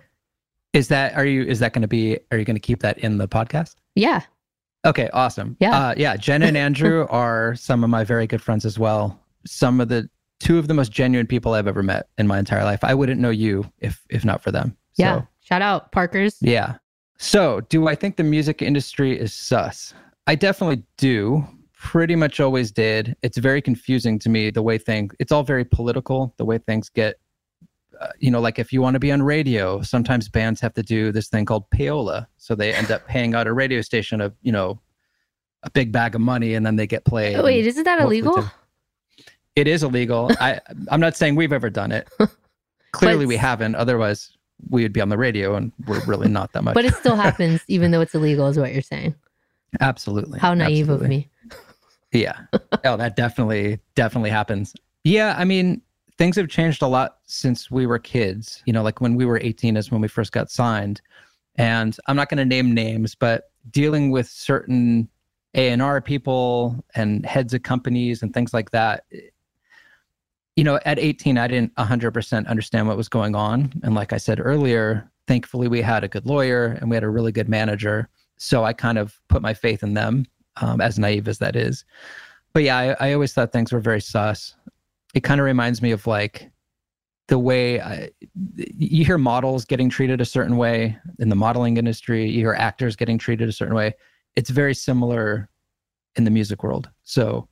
is 0.73 0.87
that 0.87 1.13
are 1.15 1.25
you 1.27 1.43
is 1.43 1.59
that 1.59 1.73
going 1.73 1.83
to 1.83 1.87
be 1.87 2.17
are 2.31 2.39
you 2.39 2.43
going 2.43 2.55
to 2.55 2.59
keep 2.59 2.79
that 2.81 2.97
in 2.97 3.19
the 3.19 3.27
podcast? 3.27 3.75
Yeah, 3.93 4.21
Okay, 4.85 5.09
awesome. 5.13 5.57
Yeah. 5.59 5.71
uh, 5.71 5.93
yeah. 5.97 6.15
Jenna 6.15 6.45
and 6.45 6.57
Andrew 6.57 7.07
are 7.09 7.55
some 7.55 7.83
of 7.83 7.89
my 7.89 8.03
very 8.03 8.27
good 8.27 8.41
friends 8.41 8.65
as 8.65 8.77
well. 8.77 9.19
Some 9.45 9.81
of 9.81 9.89
the 9.89 10.09
two 10.39 10.57
of 10.59 10.67
the 10.67 10.73
most 10.73 10.91
genuine 10.91 11.27
people 11.27 11.53
I've 11.53 11.67
ever 11.67 11.83
met 11.83 12.07
in 12.17 12.27
my 12.27 12.39
entire 12.39 12.63
life. 12.63 12.83
I 12.83 12.93
wouldn't 12.93 13.19
know 13.19 13.29
you 13.29 13.69
if 13.79 14.01
if 14.09 14.23
not 14.23 14.41
for 14.41 14.51
them. 14.51 14.77
So, 14.93 15.03
yeah. 15.03 15.21
Shout 15.41 15.61
out 15.61 15.91
Parker's. 15.91 16.37
Yeah. 16.41 16.75
So, 17.17 17.61
do 17.69 17.87
I 17.87 17.95
think 17.95 18.17
the 18.17 18.23
music 18.23 18.61
industry 18.61 19.17
is 19.17 19.33
sus? 19.33 19.93
I 20.27 20.35
definitely 20.35 20.83
do. 20.97 21.45
Pretty 21.73 22.15
much 22.15 22.39
always 22.39 22.71
did. 22.71 23.15
It's 23.21 23.37
very 23.37 23.61
confusing 23.61 24.17
to 24.19 24.29
me 24.29 24.49
the 24.49 24.63
way 24.63 24.77
things. 24.77 25.13
It's 25.19 25.31
all 25.31 25.43
very 25.43 25.63
political. 25.63 26.33
The 26.37 26.45
way 26.45 26.57
things 26.57 26.89
get. 26.89 27.19
You 28.19 28.31
know, 28.31 28.39
like 28.39 28.59
if 28.59 28.73
you 28.73 28.81
want 28.81 28.95
to 28.95 28.99
be 28.99 29.11
on 29.11 29.21
radio, 29.21 29.81
sometimes 29.81 30.29
bands 30.29 30.61
have 30.61 30.73
to 30.75 30.83
do 30.83 31.11
this 31.11 31.27
thing 31.27 31.45
called 31.45 31.69
payola. 31.69 32.27
So 32.37 32.55
they 32.55 32.73
end 32.73 32.91
up 32.91 33.05
paying 33.07 33.35
out 33.35 33.47
a 33.47 33.53
radio 33.53 33.81
station 33.81 34.21
of, 34.21 34.33
you 34.41 34.51
know 34.51 34.79
a 35.65 35.69
big 35.71 35.91
bag 35.91 36.15
of 36.15 36.21
money, 36.21 36.53
and 36.53 36.65
then 36.65 36.77
they 36.77 36.87
get 36.87 37.03
played. 37.03 37.43
Wait, 37.43 37.65
isn't 37.65 37.83
that 37.83 37.99
illegal? 37.99 38.45
It 39.55 39.67
is 39.67 39.83
illegal. 39.83 40.31
I 40.39 40.61
I'm 40.89 40.99
not 40.99 41.17
saying 41.17 41.35
we've 41.35 41.51
ever 41.51 41.69
done 41.69 41.91
it. 41.91 42.07
Clearly, 42.91 43.25
we 43.25 43.35
haven't. 43.35 43.75
Otherwise, 43.75 44.37
we 44.69 44.83
would 44.83 44.93
be 44.93 45.01
on 45.01 45.09
the 45.09 45.17
radio, 45.17 45.55
and 45.55 45.73
we're 45.85 46.03
really 46.05 46.29
not 46.29 46.53
that 46.53 46.63
much. 46.63 46.75
But 46.75 46.85
it 46.85 46.93
still 46.95 47.15
happens, 47.15 47.61
even 47.67 47.91
though 47.91 48.01
it's 48.01 48.15
illegal, 48.15 48.47
is 48.47 48.57
what 48.57 48.71
you're 48.71 48.81
saying. 48.81 49.15
Absolutely. 49.81 50.39
How 50.39 50.53
naive 50.53 50.89
Absolutely. 50.89 51.05
of 51.05 51.09
me. 51.09 51.29
Yeah. 52.13 52.37
oh, 52.85 52.95
that 52.95 53.17
definitely, 53.17 53.79
definitely 53.95 54.29
happens. 54.29 54.73
Yeah. 55.03 55.35
I 55.37 55.43
mean, 55.43 55.81
things 56.17 56.35
have 56.37 56.47
changed 56.47 56.81
a 56.81 56.87
lot 56.87 57.17
since 57.25 57.69
we 57.69 57.85
were 57.85 57.99
kids. 57.99 58.61
You 58.65 58.73
know, 58.73 58.83
like 58.83 59.01
when 59.01 59.15
we 59.15 59.25
were 59.25 59.39
18 59.41 59.77
is 59.77 59.91
when 59.91 60.01
we 60.01 60.07
first 60.07 60.31
got 60.31 60.49
signed. 60.49 61.01
And 61.57 61.97
I'm 62.07 62.15
not 62.15 62.29
going 62.29 62.37
to 62.37 62.45
name 62.45 62.73
names, 62.73 63.15
but 63.15 63.51
dealing 63.71 64.11
with 64.11 64.27
certain 64.27 65.09
A&R 65.53 66.01
people 66.01 66.83
and 66.95 67.25
heads 67.25 67.53
of 67.53 67.63
companies 67.63 68.21
and 68.21 68.33
things 68.33 68.53
like 68.53 68.71
that. 68.71 69.05
You 70.55 70.63
know, 70.63 70.79
at 70.85 70.99
18, 70.99 71.37
I 71.37 71.47
didn't 71.47 71.75
100% 71.75 72.47
understand 72.47 72.87
what 72.87 72.97
was 72.97 73.09
going 73.09 73.35
on. 73.35 73.73
And 73.83 73.93
like 73.95 74.13
I 74.13 74.17
said 74.17 74.39
earlier, 74.39 75.09
thankfully 75.27 75.67
we 75.67 75.81
had 75.81 76.03
a 76.03 76.07
good 76.07 76.25
lawyer 76.25 76.77
and 76.79 76.89
we 76.89 76.95
had 76.95 77.03
a 77.03 77.09
really 77.09 77.31
good 77.31 77.49
manager. 77.49 78.09
So 78.37 78.63
I 78.63 78.73
kind 78.73 78.97
of 78.97 79.19
put 79.27 79.41
my 79.41 79.53
faith 79.53 79.83
in 79.83 79.93
them 79.93 80.25
um, 80.57 80.81
as 80.81 80.99
naive 80.99 81.27
as 81.27 81.39
that 81.39 81.55
is. 81.55 81.85
But 82.53 82.63
yeah, 82.63 82.77
I, 82.77 83.09
I 83.09 83.13
always 83.13 83.33
thought 83.33 83.51
things 83.51 83.73
were 83.73 83.81
very 83.81 84.01
sus. 84.01 84.55
It 85.15 85.23
kind 85.23 85.41
of 85.41 85.45
reminds 85.45 85.81
me 85.81 85.91
of 85.91 86.05
like 86.05 86.51
the 87.27 87.39
way 87.39 87.81
I, 87.81 88.09
you 88.55 89.03
hear 89.03 89.17
models 89.17 89.65
getting 89.65 89.89
treated 89.89 90.21
a 90.21 90.25
certain 90.25 90.57
way 90.57 90.97
in 91.17 91.29
the 91.29 91.35
modeling 91.35 91.77
industry, 91.77 92.29
you 92.29 92.41
hear 92.41 92.53
actors 92.53 92.95
getting 92.95 93.17
treated 93.17 93.49
a 93.49 93.53
certain 93.53 93.73
way. 93.73 93.95
It's 94.35 94.51
very 94.51 94.75
similar 94.75 95.49
in 96.15 96.23
the 96.23 96.31
music 96.31 96.63
world. 96.63 96.89
So 97.03 97.47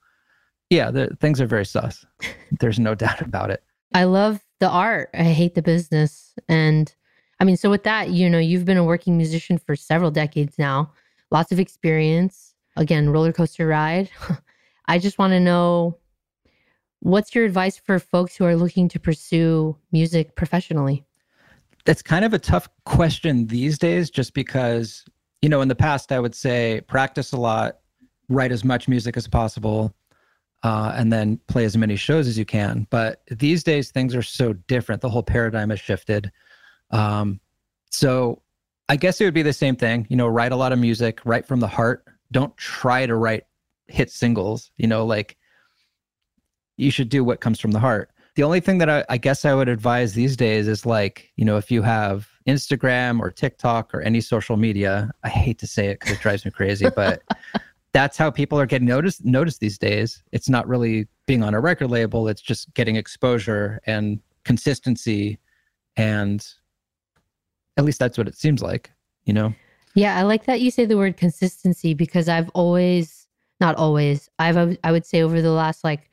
yeah, 0.69 0.91
the, 0.91 1.15
things 1.19 1.41
are 1.41 1.47
very 1.47 1.65
sus. 1.65 2.06
There's 2.60 2.80
no 2.80 2.93
doubt 2.95 3.21
about 3.21 3.49
it. 3.49 3.63
I 3.93 4.04
love 4.06 4.41
the 4.60 4.69
art. 4.69 5.10
I 5.13 5.23
hate 5.23 5.56
the 5.56 5.62
business. 5.62 6.34
And 6.47 6.93
I 7.39 7.43
mean, 7.43 7.58
so 7.58 7.69
with 7.69 7.84
that, 7.84 8.10
you 8.10 8.30
know, 8.30 8.39
you've 8.39 8.65
been 8.65 8.78
a 8.78 8.84
working 8.84 9.17
musician 9.17 9.58
for 9.58 9.76
several 9.76 10.12
decades 10.12 10.58
now, 10.58 10.91
lots 11.32 11.52
of 11.52 11.60
experience. 11.60 12.54
Again, 12.76 13.10
roller 13.10 13.32
coaster 13.32 13.67
ride. 13.67 14.10
I 14.88 14.99
just 14.99 15.19
want 15.19 15.32
to 15.32 15.39
know 15.39 15.97
what's 17.04 17.36
your 17.36 17.46
advice 17.46 17.78
for 17.78 18.00
folks 18.00 18.36
who 18.36 18.46
are 18.46 18.56
looking 18.56 18.88
to 18.89 19.00
pursue 19.00 19.78
music 19.92 20.36
professionally? 20.36 21.04
that's 21.86 22.02
kind 22.02 22.24
of 22.24 22.34
a 22.34 22.39
tough 22.39 22.70
question 22.86 23.46
these 23.48 23.78
days 23.78 24.10
just 24.10 24.34
because 24.34 25.04
you 25.42 25.50
know 25.50 25.62
in 25.62 25.68
the 25.68 25.76
past 25.76 26.12
i 26.13 26.20
would 26.20 26.34
say 26.34 26.82
practice 26.88 27.34
a 27.34 27.38
lot 27.38 27.80
write 28.30 28.52
as 28.52 28.63
much 28.63 28.88
music 28.88 29.18
as 29.18 29.28
possible 29.28 29.94
uh, 30.63 30.94
and 30.96 31.12
then 31.12 31.38
play 31.48 31.66
as 31.66 31.76
many 31.76 31.98
shows 31.98 32.26
as 32.26 32.38
you 32.38 32.46
can. 32.46 32.88
But 32.89 33.22
these 33.30 33.66
days 33.66 33.92
things 33.92 34.16
are 34.16 34.22
so 34.22 34.54
different. 34.54 35.02
The 35.02 35.10
whole 35.10 35.22
paradigm 35.22 35.72
has 35.72 35.80
shifted. 35.82 36.32
Um, 36.92 37.42
so 37.89 38.42
i 38.89 38.96
guess 38.96 39.22
it 39.22 39.26
would 39.26 39.34
be 39.34 39.44
the 39.44 39.54
same 39.54 39.76
thing 39.76 40.06
you 40.10 40.18
know 40.18 40.28
write 40.28 40.52
a 40.52 40.56
lot 40.56 40.74
of 40.74 40.80
music 40.80 41.20
write 41.26 41.46
from 41.46 41.60
the 41.60 41.68
heart. 41.68 42.06
Don't 42.32 42.56
try 42.58 43.06
to 43.06 43.16
write 43.16 43.44
hit 43.88 44.10
singles 44.10 44.72
you 44.78 44.88
know 44.88 45.06
like 45.06 45.38
you 46.77 46.91
should 46.91 47.09
do 47.09 47.23
what 47.23 47.39
comes 47.39 47.59
from 47.59 47.71
the 47.71 47.79
heart 47.79 48.09
the 48.36 48.43
only 48.43 48.59
thing 48.59 48.79
that 48.79 48.89
I, 48.89 49.05
I 49.09 49.17
guess 49.17 49.45
I 49.45 49.53
would 49.53 49.69
advise 49.69 50.13
these 50.13 50.36
days 50.36 50.67
is 50.67 50.86
like, 50.86 51.31
you 51.36 51.45
know, 51.45 51.57
if 51.57 51.69
you 51.69 51.83
have 51.83 52.27
Instagram 52.47 53.19
or 53.19 53.29
TikTok 53.29 53.93
or 53.93 54.01
any 54.01 54.21
social 54.21 54.57
media, 54.57 55.12
I 55.23 55.29
hate 55.29 55.59
to 55.59 55.67
say 55.67 55.88
it 55.88 55.99
because 55.99 56.15
it 56.15 56.21
drives 56.21 56.43
me 56.43 56.51
crazy, 56.51 56.88
but 56.95 57.21
that's 57.93 58.17
how 58.17 58.31
people 58.31 58.59
are 58.59 58.65
getting 58.65 58.88
noticed 58.88 59.23
noticed 59.23 59.59
these 59.59 59.77
days. 59.77 60.23
It's 60.31 60.49
not 60.49 60.67
really 60.67 61.07
being 61.27 61.43
on 61.43 61.53
a 61.53 61.59
record 61.59 61.91
label, 61.91 62.27
it's 62.27 62.41
just 62.41 62.73
getting 62.73 62.95
exposure 62.95 63.79
and 63.86 64.19
consistency 64.45 65.39
and 65.95 66.45
at 67.77 67.86
least 67.86 67.99
that's 67.99 68.17
what 68.17 68.27
it 68.27 68.36
seems 68.36 68.62
like, 68.62 68.91
you 69.25 69.33
know? 69.33 69.53
Yeah, 69.95 70.17
I 70.17 70.23
like 70.23 70.45
that 70.45 70.59
you 70.59 70.71
say 70.71 70.86
the 70.86 70.97
word 70.97 71.17
consistency 71.17 71.93
because 71.93 72.27
I've 72.27 72.49
always, 72.49 73.27
not 73.59 73.75
always, 73.75 74.27
I've, 74.39 74.77
I 74.83 74.91
would 74.91 75.05
say 75.05 75.21
over 75.21 75.39
the 75.41 75.51
last 75.51 75.83
like 75.83 76.09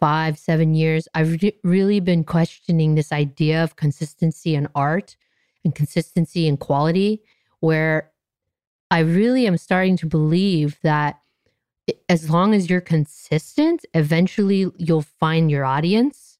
five, 0.00 0.38
seven 0.38 0.74
years, 0.74 1.08
I've 1.14 1.42
re- 1.42 1.58
really 1.62 2.00
been 2.00 2.24
questioning 2.24 2.94
this 2.94 3.12
idea 3.12 3.62
of 3.62 3.76
consistency 3.76 4.54
in 4.54 4.68
art 4.74 5.16
and 5.64 5.74
consistency 5.74 6.46
in 6.46 6.56
quality, 6.56 7.22
where 7.60 8.10
I 8.90 9.00
really 9.00 9.46
am 9.46 9.56
starting 9.56 9.96
to 9.98 10.06
believe 10.06 10.78
that 10.82 11.20
as 12.08 12.30
long 12.30 12.54
as 12.54 12.70
you're 12.70 12.80
consistent, 12.80 13.84
eventually 13.94 14.70
you'll 14.76 15.02
find 15.02 15.50
your 15.50 15.64
audience. 15.64 16.38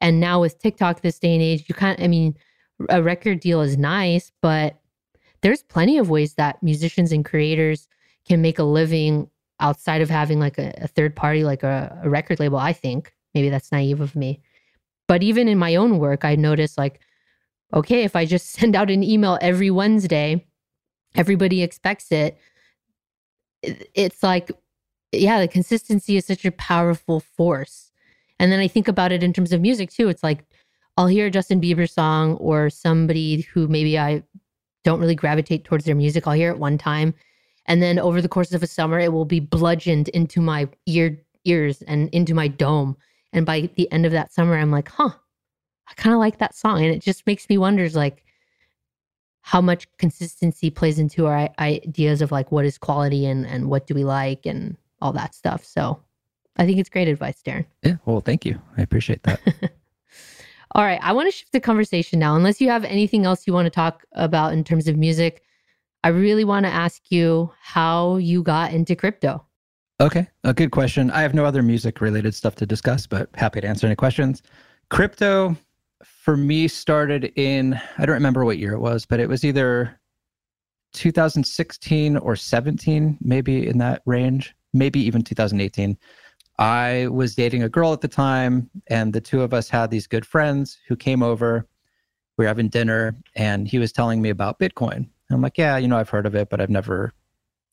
And 0.00 0.20
now 0.20 0.40
with 0.40 0.58
TikTok 0.58 1.00
this 1.00 1.18
day 1.18 1.34
and 1.34 1.42
age, 1.42 1.64
you 1.68 1.74
can't, 1.74 2.00
I 2.00 2.08
mean, 2.08 2.36
a 2.88 3.02
record 3.02 3.40
deal 3.40 3.60
is 3.60 3.76
nice, 3.76 4.30
but 4.40 4.78
there's 5.40 5.62
plenty 5.62 5.98
of 5.98 6.10
ways 6.10 6.34
that 6.34 6.62
musicians 6.62 7.12
and 7.12 7.24
creators 7.24 7.88
can 8.26 8.40
make 8.40 8.58
a 8.58 8.64
living 8.64 9.28
outside 9.60 10.00
of 10.00 10.10
having 10.10 10.38
like 10.40 10.58
a, 10.58 10.72
a 10.78 10.88
third 10.88 11.14
party, 11.16 11.44
like 11.44 11.62
a, 11.62 11.98
a 12.02 12.08
record 12.10 12.40
label. 12.40 12.58
I 12.58 12.72
think 12.72 13.12
maybe 13.34 13.48
that's 13.50 13.72
naive 13.72 14.00
of 14.00 14.14
me. 14.16 14.40
But 15.06 15.22
even 15.22 15.48
in 15.48 15.58
my 15.58 15.74
own 15.76 15.98
work, 15.98 16.24
I 16.24 16.36
notice 16.36 16.76
like, 16.78 17.00
okay, 17.74 18.04
if 18.04 18.14
I 18.16 18.24
just 18.24 18.50
send 18.58 18.76
out 18.76 18.90
an 18.90 19.02
email 19.02 19.38
every 19.40 19.70
Wednesday, 19.70 20.46
everybody 21.14 21.62
expects 21.62 22.12
it. 22.12 22.38
It- 23.62 23.90
It's 23.94 24.22
like, 24.22 24.50
yeah, 25.12 25.40
the 25.40 25.48
consistency 25.48 26.16
is 26.16 26.26
such 26.26 26.44
a 26.44 26.52
powerful 26.52 27.20
force. 27.20 27.90
And 28.38 28.52
then 28.52 28.60
I 28.60 28.68
think 28.68 28.88
about 28.88 29.10
it 29.12 29.22
in 29.22 29.32
terms 29.32 29.52
of 29.52 29.60
music 29.60 29.90
too. 29.90 30.08
It's 30.08 30.22
like, 30.22 30.44
I'll 30.96 31.06
hear 31.06 31.26
a 31.26 31.30
Justin 31.30 31.60
Bieber 31.60 31.88
song 31.88 32.34
or 32.34 32.70
somebody 32.70 33.42
who 33.52 33.68
maybe 33.68 33.98
I 33.98 34.22
don't 34.84 35.00
really 35.00 35.14
gravitate 35.14 35.64
towards 35.64 35.84
their 35.84 35.94
music. 35.94 36.26
I'll 36.26 36.34
hear 36.34 36.50
it 36.50 36.58
one 36.58 36.76
time. 36.78 37.14
And 37.68 37.82
then 37.82 37.98
over 37.98 38.20
the 38.20 38.28
course 38.28 38.52
of 38.52 38.62
a 38.62 38.66
summer, 38.66 38.98
it 38.98 39.12
will 39.12 39.26
be 39.26 39.40
bludgeoned 39.40 40.08
into 40.08 40.40
my 40.40 40.68
ear 40.86 41.20
ears 41.44 41.82
and 41.82 42.08
into 42.10 42.34
my 42.34 42.48
dome. 42.48 42.96
And 43.32 43.46
by 43.46 43.70
the 43.76 43.90
end 43.92 44.06
of 44.06 44.12
that 44.12 44.32
summer, 44.32 44.56
I'm 44.56 44.70
like, 44.70 44.88
huh, 44.88 45.10
I 45.88 45.94
kind 45.94 46.14
of 46.14 46.18
like 46.18 46.38
that 46.38 46.54
song. 46.54 46.82
And 46.82 46.92
it 46.92 47.02
just 47.02 47.26
makes 47.26 47.48
me 47.48 47.58
wonders 47.58 47.94
like 47.94 48.24
how 49.42 49.60
much 49.60 49.86
consistency 49.98 50.70
plays 50.70 50.98
into 50.98 51.26
our 51.26 51.48
ideas 51.58 52.20
of 52.22 52.32
like 52.32 52.50
what 52.50 52.64
is 52.64 52.78
quality 52.78 53.24
and, 53.26 53.46
and 53.46 53.70
what 53.70 53.86
do 53.86 53.94
we 53.94 54.04
like 54.04 54.46
and 54.46 54.76
all 55.00 55.12
that 55.12 55.34
stuff. 55.34 55.64
So 55.64 56.02
I 56.56 56.66
think 56.66 56.78
it's 56.78 56.90
great 56.90 57.08
advice, 57.08 57.40
Darren. 57.42 57.66
Yeah. 57.82 57.96
Well, 58.04 58.20
thank 58.20 58.44
you. 58.44 58.60
I 58.76 58.82
appreciate 58.82 59.22
that. 59.22 59.40
All 60.72 60.84
right, 60.84 61.00
I 61.02 61.12
want 61.12 61.28
to 61.28 61.32
shift 61.32 61.52
the 61.52 61.60
conversation 61.60 62.18
now. 62.18 62.36
Unless 62.36 62.60
you 62.60 62.68
have 62.68 62.84
anything 62.84 63.24
else 63.24 63.46
you 63.46 63.54
want 63.54 63.66
to 63.66 63.70
talk 63.70 64.04
about 64.12 64.52
in 64.52 64.64
terms 64.64 64.86
of 64.86 64.98
music, 64.98 65.42
I 66.08 66.10
really 66.10 66.44
want 66.44 66.64
to 66.64 66.72
ask 66.72 67.02
you 67.10 67.52
how 67.60 68.16
you 68.16 68.42
got 68.42 68.72
into 68.72 68.96
crypto. 68.96 69.44
Okay, 70.00 70.26
a 70.42 70.54
good 70.54 70.70
question. 70.70 71.10
I 71.10 71.20
have 71.20 71.34
no 71.34 71.44
other 71.44 71.62
music 71.62 72.00
related 72.00 72.34
stuff 72.34 72.54
to 72.54 72.64
discuss, 72.64 73.06
but 73.06 73.28
happy 73.34 73.60
to 73.60 73.68
answer 73.68 73.86
any 73.86 73.94
questions. 73.94 74.42
Crypto 74.88 75.54
for 76.02 76.34
me 76.34 76.66
started 76.66 77.30
in, 77.36 77.78
I 77.98 78.06
don't 78.06 78.14
remember 78.14 78.46
what 78.46 78.56
year 78.56 78.72
it 78.72 78.78
was, 78.78 79.04
but 79.04 79.20
it 79.20 79.28
was 79.28 79.44
either 79.44 80.00
2016 80.94 82.16
or 82.16 82.36
17, 82.36 83.18
maybe 83.20 83.68
in 83.68 83.76
that 83.76 84.00
range, 84.06 84.56
maybe 84.72 85.00
even 85.00 85.20
2018. 85.20 85.94
I 86.58 87.08
was 87.08 87.34
dating 87.34 87.64
a 87.64 87.68
girl 87.68 87.92
at 87.92 88.00
the 88.00 88.08
time, 88.08 88.70
and 88.86 89.12
the 89.12 89.20
two 89.20 89.42
of 89.42 89.52
us 89.52 89.68
had 89.68 89.90
these 89.90 90.06
good 90.06 90.24
friends 90.24 90.78
who 90.88 90.96
came 90.96 91.22
over. 91.22 91.66
We 92.38 92.46
were 92.46 92.48
having 92.48 92.70
dinner, 92.70 93.14
and 93.34 93.68
he 93.68 93.78
was 93.78 93.92
telling 93.92 94.22
me 94.22 94.30
about 94.30 94.58
Bitcoin. 94.58 95.10
And 95.28 95.36
I'm 95.36 95.42
like, 95.42 95.58
yeah, 95.58 95.76
you 95.76 95.88
know, 95.88 95.98
I've 95.98 96.08
heard 96.08 96.26
of 96.26 96.34
it, 96.34 96.48
but 96.48 96.60
I've 96.60 96.70
never 96.70 97.12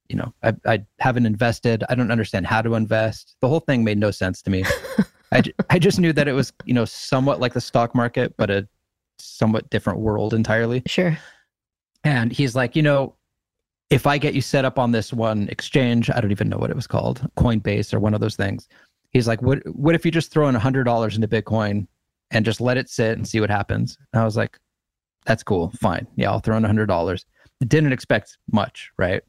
you 0.09 0.15
know, 0.15 0.33
I, 0.43 0.53
I 0.65 0.85
haven't 0.99 1.25
invested. 1.25 1.83
I 1.89 1.95
don't 1.95 2.11
understand 2.11 2.45
how 2.45 2.61
to 2.61 2.75
invest. 2.75 3.35
The 3.41 3.47
whole 3.47 3.59
thing 3.59 3.83
made 3.83 3.97
no 3.97 4.11
sense 4.11 4.41
to 4.43 4.49
me. 4.49 4.63
I, 5.31 5.43
I 5.69 5.79
just 5.79 5.99
knew 5.99 6.13
that 6.13 6.27
it 6.27 6.33
was, 6.33 6.53
you 6.65 6.73
know, 6.73 6.85
somewhat 6.85 7.39
like 7.39 7.53
the 7.53 7.61
stock 7.61 7.95
market, 7.95 8.35
but 8.37 8.49
a 8.49 8.67
somewhat 9.19 9.69
different 9.69 9.99
world 9.99 10.33
entirely. 10.33 10.83
Sure. 10.85 11.17
And 12.03 12.31
he's 12.31 12.55
like, 12.55 12.75
you 12.75 12.83
know, 12.83 13.15
if 13.89 14.05
I 14.05 14.17
get 14.17 14.33
you 14.33 14.41
set 14.41 14.65
up 14.65 14.77
on 14.77 14.91
this 14.91 15.11
one 15.11 15.47
exchange, 15.49 16.09
I 16.09 16.19
don't 16.21 16.31
even 16.31 16.49
know 16.49 16.57
what 16.57 16.69
it 16.69 16.75
was 16.75 16.87
called, 16.87 17.27
Coinbase 17.37 17.93
or 17.93 17.99
one 17.99 18.13
of 18.13 18.19
those 18.19 18.35
things. 18.35 18.67
He's 19.11 19.27
like, 19.27 19.41
what, 19.41 19.59
what 19.75 19.95
if 19.95 20.05
you 20.05 20.11
just 20.11 20.31
throw 20.31 20.47
in 20.47 20.55
$100 20.55 21.15
into 21.15 21.27
Bitcoin 21.27 21.87
and 22.31 22.45
just 22.45 22.61
let 22.61 22.77
it 22.77 22.89
sit 22.89 23.17
and 23.17 23.27
see 23.27 23.39
what 23.39 23.49
happens? 23.49 23.97
And 24.13 24.21
I 24.21 24.25
was 24.25 24.37
like, 24.37 24.57
that's 25.25 25.43
cool. 25.43 25.71
Fine. 25.79 26.05
Yeah, 26.15 26.31
I'll 26.31 26.39
throw 26.39 26.57
in 26.57 26.63
$100. 26.63 27.25
Didn't 27.61 27.93
expect 27.93 28.37
much, 28.51 28.91
right? 28.97 29.23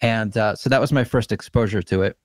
And 0.00 0.36
uh, 0.36 0.56
so 0.56 0.68
that 0.70 0.80
was 0.80 0.92
my 0.92 1.04
first 1.04 1.32
exposure 1.32 1.82
to 1.82 2.02
it. 2.02 2.16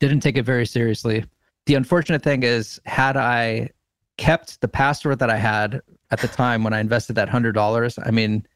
Didn't 0.00 0.20
take 0.20 0.36
it 0.36 0.42
very 0.44 0.66
seriously. 0.66 1.24
The 1.66 1.74
unfortunate 1.76 2.22
thing 2.22 2.42
is, 2.42 2.80
had 2.84 3.16
I 3.16 3.70
kept 4.18 4.60
the 4.60 4.68
password 4.68 5.18
that 5.20 5.30
I 5.30 5.36
had 5.36 5.80
at 6.10 6.20
the 6.20 6.28
time 6.28 6.62
when 6.62 6.72
I 6.72 6.80
invested 6.80 7.14
that 7.14 7.28
hundred 7.28 7.52
dollars, 7.52 7.98
I 8.04 8.10
mean, 8.10 8.46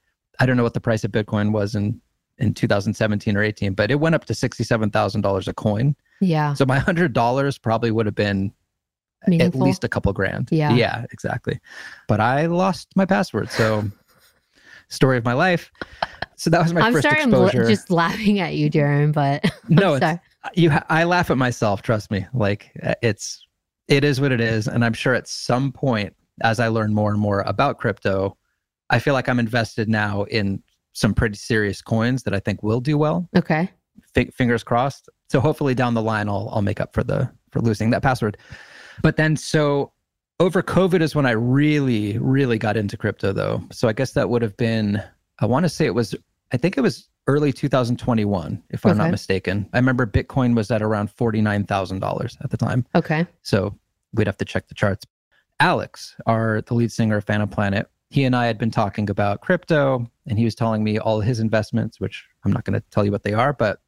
I 0.40 0.46
don't 0.46 0.56
know 0.56 0.62
what 0.62 0.74
the 0.74 0.80
price 0.80 1.04
of 1.04 1.12
Bitcoin 1.12 1.52
was 1.52 1.74
in 1.74 2.00
in 2.38 2.54
2017 2.54 3.36
or 3.36 3.42
18, 3.42 3.74
but 3.74 3.90
it 3.90 3.96
went 3.96 4.14
up 4.14 4.24
to 4.26 4.34
sixty-seven 4.34 4.90
thousand 4.90 5.22
dollars 5.22 5.48
a 5.48 5.54
coin. 5.54 5.96
Yeah. 6.20 6.54
So 6.54 6.66
my 6.66 6.78
hundred 6.78 7.12
dollars 7.12 7.56
probably 7.56 7.90
would 7.90 8.06
have 8.06 8.14
been 8.14 8.52
Meaningful. 9.26 9.62
at 9.62 9.64
least 9.66 9.84
a 9.84 9.88
couple 9.88 10.12
grand. 10.12 10.48
Yeah. 10.52 10.72
Yeah, 10.72 11.06
exactly. 11.12 11.58
But 12.08 12.20
I 12.20 12.46
lost 12.46 12.88
my 12.94 13.06
password. 13.06 13.50
So 13.50 13.90
story 14.88 15.16
of 15.18 15.24
my 15.24 15.32
life. 15.34 15.70
So 16.36 16.50
that 16.50 16.62
was 16.62 16.72
my 16.72 16.80
I'm 16.82 16.92
first 16.92 17.08
sorry, 17.08 17.20
I'm 17.20 17.34
l- 17.34 17.46
exposure. 17.46 17.68
just 17.68 17.90
laughing 17.90 18.38
at 18.40 18.54
you, 18.54 18.70
Darren, 18.70 19.12
but 19.12 19.44
I'm 19.68 19.74
no, 19.74 19.94
it's, 19.94 20.04
sorry. 20.04 20.20
you. 20.54 20.70
I 20.88 21.04
laugh 21.04 21.30
at 21.30 21.36
myself. 21.38 21.82
Trust 21.82 22.10
me. 22.10 22.26
Like 22.32 22.70
uh, 22.82 22.94
it's, 23.02 23.44
it 23.88 24.04
is 24.04 24.20
what 24.20 24.32
it 24.32 24.40
is, 24.40 24.68
and 24.68 24.84
I'm 24.84 24.92
sure 24.92 25.14
at 25.14 25.26
some 25.26 25.72
point, 25.72 26.14
as 26.42 26.60
I 26.60 26.68
learn 26.68 26.94
more 26.94 27.10
and 27.10 27.18
more 27.20 27.40
about 27.40 27.78
crypto, 27.78 28.36
I 28.90 28.98
feel 28.98 29.14
like 29.14 29.28
I'm 29.28 29.40
invested 29.40 29.88
now 29.88 30.22
in 30.24 30.62
some 30.92 31.12
pretty 31.14 31.36
serious 31.36 31.82
coins 31.82 32.22
that 32.22 32.34
I 32.34 32.40
think 32.40 32.62
will 32.62 32.80
do 32.80 32.96
well. 32.96 33.28
Okay. 33.36 33.70
F- 34.16 34.32
fingers 34.34 34.62
crossed. 34.62 35.08
So 35.30 35.40
hopefully 35.40 35.74
down 35.74 35.94
the 35.94 36.02
line, 36.02 36.28
I'll 36.28 36.48
I'll 36.52 36.62
make 36.62 36.80
up 36.80 36.94
for 36.94 37.02
the 37.02 37.30
for 37.50 37.60
losing 37.60 37.90
that 37.90 38.02
password. 38.02 38.36
But 39.02 39.16
then 39.16 39.36
so 39.36 39.92
over 40.40 40.62
COVID 40.62 41.00
is 41.00 41.14
when 41.14 41.26
I 41.26 41.32
really 41.32 42.18
really 42.18 42.58
got 42.58 42.76
into 42.76 42.96
crypto 42.96 43.32
though. 43.32 43.62
So 43.72 43.88
I 43.88 43.92
guess 43.92 44.12
that 44.12 44.28
would 44.30 44.42
have 44.42 44.56
been 44.56 45.02
I 45.40 45.46
want 45.46 45.64
to 45.64 45.68
say 45.68 45.86
it 45.86 45.94
was 45.94 46.14
I 46.52 46.56
think 46.56 46.76
it 46.78 46.80
was 46.80 47.08
early 47.26 47.52
2021 47.52 48.62
if 48.70 48.86
I'm 48.86 48.96
not 48.96 49.10
mistaken. 49.10 49.68
I 49.74 49.78
remember 49.78 50.06
Bitcoin 50.06 50.56
was 50.56 50.70
at 50.70 50.80
around 50.80 51.14
$49,000 51.14 52.36
at 52.42 52.50
the 52.50 52.56
time. 52.56 52.86
Okay. 52.94 53.26
So 53.42 53.78
we'd 54.14 54.26
have 54.26 54.38
to 54.38 54.46
check 54.46 54.68
the 54.68 54.74
charts. 54.74 55.04
Alex, 55.60 56.16
our 56.26 56.62
the 56.62 56.74
lead 56.74 56.90
singer 56.90 57.18
of 57.18 57.24
Phantom 57.24 57.48
Planet, 57.48 57.90
he 58.10 58.24
and 58.24 58.34
I 58.34 58.46
had 58.46 58.58
been 58.58 58.70
talking 58.70 59.10
about 59.10 59.42
crypto, 59.42 60.06
and 60.26 60.38
he 60.38 60.44
was 60.44 60.54
telling 60.54 60.82
me 60.82 60.98
all 60.98 61.20
his 61.20 61.40
investments, 61.40 62.00
which 62.00 62.24
I'm 62.44 62.52
not 62.52 62.64
going 62.64 62.80
to 62.80 62.84
tell 62.90 63.04
you 63.04 63.12
what 63.12 63.24
they 63.24 63.34
are, 63.34 63.52
but 63.52 63.80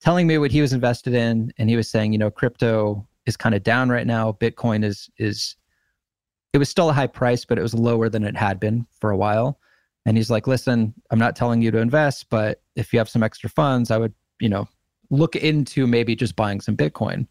telling 0.00 0.26
me 0.26 0.38
what 0.38 0.50
he 0.50 0.60
was 0.60 0.72
invested 0.72 1.14
in, 1.14 1.52
and 1.58 1.70
he 1.70 1.76
was 1.76 1.88
saying, 1.88 2.12
you 2.12 2.18
know, 2.18 2.30
crypto 2.30 3.06
is 3.26 3.36
kind 3.36 3.54
of 3.54 3.62
down 3.62 3.88
right 3.88 4.06
now. 4.06 4.32
Bitcoin 4.32 4.84
is 4.84 5.08
is 5.18 5.54
it 6.52 6.58
was 6.58 6.68
still 6.68 6.90
a 6.90 6.92
high 6.92 7.06
price, 7.06 7.44
but 7.44 7.58
it 7.58 7.62
was 7.62 7.74
lower 7.74 8.08
than 8.08 8.24
it 8.24 8.36
had 8.36 8.60
been 8.60 8.86
for 9.00 9.10
a 9.10 9.16
while. 9.16 9.58
And 10.04 10.16
he's 10.16 10.30
like, 10.30 10.46
listen, 10.46 10.92
I'm 11.10 11.18
not 11.18 11.36
telling 11.36 11.62
you 11.62 11.70
to 11.70 11.78
invest, 11.78 12.28
but 12.28 12.60
if 12.76 12.92
you 12.92 12.98
have 12.98 13.08
some 13.08 13.22
extra 13.22 13.48
funds, 13.48 13.90
I 13.90 13.98
would, 13.98 14.14
you 14.40 14.48
know, 14.48 14.68
look 15.10 15.36
into 15.36 15.86
maybe 15.86 16.16
just 16.16 16.36
buying 16.36 16.60
some 16.60 16.76
Bitcoin. 16.76 17.26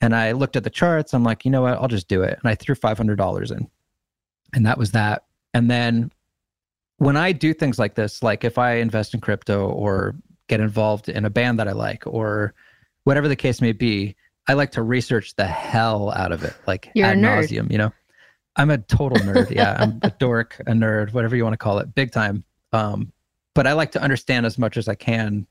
And 0.00 0.14
I 0.14 0.32
looked 0.32 0.56
at 0.56 0.64
the 0.64 0.70
charts. 0.70 1.14
I'm 1.14 1.24
like, 1.24 1.44
you 1.44 1.50
know 1.50 1.62
what? 1.62 1.74
I'll 1.74 1.88
just 1.88 2.08
do 2.08 2.22
it. 2.22 2.38
And 2.42 2.50
I 2.50 2.54
threw 2.54 2.74
$500 2.74 3.50
in. 3.50 3.68
And 4.54 4.66
that 4.66 4.78
was 4.78 4.92
that. 4.92 5.24
And 5.54 5.70
then 5.70 6.10
when 6.98 7.16
I 7.16 7.32
do 7.32 7.54
things 7.54 7.78
like 7.78 7.94
this, 7.94 8.22
like 8.22 8.44
if 8.44 8.58
I 8.58 8.74
invest 8.74 9.14
in 9.14 9.20
crypto 9.20 9.68
or 9.68 10.14
get 10.48 10.60
involved 10.60 11.08
in 11.08 11.24
a 11.24 11.30
band 11.30 11.58
that 11.58 11.68
I 11.68 11.72
like 11.72 12.06
or 12.06 12.54
whatever 13.04 13.28
the 13.28 13.36
case 13.36 13.60
may 13.60 13.72
be, 13.72 14.16
I 14.48 14.54
like 14.54 14.72
to 14.72 14.82
research 14.82 15.36
the 15.36 15.46
hell 15.46 16.10
out 16.12 16.32
of 16.32 16.42
it, 16.42 16.54
like 16.66 16.90
You're 16.94 17.06
ad 17.06 17.18
nauseum, 17.18 17.70
you 17.70 17.78
know? 17.78 17.92
I'm 18.58 18.70
a 18.70 18.78
total 18.78 19.18
nerd. 19.18 19.50
Yeah. 19.50 19.76
I'm 19.78 20.00
a 20.02 20.10
dork, 20.10 20.60
a 20.60 20.72
nerd, 20.72 21.12
whatever 21.12 21.36
you 21.36 21.44
want 21.44 21.54
to 21.54 21.58
call 21.58 21.78
it, 21.78 21.94
big 21.94 22.12
time. 22.12 22.44
Um, 22.72 23.12
but 23.54 23.66
I 23.66 23.72
like 23.72 23.92
to 23.92 24.02
understand 24.02 24.44
as 24.46 24.58
much 24.58 24.76
as 24.76 24.88
I 24.88 24.94
can 24.94 25.46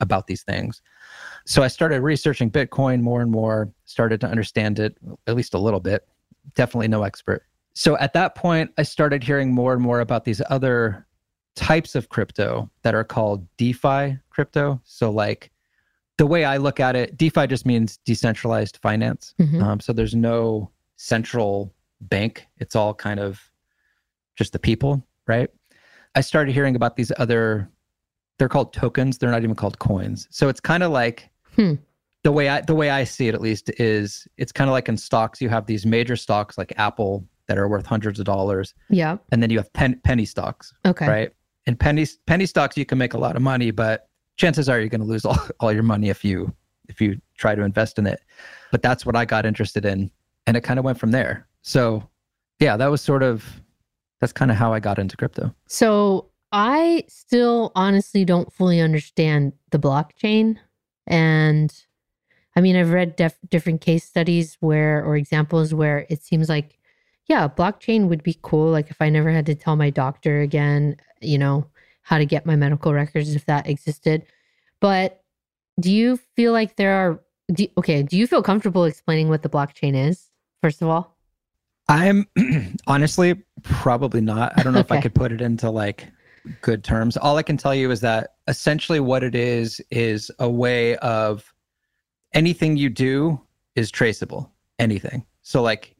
about 0.00 0.26
these 0.26 0.42
things. 0.42 0.82
So 1.46 1.62
I 1.62 1.68
started 1.68 2.02
researching 2.02 2.50
Bitcoin 2.50 3.00
more 3.00 3.22
and 3.22 3.30
more, 3.30 3.72
started 3.84 4.20
to 4.20 4.26
understand 4.26 4.78
it 4.78 4.96
at 5.26 5.34
least 5.34 5.54
a 5.54 5.58
little 5.58 5.80
bit. 5.80 6.06
Definitely 6.54 6.88
no 6.88 7.02
expert. 7.02 7.44
So 7.74 7.96
at 7.98 8.12
that 8.12 8.34
point, 8.34 8.70
I 8.78 8.82
started 8.82 9.22
hearing 9.22 9.52
more 9.52 9.72
and 9.72 9.82
more 9.82 10.00
about 10.00 10.24
these 10.24 10.40
other 10.50 11.06
types 11.56 11.94
of 11.94 12.08
crypto 12.08 12.70
that 12.82 12.94
are 12.94 13.04
called 13.04 13.46
DeFi 13.56 14.18
crypto. 14.30 14.80
So, 14.84 15.10
like 15.10 15.50
the 16.18 16.26
way 16.26 16.44
I 16.44 16.56
look 16.58 16.80
at 16.80 16.96
it, 16.96 17.16
DeFi 17.16 17.46
just 17.46 17.66
means 17.66 17.98
decentralized 18.04 18.78
finance. 18.82 19.34
Mhm. 19.38 19.62
Um, 19.62 19.80
so 19.80 19.92
there's 19.92 20.14
no 20.14 20.70
central 20.96 21.74
bank. 22.00 22.46
It's 22.58 22.76
all 22.76 22.94
kind 22.94 23.20
of 23.20 23.40
just 24.36 24.52
the 24.52 24.58
people, 24.58 25.06
right? 25.26 25.48
I 26.14 26.20
started 26.20 26.52
hearing 26.52 26.76
about 26.76 26.96
these 26.96 27.12
other, 27.18 27.68
they're 28.38 28.48
called 28.48 28.72
tokens. 28.72 29.18
They're 29.18 29.30
not 29.30 29.42
even 29.42 29.54
called 29.54 29.78
coins. 29.78 30.28
So 30.30 30.48
it's 30.48 30.60
kind 30.60 30.82
of 30.82 30.90
like 30.92 31.30
Hmm. 31.54 31.74
the 32.22 32.32
way 32.32 32.48
I 32.50 32.60
the 32.60 32.74
way 32.74 32.90
I 32.90 33.04
see 33.04 33.28
it 33.28 33.34
at 33.34 33.40
least 33.40 33.70
is 33.80 34.28
it's 34.36 34.52
kind 34.52 34.68
of 34.68 34.72
like 34.72 34.88
in 34.88 34.96
stocks. 34.98 35.40
You 35.40 35.48
have 35.48 35.64
these 35.66 35.86
major 35.86 36.16
stocks 36.16 36.58
like 36.58 36.72
Apple 36.76 37.24
that 37.46 37.56
are 37.56 37.68
worth 37.68 37.86
hundreds 37.86 38.18
of 38.18 38.26
dollars, 38.26 38.74
Yeah. 38.90 39.16
and 39.32 39.42
then 39.42 39.50
you 39.50 39.58
have 39.58 39.72
pen, 39.72 40.00
penny 40.04 40.24
stocks, 40.26 40.74
Okay. 40.84 41.06
right? 41.08 41.32
And 41.66 41.78
penny 41.78 42.06
penny 42.26 42.44
stocks 42.46 42.76
you 42.76 42.84
can 42.84 42.98
make 42.98 43.14
a 43.14 43.18
lot 43.18 43.36
of 43.36 43.42
money, 43.42 43.70
but 43.70 44.08
chances 44.36 44.68
are 44.68 44.78
you're 44.80 44.88
going 44.90 45.00
to 45.00 45.06
lose 45.06 45.24
all, 45.24 45.38
all 45.60 45.72
your 45.72 45.82
money 45.82 46.08
if 46.10 46.24
you 46.24 46.52
if 46.88 47.00
you 47.00 47.20
try 47.38 47.54
to 47.54 47.62
invest 47.62 47.98
in 47.98 48.06
it. 48.06 48.20
But 48.70 48.82
that's 48.82 49.04
what 49.06 49.16
I 49.16 49.24
got 49.24 49.46
interested 49.46 49.84
in, 49.86 50.10
and 50.46 50.56
it 50.56 50.62
kind 50.62 50.78
of 50.78 50.84
went 50.84 50.98
from 50.98 51.10
there. 51.12 51.46
So, 51.66 52.08
yeah, 52.60 52.76
that 52.76 52.86
was 52.86 53.02
sort 53.02 53.24
of 53.24 53.60
that's 54.20 54.32
kind 54.32 54.50
of 54.52 54.56
how 54.56 54.72
I 54.72 54.80
got 54.80 55.00
into 55.00 55.16
crypto. 55.16 55.52
So 55.66 56.30
I 56.52 57.04
still 57.08 57.72
honestly 57.74 58.24
don't 58.24 58.52
fully 58.52 58.80
understand 58.80 59.52
the 59.72 59.78
blockchain. 59.78 60.56
And 61.08 61.74
I 62.54 62.60
mean, 62.60 62.76
I've 62.76 62.92
read 62.92 63.16
def- 63.16 63.38
different 63.50 63.80
case 63.80 64.04
studies 64.04 64.56
where, 64.60 65.04
or 65.04 65.16
examples 65.16 65.74
where 65.74 66.06
it 66.08 66.22
seems 66.22 66.48
like, 66.48 66.78
yeah, 67.26 67.48
blockchain 67.48 68.08
would 68.08 68.22
be 68.22 68.38
cool. 68.42 68.70
Like 68.70 68.88
if 68.90 69.02
I 69.02 69.10
never 69.10 69.30
had 69.30 69.46
to 69.46 69.54
tell 69.56 69.74
my 69.74 69.90
doctor 69.90 70.40
again, 70.40 70.96
you 71.20 71.36
know, 71.36 71.66
how 72.02 72.16
to 72.16 72.24
get 72.24 72.46
my 72.46 72.54
medical 72.54 72.94
records 72.94 73.34
if 73.34 73.44
that 73.46 73.68
existed. 73.68 74.24
But 74.80 75.20
do 75.80 75.92
you 75.92 76.16
feel 76.36 76.52
like 76.52 76.76
there 76.76 76.92
are, 76.92 77.20
do, 77.52 77.66
okay, 77.76 78.04
do 78.04 78.16
you 78.16 78.28
feel 78.28 78.42
comfortable 78.42 78.84
explaining 78.84 79.28
what 79.28 79.42
the 79.42 79.48
blockchain 79.48 79.96
is, 80.08 80.30
first 80.62 80.80
of 80.80 80.88
all? 80.88 81.15
I'm 81.88 82.26
honestly 82.86 83.42
probably 83.62 84.20
not. 84.20 84.52
I 84.56 84.62
don't 84.62 84.72
know 84.72 84.80
if 84.80 84.92
I 84.92 85.00
could 85.00 85.14
put 85.14 85.32
it 85.32 85.40
into 85.40 85.70
like 85.70 86.08
good 86.60 86.84
terms. 86.84 87.16
All 87.16 87.36
I 87.36 87.42
can 87.42 87.56
tell 87.56 87.74
you 87.74 87.90
is 87.90 88.00
that 88.00 88.34
essentially 88.48 89.00
what 89.00 89.22
it 89.22 89.34
is 89.34 89.80
is 89.90 90.30
a 90.38 90.48
way 90.48 90.96
of 90.96 91.52
anything 92.34 92.76
you 92.76 92.88
do 92.88 93.40
is 93.74 93.90
traceable. 93.90 94.52
Anything. 94.78 95.24
So 95.42 95.62
like 95.62 95.96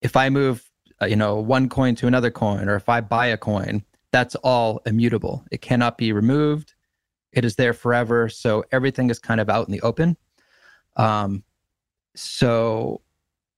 if 0.00 0.16
I 0.16 0.28
move, 0.28 0.70
uh, 1.02 1.06
you 1.06 1.16
know, 1.16 1.36
one 1.36 1.68
coin 1.68 1.94
to 1.96 2.06
another 2.06 2.30
coin, 2.30 2.68
or 2.68 2.76
if 2.76 2.88
I 2.88 3.00
buy 3.00 3.26
a 3.26 3.36
coin, 3.36 3.84
that's 4.12 4.34
all 4.36 4.80
immutable. 4.86 5.44
It 5.50 5.60
cannot 5.60 5.98
be 5.98 6.12
removed. 6.12 6.74
It 7.32 7.44
is 7.44 7.56
there 7.56 7.74
forever. 7.74 8.28
So 8.28 8.64
everything 8.72 9.10
is 9.10 9.18
kind 9.18 9.40
of 9.40 9.50
out 9.50 9.66
in 9.66 9.72
the 9.72 9.82
open. 9.82 10.16
Um, 10.96 11.44
so 12.14 13.02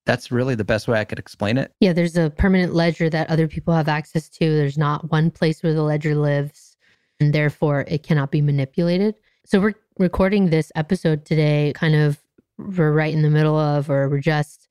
That's 0.09 0.33
really 0.33 0.55
the 0.55 0.65
best 0.65 0.89
way 0.89 0.99
I 0.99 1.05
could 1.05 1.19
explain 1.19 1.59
it. 1.59 1.71
Yeah, 1.81 1.93
there's 1.93 2.17
a 2.17 2.31
permanent 2.31 2.75
ledger 2.75 3.11
that 3.11 3.29
other 3.29 3.47
people 3.47 3.75
have 3.75 3.89
access 3.89 4.31
to. 4.31 4.57
There's 4.57 4.79
not 4.79 5.11
one 5.11 5.31
place 5.31 5.63
where 5.63 5.75
the 5.75 5.83
ledger 5.83 6.15
lives, 6.15 6.79
and 7.21 7.35
therefore 7.35 7.85
it 7.87 8.05
cannot 8.05 8.31
be 8.31 8.41
manipulated. 8.41 9.17
So 9.45 9.61
we're 9.61 9.75
recording 9.99 10.49
this 10.49 10.73
episode 10.77 11.27
today, 11.27 11.75
kind 11.75 11.95
of 11.95 12.19
we're 12.57 12.93
right 12.93 13.13
in 13.13 13.21
the 13.21 13.29
middle 13.29 13.59
of, 13.59 13.91
or 13.91 14.09
we're 14.09 14.21
just 14.21 14.69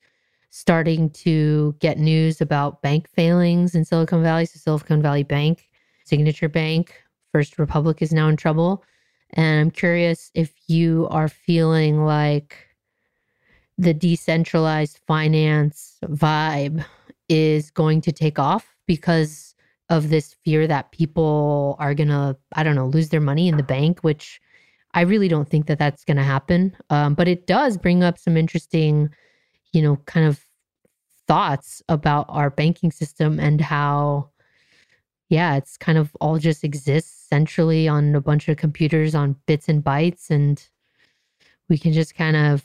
starting 0.50 1.08
to 1.10 1.76
get 1.78 2.00
news 2.00 2.40
about 2.40 2.82
bank 2.82 3.08
failings 3.08 3.76
in 3.76 3.84
Silicon 3.84 4.24
Valley. 4.24 4.44
So 4.44 4.58
Silicon 4.58 5.00
Valley 5.00 5.22
Bank, 5.22 5.68
Signature 6.04 6.48
Bank, 6.48 7.00
First 7.30 7.60
Republic 7.60 8.02
is 8.02 8.12
now 8.12 8.26
in 8.26 8.36
trouble. 8.36 8.82
And 9.34 9.60
I'm 9.60 9.70
curious 9.70 10.32
if 10.34 10.52
you 10.66 11.06
are 11.12 11.28
feeling 11.28 12.04
like 12.04 12.67
the 13.78 13.94
decentralized 13.94 14.98
finance 15.06 15.98
vibe 16.04 16.84
is 17.28 17.70
going 17.70 18.00
to 18.02 18.12
take 18.12 18.38
off 18.38 18.76
because 18.86 19.54
of 19.88 20.10
this 20.10 20.34
fear 20.44 20.66
that 20.66 20.90
people 20.92 21.76
are 21.78 21.94
going 21.94 22.08
to, 22.08 22.36
I 22.54 22.62
don't 22.62 22.74
know, 22.74 22.88
lose 22.88 23.08
their 23.08 23.20
money 23.20 23.48
in 23.48 23.56
the 23.56 23.62
bank, 23.62 24.00
which 24.00 24.40
I 24.94 25.02
really 25.02 25.28
don't 25.28 25.48
think 25.48 25.66
that 25.66 25.78
that's 25.78 26.04
going 26.04 26.16
to 26.16 26.22
happen. 26.22 26.76
Um, 26.90 27.14
but 27.14 27.28
it 27.28 27.46
does 27.46 27.78
bring 27.78 28.02
up 28.02 28.18
some 28.18 28.36
interesting, 28.36 29.10
you 29.72 29.80
know, 29.80 29.96
kind 30.06 30.26
of 30.26 30.44
thoughts 31.26 31.82
about 31.88 32.26
our 32.28 32.50
banking 32.50 32.90
system 32.90 33.38
and 33.38 33.60
how, 33.60 34.30
yeah, 35.28 35.56
it's 35.56 35.76
kind 35.76 35.98
of 35.98 36.16
all 36.20 36.38
just 36.38 36.64
exists 36.64 37.28
centrally 37.28 37.86
on 37.86 38.14
a 38.14 38.20
bunch 38.20 38.48
of 38.48 38.56
computers 38.56 39.14
on 39.14 39.36
bits 39.46 39.68
and 39.68 39.84
bytes. 39.84 40.30
And 40.30 40.66
we 41.68 41.78
can 41.78 41.92
just 41.92 42.14
kind 42.14 42.36
of 42.36 42.64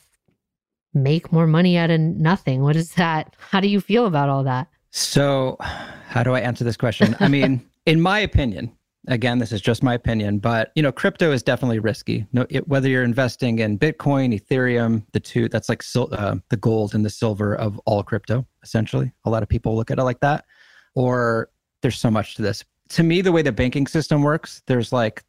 make 0.94 1.32
more 1.32 1.48
money 1.48 1.78
out 1.78 1.90
of 1.90 2.00
nothing. 2.00 2.62
What 2.62 2.76
is 2.76 2.94
that? 2.94 3.36
How 3.38 3.60
do 3.60 3.68
you 3.68 3.82
feel 3.82 4.06
about 4.06 4.30
all 4.30 4.44
that? 4.44 4.68
So, 4.92 5.58
how 5.60 6.24
do 6.24 6.34
I 6.34 6.40
answer 6.42 6.64
this 6.64 6.78
question? 6.78 7.16
I 7.20 7.28
mean, 7.28 7.68
in 7.86 8.00
my 8.00 8.20
opinion, 8.20 8.72
again, 9.08 9.40
this 9.40 9.52
is 9.52 9.62
just 9.62 9.84
my 9.84 9.94
opinion, 9.94 10.40
but 10.40 10.72
you 10.76 10.84
know, 10.84 10.92
crypto 10.92 11.32
is 11.32 11.44
definitely 11.44 11.80
risky. 11.80 12.26
No, 12.32 12.46
it, 12.50 12.68
whether 12.68 12.88
you're 12.88 13.04
investing 13.04 13.60
in 13.60 13.78
Bitcoin, 13.78 14.40
Ethereum, 14.40 15.04
the 15.12 15.20
two 15.20 15.50
that's 15.50 15.70
like 15.70 15.82
sil- 15.82 16.14
uh, 16.14 16.36
the 16.50 16.58
gold 16.58 16.94
and 16.94 17.04
the 17.04 17.10
silver 17.10 17.56
of 17.56 17.80
all 17.86 18.04
crypto, 18.04 18.46
essentially. 18.64 19.12
A 19.26 19.30
lot 19.30 19.44
of 19.44 19.50
people 19.50 19.76
look 19.76 19.92
at 19.92 20.00
it 20.00 20.04
like 20.04 20.20
that. 20.22 20.46
Or 20.96 21.50
there's 21.82 22.00
so 22.00 22.12
much 22.12 22.36
to 22.36 22.42
this. 22.42 22.64
To 22.90 23.04
me, 23.04 23.22
the 23.22 23.32
way 23.32 23.42
the 23.42 23.52
banking 23.52 23.88
system 23.88 24.22
works, 24.22 24.62
there's 24.68 24.94
like, 24.94 25.24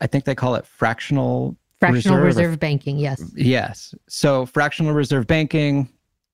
I 0.00 0.06
think 0.06 0.24
they 0.24 0.34
call 0.34 0.54
it 0.54 0.66
fractional 0.66 1.56
Fractional 1.80 2.18
Reserve 2.18 2.44
reserve, 2.44 2.60
banking, 2.60 2.98
yes. 2.98 3.22
Yes. 3.34 3.94
So 4.08 4.46
fractional 4.46 4.92
reserve 4.92 5.26
banking 5.26 5.90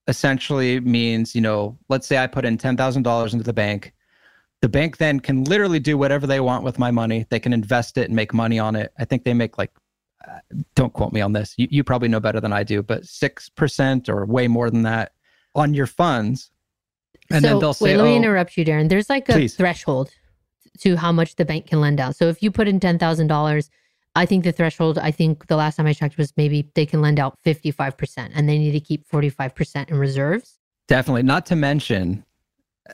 essentially 0.07 0.81
means, 0.81 1.35
you 1.35 1.41
know, 1.41 1.79
let's 1.89 2.07
say 2.07 2.19
I 2.19 2.27
put 2.27 2.45
in 2.45 2.59
$10,000 2.59 3.33
into 3.33 3.45
the 3.45 3.53
bank. 3.53 3.93
The 4.61 4.69
bank 4.69 4.99
then 4.99 5.19
can 5.19 5.43
literally 5.45 5.81
do 5.81 5.99
whatever 5.99 6.27
they 6.27 6.39
want 6.39 6.63
with 6.63 6.79
my 6.79 6.93
money. 6.93 7.27
They 7.29 7.41
can 7.41 7.53
invest 7.53 7.99
it 7.99 8.07
and 8.07 8.15
make 8.15 8.33
money 8.33 8.61
on 8.61 8.77
it. 8.77 8.93
I 8.99 9.05
think 9.05 9.25
they 9.25 9.35
make 9.35 9.59
like, 9.59 9.73
uh, 10.29 10.39
don't 10.77 10.93
quote 10.93 11.13
me 11.13 11.21
on 11.21 11.33
this. 11.33 11.55
You, 11.57 11.67
you 11.71 11.83
probably 11.83 12.09
know 12.09 12.21
better 12.21 12.41
than 12.41 12.53
I 12.53 12.63
do, 12.63 12.81
but 12.81 13.03
6% 13.03 14.09
or 14.09 14.25
way 14.27 14.47
more 14.47 14.71
than 14.71 14.83
that 14.83 15.13
on 15.57 15.75
your 15.75 15.87
funds. 15.87 16.53
And 17.31 17.43
so, 17.43 17.49
then 17.49 17.59
they'll 17.59 17.75
say, 17.75 17.87
wait, 17.87 17.97
let 17.97 18.05
me 18.05 18.13
oh, 18.13 18.17
interrupt 18.17 18.57
you, 18.57 18.65
Darren. 18.65 18.89
There's 18.89 19.11
like 19.11 19.29
a 19.29 19.33
Please. 19.33 19.57
threshold 19.57 20.11
to 20.81 20.97
how 20.97 21.11
much 21.11 21.37
the 21.37 21.45
bank 21.45 21.67
can 21.67 21.81
lend 21.81 22.01
out. 22.01 22.15
So 22.15 22.29
if 22.29 22.43
you 22.43 22.51
put 22.51 22.69
in 22.69 22.79
ten 22.81 22.99
thousand 22.99 23.27
dollars, 23.27 23.71
I 24.15 24.27
think 24.27 24.45
the 24.45 24.53
threshold, 24.53 24.99
I 24.99 25.11
think 25.11 25.47
the 25.47 25.57
last 25.57 25.77
time 25.77 25.87
I 25.87 25.95
checked 25.95 26.19
was 26.19 26.33
maybe 26.37 26.69
they 26.75 26.85
can 26.87 27.01
lend 27.01 27.19
out 27.19 27.39
fifty 27.43 27.71
five 27.71 27.97
percent, 27.97 28.33
and 28.35 28.49
they 28.49 28.59
need 28.59 28.73
to 28.73 28.81
keep 28.81 29.07
forty 29.07 29.31
five 29.31 29.55
percent 29.55 29.91
in 29.91 29.97
reserves. 29.99 30.59
Definitely. 30.89 31.23
Not 31.23 31.47
to 31.47 31.57
mention, 31.57 32.25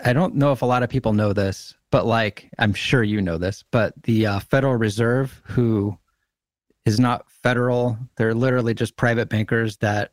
I 0.05 0.13
don't 0.13 0.37
know 0.37 0.53
if 0.53 0.63
a 0.63 0.67
lot 0.67 0.83
of 0.83 0.91
people 0.91 1.13
know 1.13 1.33
this, 1.33 1.75
but 1.91 2.07
like 2.07 2.49
I'm 2.59 2.75
sure 2.75 3.03
you 3.03 3.21
know 3.21 3.39
this, 3.39 3.65
but 3.71 3.95
the 4.05 4.27
uh, 4.27 4.41
Federal 4.41 4.77
Reserve, 4.77 5.41
who 5.45 5.99
is 6.85 7.01
not 7.01 7.29
federal, 7.31 7.99
they're 8.17 8.35
literally 8.35 8.75
just 8.75 8.97
private 8.97 9.29
bankers 9.29 9.77
that 9.79 10.13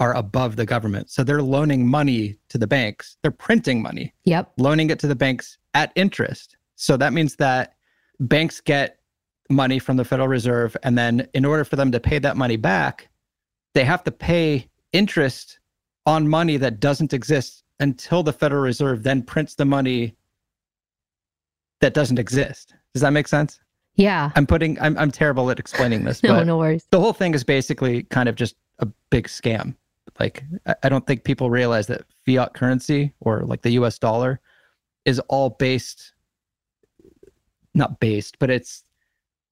are 0.00 0.14
above 0.14 0.56
the 0.56 0.64
government. 0.66 1.10
So 1.10 1.24
they're 1.24 1.42
loaning 1.42 1.86
money 1.86 2.38
to 2.50 2.58
the 2.58 2.66
banks. 2.68 3.16
They're 3.22 3.30
printing 3.32 3.82
money, 3.82 4.14
Yep. 4.24 4.52
loaning 4.56 4.90
it 4.90 4.98
to 5.00 5.08
the 5.08 5.16
banks 5.16 5.58
at 5.74 5.92
interest. 5.96 6.56
So 6.76 6.96
that 6.96 7.12
means 7.12 7.36
that 7.36 7.74
banks 8.20 8.60
get 8.60 8.97
money 9.48 9.78
from 9.78 9.96
the 9.96 10.04
Federal 10.04 10.28
Reserve. 10.28 10.76
And 10.82 10.96
then 10.96 11.28
in 11.34 11.44
order 11.44 11.64
for 11.64 11.76
them 11.76 11.90
to 11.92 12.00
pay 12.00 12.18
that 12.18 12.36
money 12.36 12.56
back, 12.56 13.08
they 13.74 13.84
have 13.84 14.04
to 14.04 14.10
pay 14.10 14.68
interest 14.92 15.58
on 16.06 16.28
money 16.28 16.56
that 16.56 16.80
doesn't 16.80 17.12
exist 17.12 17.64
until 17.80 18.22
the 18.22 18.32
Federal 18.32 18.62
Reserve 18.62 19.02
then 19.02 19.22
prints 19.22 19.54
the 19.54 19.64
money 19.64 20.16
that 21.80 21.94
doesn't 21.94 22.18
exist. 22.18 22.74
Does 22.92 23.02
that 23.02 23.10
make 23.12 23.28
sense? 23.28 23.60
Yeah. 23.94 24.30
I'm 24.36 24.46
putting 24.46 24.80
I'm 24.80 24.96
I'm 24.98 25.10
terrible 25.10 25.50
at 25.50 25.58
explaining 25.58 26.04
this, 26.04 26.22
No, 26.22 26.34
but 26.34 26.46
no 26.46 26.56
worries. 26.58 26.86
the 26.90 27.00
whole 27.00 27.12
thing 27.12 27.34
is 27.34 27.44
basically 27.44 28.04
kind 28.04 28.28
of 28.28 28.34
just 28.36 28.56
a 28.78 28.86
big 29.10 29.28
scam. 29.28 29.74
Like 30.20 30.44
I, 30.66 30.74
I 30.84 30.88
don't 30.88 31.06
think 31.06 31.24
people 31.24 31.50
realize 31.50 31.86
that 31.88 32.02
fiat 32.24 32.54
currency 32.54 33.12
or 33.20 33.42
like 33.44 33.62
the 33.62 33.70
US 33.70 33.98
dollar 33.98 34.40
is 35.04 35.18
all 35.28 35.50
based 35.50 36.12
not 37.74 38.00
based, 38.00 38.38
but 38.38 38.50
it's 38.50 38.82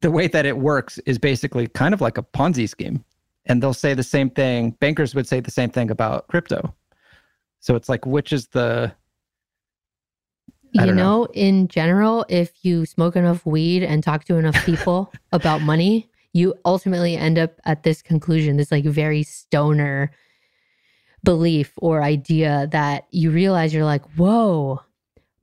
the 0.07 0.13
way 0.13 0.29
that 0.29 0.47
it 0.47 0.59
works 0.59 0.99
is 0.99 1.19
basically 1.19 1.67
kind 1.67 1.93
of 1.93 2.01
like 2.01 2.17
a 2.17 2.23
Ponzi 2.23 2.69
scheme. 2.69 3.05
And 3.47 3.61
they'll 3.61 3.75
say 3.75 3.93
the 3.93 4.05
same 4.05 4.31
thing, 4.31 4.71
bankers 4.79 5.17
would 5.17 5.27
say 5.27 5.41
the 5.41 5.51
same 5.51 5.69
thing 5.69 5.91
about 5.91 6.29
crypto. 6.29 6.73
So 7.59 7.75
it's 7.75 7.89
like 7.89 8.07
which 8.07 8.33
is 8.33 8.47
the 8.47 8.93
You 10.71 10.87
know, 10.87 10.95
know. 10.95 11.29
in 11.35 11.67
general, 11.67 12.25
if 12.29 12.53
you 12.63 12.87
smoke 12.87 13.17
enough 13.17 13.45
weed 13.45 13.83
and 13.83 14.01
talk 14.01 14.23
to 14.27 14.37
enough 14.37 14.65
people 14.65 15.13
about 15.33 15.61
money, 15.61 16.09
you 16.33 16.55
ultimately 16.65 17.17
end 17.17 17.37
up 17.37 17.61
at 17.65 17.83
this 17.83 18.01
conclusion, 18.01 18.59
this 18.59 18.71
like 18.71 18.85
very 18.85 19.25
stoner 19.25 20.13
belief 21.25 21.73
or 21.79 22.01
idea 22.05 22.69
that 22.71 23.09
you 23.11 23.33
realize 23.33 23.75
you're 23.75 23.85
like, 23.85 24.05
whoa, 24.11 24.81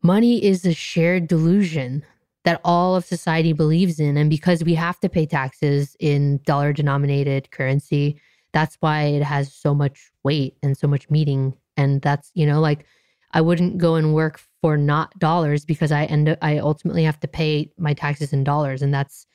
money 0.02 0.42
is 0.42 0.66
a 0.66 0.74
shared 0.74 1.28
delusion 1.28 2.06
that 2.44 2.62
all 2.64 2.96
of 2.96 3.06
society 3.06 3.54
believes 3.54 4.00
in. 4.00 4.18
And 4.18 4.30
because 4.30 4.64
we 4.64 4.76
have 4.76 5.00
to 5.00 5.10
pay 5.10 5.26
taxes 5.26 5.96
in 6.00 6.40
dollar 6.46 6.74
denominated 6.74 7.52
currency, 7.52 8.20
that's 8.52 8.78
why 8.82 9.04
it 9.04 9.24
has 9.24 9.54
so 9.54 9.74
much 9.74 10.12
weight 10.24 10.58
and 10.62 10.78
so 10.78 10.88
much 10.88 11.10
meaning. 11.10 11.56
And 11.78 12.02
that's, 12.02 12.32
you 12.34 12.46
know, 12.46 12.60
like 12.60 12.86
I 13.32 13.42
wouldn't 13.42 13.78
go 13.78 13.96
and 13.96 14.14
work 14.14 14.40
for 14.62 14.78
not 14.78 15.18
dollars 15.20 15.66
because 15.66 15.92
I 15.92 16.06
end 16.06 16.30
up, 16.30 16.38
I 16.42 16.60
ultimately 16.60 17.04
have 17.04 17.20
to 17.22 17.28
pay 17.28 17.72
my 17.78 17.94
taxes 17.94 18.34
in 18.34 18.44
dollars. 18.44 18.82
And 18.82 18.94
that's 18.94 19.26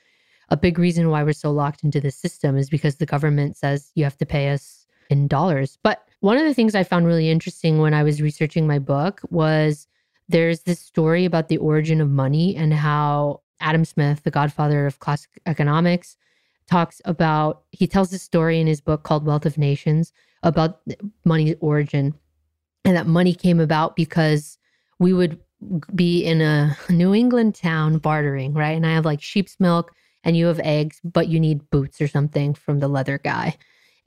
a 0.51 0.57
big 0.57 0.79
reason 0.79 1.11
why 1.11 1.23
we're 1.23 1.33
so 1.33 1.51
locked 1.51 1.85
into 1.85 2.01
this 2.01 2.17
system 2.17 2.57
is 2.57 2.71
because 2.71 2.97
the 2.97 3.07
government 3.07 3.57
says 3.57 3.91
you 3.95 4.05
have 4.05 4.17
to 4.19 4.27
pay 4.27 4.51
us 4.51 4.87
in 5.11 5.29
dollars. 5.29 5.79
But 5.83 6.05
one 6.21 6.37
of 6.37 6.45
the 6.45 6.55
things 6.55 6.75
I 6.75 6.85
found 6.85 7.07
really 7.07 7.31
interesting 7.31 7.79
when 7.79 7.95
I 7.95 8.03
was 8.03 8.23
researching 8.23 8.67
my 8.67 8.79
book 8.79 9.21
was 9.31 9.87
there's 10.29 10.61
this 10.61 10.81
story 10.81 11.25
about 11.25 11.49
the 11.49 11.59
origin 11.59 12.01
of 12.01 12.11
money 12.11 12.57
and 12.57 12.73
how 12.73 13.41
Adam 13.61 13.85
Smith, 13.85 14.23
the 14.23 14.31
godfather 14.31 14.87
of 14.87 15.01
classic 15.01 15.31
economics, 15.47 16.17
talks 16.69 17.01
about, 17.05 17.63
he 17.73 17.87
tells 17.87 18.11
this 18.11 18.23
story 18.23 18.61
in 18.61 18.67
his 18.67 18.81
book 18.81 19.03
called 19.03 19.25
Wealth 19.25 19.47
of 19.47 19.59
Nations 19.59 20.13
about 20.43 20.81
money's 21.25 21.57
origin 21.61 22.15
and 22.85 22.97
that 22.97 23.07
money 23.07 23.35
came 23.35 23.61
about 23.61 23.97
because 23.97 24.59
we 24.99 25.13
would 25.13 25.39
be 25.95 26.25
in 26.25 26.41
a 26.41 26.77
New 26.91 27.15
England 27.15 27.55
town 27.55 27.99
bartering, 27.99 28.55
right? 28.55 28.77
And 28.77 28.87
I 28.87 28.93
have 28.93 29.05
like 29.05 29.23
sheep's 29.23 29.57
milk 29.59 29.93
and 30.25 30.37
you 30.37 30.47
have 30.47 30.61
eggs, 30.61 31.01
but 31.05 31.29
you 31.29 31.41
need 31.41 31.69
boots 31.71 32.01
or 32.01 32.09
something 32.09 32.55
from 32.55 32.81
the 32.81 32.89
leather 32.89 33.19
guy. 33.19 33.57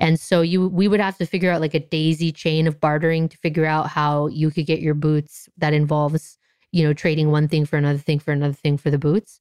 And 0.02 0.20
so 0.20 0.42
you 0.42 0.68
we 0.68 0.88
would 0.88 1.00
have 1.00 1.18
to 1.20 1.28
figure 1.28 1.52
out 1.52 1.62
like 1.62 1.76
a 1.76 1.80
daisy 1.80 2.32
chain 2.32 2.66
of 2.66 2.80
bartering 2.80 3.30
to 3.30 3.38
figure 3.38 3.66
out 3.66 3.88
how 3.88 4.28
you 4.28 4.50
could 4.50 4.66
get 4.66 4.82
your 4.82 4.96
boots 4.96 5.48
that 5.60 5.74
involves, 5.74 6.40
you 6.72 6.84
know, 6.84 6.92
trading 6.92 7.30
one 7.30 7.48
thing 7.48 7.66
for 7.66 7.78
another 7.78 8.00
thing 8.00 8.18
for 8.18 8.32
another 8.32 8.56
thing 8.56 8.78
for 8.78 8.90
the 8.90 8.98
boots. 8.98 9.40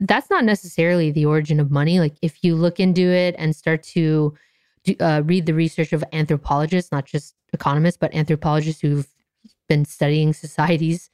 That's 0.00 0.30
not 0.30 0.46
necessarily 0.46 1.10
the 1.10 1.26
origin 1.26 1.60
of 1.60 1.70
money. 1.70 2.00
Like 2.00 2.16
if 2.22 2.42
you 2.42 2.56
look 2.56 2.80
into 2.80 3.02
it 3.02 3.34
and 3.38 3.54
start 3.54 3.82
to 3.94 4.34
uh, 4.98 5.20
read 5.26 5.44
the 5.44 5.52
research 5.52 5.92
of 5.92 6.02
anthropologists, 6.14 6.90
not 6.90 7.04
just 7.04 7.34
economists, 7.52 7.98
but 7.98 8.14
anthropologists 8.14 8.80
who've 8.80 9.06
been 9.68 9.84
studying 9.84 10.32
societies, 10.32 11.10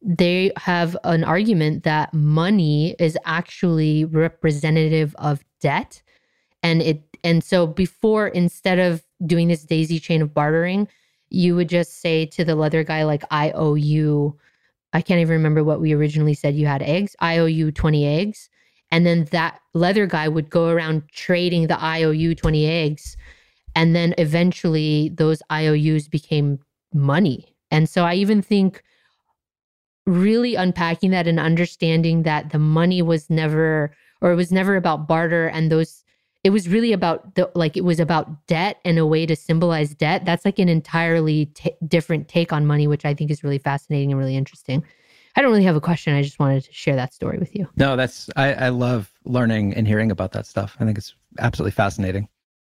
they 0.00 0.50
have 0.56 0.96
an 1.04 1.24
argument 1.24 1.82
that 1.82 2.14
money 2.14 2.96
is 2.98 3.18
actually 3.26 4.06
representative 4.06 5.14
of 5.18 5.44
debt. 5.60 6.00
And 6.62 6.80
it 6.80 7.02
and 7.24 7.42
so 7.42 7.66
before 7.66 8.28
instead 8.28 8.78
of 8.78 9.02
doing 9.26 9.48
this 9.48 9.64
daisy 9.64 9.98
chain 9.98 10.22
of 10.22 10.34
bartering, 10.34 10.88
you 11.30 11.54
would 11.54 11.68
just 11.68 12.00
say 12.00 12.26
to 12.26 12.44
the 12.44 12.54
leather 12.54 12.82
guy, 12.84 13.04
like, 13.04 13.22
I 13.30 13.52
owe 13.52 13.74
you, 13.74 14.38
I 14.92 15.00
can't 15.00 15.20
even 15.20 15.32
remember 15.32 15.62
what 15.62 15.80
we 15.80 15.92
originally 15.92 16.34
said 16.34 16.54
you 16.54 16.66
had 16.66 16.82
eggs. 16.82 17.14
I 17.20 17.38
owe 17.38 17.46
you 17.46 17.70
20 17.70 18.06
eggs. 18.06 18.48
And 18.90 19.06
then 19.06 19.26
that 19.26 19.60
leather 19.72 20.06
guy 20.06 20.26
would 20.26 20.50
go 20.50 20.68
around 20.68 21.04
trading 21.12 21.68
the 21.68 21.82
IOU 21.82 22.34
20 22.34 22.66
eggs. 22.66 23.16
And 23.76 23.94
then 23.94 24.14
eventually 24.18 25.10
those 25.10 25.42
IOUs 25.50 26.08
became 26.08 26.58
money. 26.92 27.54
And 27.70 27.88
so 27.88 28.04
I 28.04 28.14
even 28.14 28.42
think 28.42 28.82
really 30.06 30.56
unpacking 30.56 31.12
that 31.12 31.28
and 31.28 31.38
understanding 31.38 32.24
that 32.24 32.50
the 32.50 32.58
money 32.58 33.00
was 33.00 33.30
never 33.30 33.94
or 34.20 34.32
it 34.32 34.36
was 34.36 34.52
never 34.52 34.76
about 34.76 35.06
barter 35.08 35.46
and 35.46 35.70
those 35.70 36.04
it 36.42 36.50
was 36.50 36.68
really 36.68 36.92
about 36.92 37.34
the 37.34 37.50
like 37.54 37.76
it 37.76 37.84
was 37.84 38.00
about 38.00 38.46
debt 38.46 38.78
and 38.84 38.98
a 38.98 39.06
way 39.06 39.26
to 39.26 39.36
symbolize 39.36 39.94
debt 39.94 40.24
that's 40.24 40.44
like 40.44 40.58
an 40.58 40.68
entirely 40.68 41.46
t- 41.46 41.74
different 41.86 42.28
take 42.28 42.52
on 42.52 42.66
money 42.66 42.86
which 42.86 43.04
i 43.04 43.14
think 43.14 43.30
is 43.30 43.44
really 43.44 43.58
fascinating 43.58 44.10
and 44.10 44.18
really 44.18 44.36
interesting 44.36 44.82
i 45.36 45.42
don't 45.42 45.50
really 45.50 45.64
have 45.64 45.76
a 45.76 45.80
question 45.80 46.14
i 46.14 46.22
just 46.22 46.38
wanted 46.38 46.64
to 46.64 46.72
share 46.72 46.96
that 46.96 47.12
story 47.12 47.38
with 47.38 47.54
you 47.54 47.68
No, 47.76 47.96
that's 47.96 48.28
I, 48.36 48.54
I 48.54 48.68
love 48.68 49.10
learning 49.24 49.74
and 49.74 49.86
hearing 49.86 50.10
about 50.10 50.32
that 50.32 50.46
stuff. 50.46 50.76
I 50.80 50.84
think 50.84 50.98
it's 50.98 51.14
absolutely 51.38 51.72
fascinating. 51.72 52.28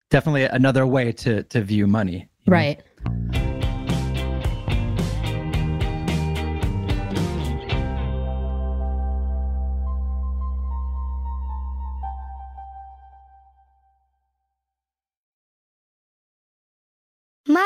Definitely 0.09 0.43
another 0.43 0.85
way 0.85 1.11
to 1.13 1.43
to 1.43 1.61
view 1.61 1.87
money. 1.87 2.29
right 2.47 2.81
know? 3.05 3.52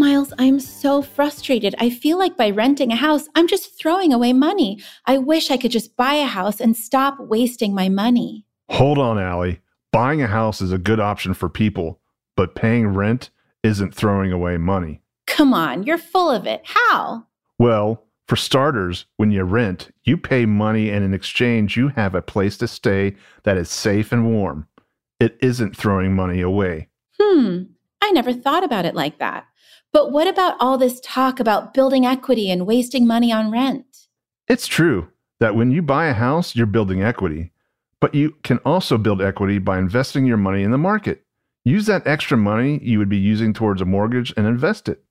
Miles, 0.00 0.32
I'm 0.38 0.58
so 0.58 1.02
frustrated. 1.02 1.74
I 1.78 1.90
feel 1.90 2.18
like 2.18 2.34
by 2.34 2.48
renting 2.48 2.90
a 2.90 2.96
house, 2.96 3.28
I'm 3.34 3.46
just 3.46 3.78
throwing 3.78 4.14
away 4.14 4.32
money. 4.32 4.80
I 5.04 5.18
wish 5.18 5.50
I 5.50 5.58
could 5.58 5.70
just 5.70 5.94
buy 5.94 6.14
a 6.14 6.24
house 6.24 6.58
and 6.58 6.74
stop 6.74 7.18
wasting 7.20 7.74
my 7.74 7.90
money. 7.90 8.46
Hold 8.70 8.96
on, 8.96 9.18
Allie. 9.18 9.60
Buying 9.92 10.22
a 10.22 10.26
house 10.26 10.62
is 10.62 10.72
a 10.72 10.78
good 10.78 11.00
option 11.00 11.34
for 11.34 11.50
people, 11.50 12.00
but 12.34 12.54
paying 12.54 12.88
rent 12.88 13.28
isn't 13.62 13.94
throwing 13.94 14.32
away 14.32 14.56
money. 14.56 15.02
Come 15.26 15.52
on, 15.52 15.82
you're 15.82 15.98
full 15.98 16.30
of 16.30 16.46
it. 16.46 16.62
How? 16.64 17.26
Well, 17.58 18.02
for 18.26 18.36
starters, 18.36 19.04
when 19.18 19.30
you 19.30 19.42
rent, 19.42 19.90
you 20.04 20.16
pay 20.16 20.46
money 20.46 20.88
and 20.88 21.04
in 21.04 21.12
exchange, 21.12 21.76
you 21.76 21.88
have 21.88 22.14
a 22.14 22.22
place 22.22 22.56
to 22.56 22.68
stay 22.68 23.16
that 23.42 23.58
is 23.58 23.68
safe 23.68 24.12
and 24.12 24.32
warm. 24.32 24.66
It 25.18 25.36
isn't 25.42 25.76
throwing 25.76 26.14
money 26.14 26.40
away. 26.40 26.88
Hmm, 27.20 27.64
I 28.00 28.12
never 28.12 28.32
thought 28.32 28.64
about 28.64 28.86
it 28.86 28.94
like 28.94 29.18
that. 29.18 29.44
But 29.92 30.12
what 30.12 30.28
about 30.28 30.56
all 30.60 30.78
this 30.78 31.00
talk 31.00 31.40
about 31.40 31.74
building 31.74 32.06
equity 32.06 32.50
and 32.50 32.66
wasting 32.66 33.06
money 33.06 33.32
on 33.32 33.50
rent? 33.50 34.06
It's 34.48 34.66
true 34.66 35.08
that 35.40 35.56
when 35.56 35.70
you 35.70 35.82
buy 35.82 36.06
a 36.06 36.14
house, 36.14 36.54
you're 36.54 36.66
building 36.66 37.02
equity, 37.02 37.52
but 38.00 38.14
you 38.14 38.36
can 38.42 38.58
also 38.58 38.98
build 38.98 39.20
equity 39.20 39.58
by 39.58 39.78
investing 39.78 40.26
your 40.26 40.36
money 40.36 40.62
in 40.62 40.70
the 40.70 40.78
market. 40.78 41.24
Use 41.64 41.86
that 41.86 42.06
extra 42.06 42.36
money 42.36 42.78
you 42.82 42.98
would 42.98 43.08
be 43.08 43.18
using 43.18 43.52
towards 43.52 43.82
a 43.82 43.84
mortgage 43.84 44.32
and 44.36 44.46
invest 44.46 44.88
it. 44.88 45.02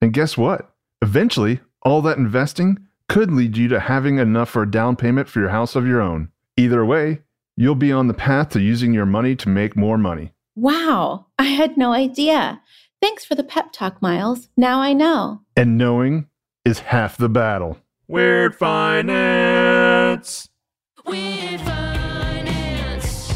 And 0.00 0.12
guess 0.12 0.36
what? 0.36 0.74
Eventually, 1.02 1.60
all 1.82 2.02
that 2.02 2.18
investing 2.18 2.78
could 3.08 3.32
lead 3.32 3.56
you 3.56 3.68
to 3.68 3.80
having 3.80 4.18
enough 4.18 4.50
for 4.50 4.62
a 4.62 4.70
down 4.70 4.94
payment 4.94 5.28
for 5.28 5.40
your 5.40 5.48
house 5.48 5.74
of 5.74 5.86
your 5.86 6.00
own. 6.00 6.28
Either 6.56 6.84
way, 6.84 7.22
you'll 7.56 7.74
be 7.74 7.90
on 7.90 8.08
the 8.08 8.14
path 8.14 8.50
to 8.50 8.60
using 8.60 8.92
your 8.92 9.06
money 9.06 9.34
to 9.36 9.48
make 9.48 9.76
more 9.76 9.98
money. 9.98 10.32
Wow, 10.54 11.26
I 11.38 11.44
had 11.44 11.76
no 11.76 11.92
idea. 11.92 12.60
Thanks 13.00 13.24
for 13.24 13.34
the 13.34 13.44
pep 13.44 13.72
talk, 13.72 14.02
Miles. 14.02 14.48
Now 14.56 14.80
I 14.80 14.92
know. 14.92 15.42
And 15.56 15.78
knowing 15.78 16.26
is 16.64 16.80
half 16.80 17.16
the 17.16 17.28
battle. 17.28 17.78
Weird 18.08 18.56
Finance. 18.56 20.48
Weird 21.06 21.60
finance. 21.60 23.32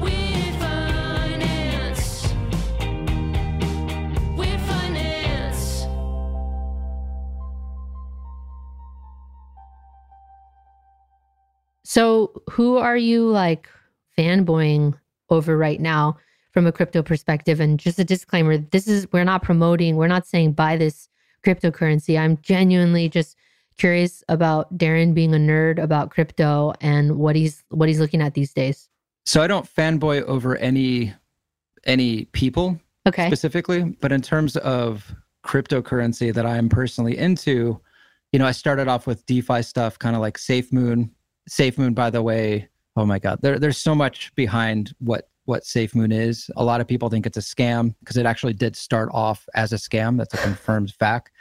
Weird 0.00 0.54
finance. 0.60 2.28
Weird 4.36 4.60
finance. 4.60 5.86
So, 11.84 12.42
who 12.50 12.76
are 12.76 12.96
you 12.96 13.26
like 13.28 13.68
fanboying 14.18 14.94
over 15.30 15.56
right 15.56 15.80
now 15.80 16.18
from 16.56 16.66
a 16.66 16.72
crypto 16.72 17.02
perspective? 17.02 17.60
And 17.60 17.78
just 17.78 17.98
a 17.98 18.04
disclaimer 18.04 18.56
this 18.56 18.88
is, 18.88 19.06
we're 19.12 19.24
not 19.24 19.42
promoting, 19.42 19.96
we're 19.96 20.06
not 20.06 20.26
saying 20.26 20.52
buy 20.52 20.78
this 20.78 21.10
cryptocurrency. 21.44 22.18
I'm 22.18 22.38
genuinely 22.40 23.10
just 23.10 23.36
curious 23.76 24.24
about 24.30 24.74
Darren 24.78 25.12
being 25.12 25.34
a 25.34 25.36
nerd 25.36 25.78
about 25.78 26.08
crypto 26.08 26.72
and 26.80 27.18
what 27.18 27.36
he's 27.36 27.62
what 27.68 27.90
he's 27.90 28.00
looking 28.00 28.22
at 28.22 28.32
these 28.32 28.54
days. 28.54 28.88
So 29.26 29.42
I 29.42 29.48
don't 29.48 29.66
fanboy 29.66 30.22
over 30.22 30.56
any 30.56 31.12
any 31.84 32.24
people 32.32 32.80
Okay. 33.06 33.26
specifically, 33.26 33.94
but 34.00 34.10
in 34.10 34.22
terms 34.22 34.56
of 34.56 35.14
cryptocurrency 35.44 36.32
that 36.32 36.46
I'm 36.46 36.70
personally 36.70 37.18
into, 37.18 37.78
you 38.32 38.38
know, 38.38 38.46
I 38.46 38.52
started 38.52 38.88
off 38.88 39.06
with 39.06 39.26
DeFi 39.26 39.60
stuff, 39.60 39.98
kind 39.98 40.16
of 40.16 40.22
like 40.22 40.38
SafeMoon. 40.38 41.10
SafeMoon, 41.50 41.94
by 41.94 42.08
the 42.08 42.22
way, 42.22 42.70
oh 42.96 43.04
my 43.04 43.18
God, 43.18 43.40
there, 43.42 43.58
there's 43.58 43.76
so 43.76 43.94
much 43.94 44.34
behind 44.36 44.94
what 45.00 45.28
what 45.46 45.64
SafeMoon 45.64 46.12
is. 46.12 46.50
A 46.56 46.64
lot 46.64 46.80
of 46.80 46.86
people 46.86 47.08
think 47.08 47.26
it's 47.26 47.38
a 47.38 47.40
scam 47.40 47.94
because 48.00 48.16
it 48.16 48.26
actually 48.26 48.52
did 48.52 48.76
start 48.76 49.08
off 49.12 49.48
as 49.54 49.72
a 49.72 49.76
scam. 49.76 50.16
That's 50.18 50.34
a 50.34 50.38
confirmed 50.38 50.92
fact. 50.98 51.32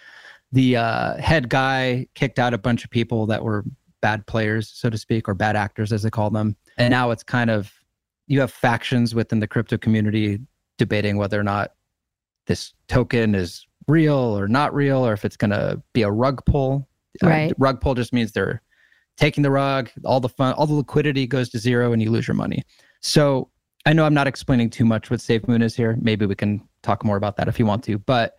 The 0.52 0.78
uh, 0.78 1.18
head 1.18 1.50
guy 1.50 2.08
kicked 2.16 2.40
out 2.40 2.54
a 2.54 2.58
bunch 2.58 2.84
of 2.86 2.90
people 2.90 3.26
that 3.28 3.44
were 3.44 3.66
bad 4.02 4.26
players, 4.28 4.70
so 4.74 4.90
to 4.90 4.98
speak, 4.98 5.28
or 5.28 5.34
bad 5.34 5.56
actors, 5.56 5.92
as 5.92 6.04
they 6.04 6.10
call 6.10 6.30
them. 6.30 6.56
And 6.78 6.92
now 6.92 7.12
it's 7.12 7.24
kind 7.24 7.50
of 7.50 7.74
you 8.28 8.40
have 8.40 8.52
factions 8.52 9.14
within 9.14 9.40
the 9.40 9.48
crypto 9.48 9.78
community 9.78 10.40
debating 10.78 11.18
whether 11.18 11.40
or 11.40 11.44
not 11.44 11.74
this 12.48 12.74
token 12.88 13.36
is 13.36 13.66
real 13.88 14.16
or 14.16 14.48
not 14.48 14.74
real, 14.74 15.06
or 15.06 15.14
if 15.14 15.26
it's 15.26 15.38
going 15.38 15.52
to 15.52 15.82
be 15.94 16.02
a 16.04 16.12
rug 16.12 16.44
pull. 16.46 16.88
Uh, 17.24 17.28
Right. 17.28 17.54
rug 17.58 17.82
pull 17.82 17.96
just 17.96 18.14
means 18.14 18.32
they're 18.32 18.62
taking 19.18 19.42
the 19.44 19.52
rug, 19.52 19.90
all 20.04 20.20
the 20.20 20.30
fun, 20.30 20.54
all 20.54 20.68
the 20.68 20.74
liquidity 20.74 21.26
goes 21.28 21.50
to 21.50 21.60
zero, 21.60 21.94
and 21.94 22.02
you 22.02 22.12
lose 22.12 22.28
your 22.28 22.36
money. 22.36 22.64
So 23.02 23.50
I 23.86 23.94
know 23.94 24.06
I'm 24.06 24.14
not 24.14 24.28
explaining 24.28 24.70
too 24.72 24.86
much 24.86 25.12
what 25.12 25.20
SafeMoon 25.20 25.62
is 25.62 25.76
here. 25.76 25.98
Maybe 26.02 26.26
we 26.26 26.36
can 26.36 26.68
talk 26.82 27.04
more 27.06 27.18
about 27.18 27.36
that 27.38 27.48
if 27.48 27.60
you 27.60 27.66
want 27.66 27.84
to. 27.86 27.98
But 28.00 28.36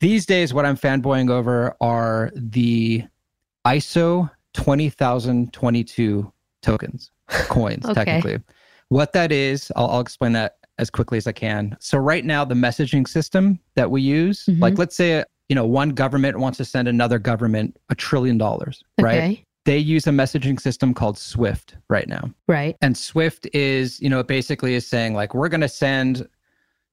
these 0.00 0.24
days, 0.24 0.54
what 0.54 0.64
I'm 0.64 0.76
fanboying 0.76 1.30
over 1.30 1.76
are 1.80 2.30
the 2.34 3.04
ISO 3.66 4.30
20022 4.54 6.32
tokens, 6.62 7.10
coins, 7.28 7.84
Okay. 7.84 7.94
technically. 8.04 8.38
What 8.88 9.12
that 9.12 9.30
is, 9.30 9.70
I'll, 9.76 9.88
I'll 9.90 10.00
explain 10.00 10.32
that 10.32 10.56
as 10.78 10.88
quickly 10.88 11.18
as 11.18 11.26
I 11.26 11.32
can. 11.32 11.76
So 11.80 11.98
right 11.98 12.24
now, 12.24 12.44
the 12.44 12.54
messaging 12.54 13.06
system 13.06 13.58
that 13.74 13.90
we 13.90 14.00
use, 14.00 14.46
Mhm. 14.46 14.60
like 14.62 14.78
let's 14.78 14.96
say, 14.96 15.24
you 15.48 15.54
know, 15.54 15.66
one 15.66 15.90
government 15.90 16.38
wants 16.38 16.56
to 16.58 16.64
send 16.64 16.88
another 16.88 17.18
government 17.18 17.76
a 17.90 17.94
trillion 17.94 18.38
dollars, 18.38 18.82
right? 18.98 19.44
They 19.68 19.76
use 19.76 20.06
a 20.06 20.10
messaging 20.10 20.58
system 20.58 20.94
called 20.94 21.18
Swift 21.18 21.76
right 21.90 22.08
now. 22.08 22.30
Right. 22.46 22.74
And 22.80 22.96
Swift 22.96 23.46
is, 23.52 24.00
you 24.00 24.08
know, 24.08 24.18
it 24.18 24.26
basically 24.26 24.74
is 24.74 24.86
saying 24.86 25.12
like 25.12 25.34
we're 25.34 25.50
going 25.50 25.60
to 25.60 25.68
send, 25.68 26.26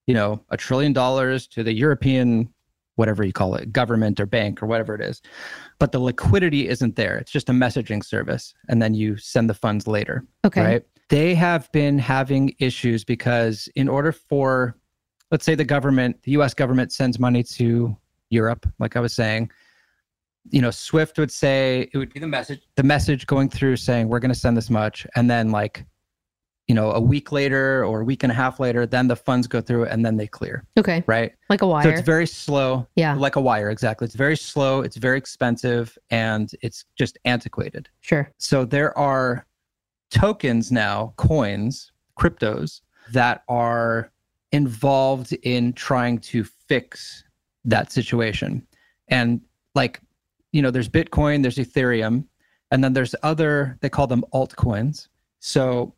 you 0.08 0.14
know, 0.14 0.44
a 0.50 0.58
trillion 0.58 0.92
dollars 0.92 1.48
to 1.48 1.64
the 1.64 1.72
European 1.72 2.54
whatever 2.96 3.24
you 3.24 3.32
call 3.32 3.56
it, 3.56 3.72
government 3.72 4.20
or 4.20 4.26
bank 4.26 4.62
or 4.62 4.66
whatever 4.66 4.94
it 4.94 5.00
is. 5.00 5.22
But 5.80 5.94
the 5.94 6.00
liquidity 6.00 6.68
isn't 6.68 6.98
there. 6.98 7.18
It's 7.18 7.32
just 7.32 7.48
a 7.48 7.54
messaging 7.54 8.04
service 8.04 8.54
and 8.68 8.82
then 8.82 8.94
you 8.94 9.16
send 9.16 9.50
the 9.50 9.54
funds 9.54 9.88
later. 9.88 10.26
Okay. 10.44 10.62
Right? 10.62 10.84
They 11.08 11.34
have 11.34 11.72
been 11.72 11.98
having 11.98 12.56
issues 12.60 13.06
because 13.06 13.70
in 13.76 13.88
order 13.88 14.12
for 14.12 14.76
let's 15.32 15.46
say 15.46 15.56
the 15.56 15.64
government, 15.64 16.22
the 16.24 16.32
US 16.32 16.54
government 16.54 16.92
sends 16.92 17.20
money 17.20 17.42
to 17.44 17.96
Europe, 18.32 18.66
like 18.80 18.98
I 18.98 19.00
was 19.00 19.14
saying, 19.14 19.50
you 20.52 20.62
know, 20.62 20.72
Swift 20.72 21.18
would 21.18 21.32
say 21.32 21.90
it 21.94 21.98
would 21.98 22.14
be 22.14 22.20
the 22.20 22.28
message, 22.28 22.62
the 22.76 22.84
message 22.84 23.26
going 23.28 23.50
through 23.50 23.78
saying 23.78 24.08
we're 24.08 24.20
going 24.20 24.34
to 24.34 24.40
send 24.40 24.56
this 24.56 24.70
much, 24.70 25.08
and 25.16 25.30
then 25.30 25.52
like, 25.52 25.86
you 26.68 26.74
know, 26.74 26.92
a 26.94 27.00
week 27.00 27.32
later 27.32 27.86
or 27.86 28.02
a 28.02 28.04
week 28.04 28.24
and 28.24 28.32
a 28.32 28.36
half 28.36 28.60
later, 28.60 28.88
then 28.88 29.08
the 29.08 29.16
funds 29.16 29.46
go 29.46 29.62
through 29.62 29.86
and 29.86 30.04
then 30.04 30.18
they 30.18 30.26
clear. 30.26 30.66
Okay. 30.80 31.04
Right. 31.06 31.32
Like 31.48 31.62
a 31.62 31.68
wire. 31.68 31.84
So 31.84 31.90
it's 31.90 32.02
very 32.02 32.26
slow. 32.26 32.88
Yeah. 32.96 33.14
Like 33.14 33.36
a 33.36 33.42
wire, 33.42 33.70
exactly. 33.70 34.06
It's 34.06 34.16
very 34.16 34.36
slow. 34.36 34.82
It's 34.82 34.98
very 34.98 35.18
expensive, 35.18 35.96
and 36.10 36.52
it's 36.62 36.86
just 36.98 37.20
antiquated. 37.26 37.88
Sure. 38.02 38.32
So 38.40 38.66
there 38.66 38.98
are 38.98 39.46
tokens 40.10 40.72
now, 40.72 41.14
coins, 41.18 41.92
cryptos 42.18 42.82
that 43.12 43.44
are 43.48 44.12
involved 44.52 45.34
in 45.44 45.74
trying 45.74 46.18
to 46.20 46.44
fix 46.44 47.24
that 47.64 47.92
situation. 47.92 48.66
And 49.10 49.42
like, 49.76 50.02
you 50.56 50.62
know, 50.62 50.72
there's 50.72 50.88
Bitcoin, 50.88 51.42
there's 51.42 51.58
Ethereum, 51.58 52.24
and 52.72 52.82
then 52.82 52.94
there's 52.94 53.14
other, 53.24 53.78
they 53.82 53.90
call 53.90 54.08
them 54.08 54.24
altcoins. 54.34 55.10
So 55.42 55.94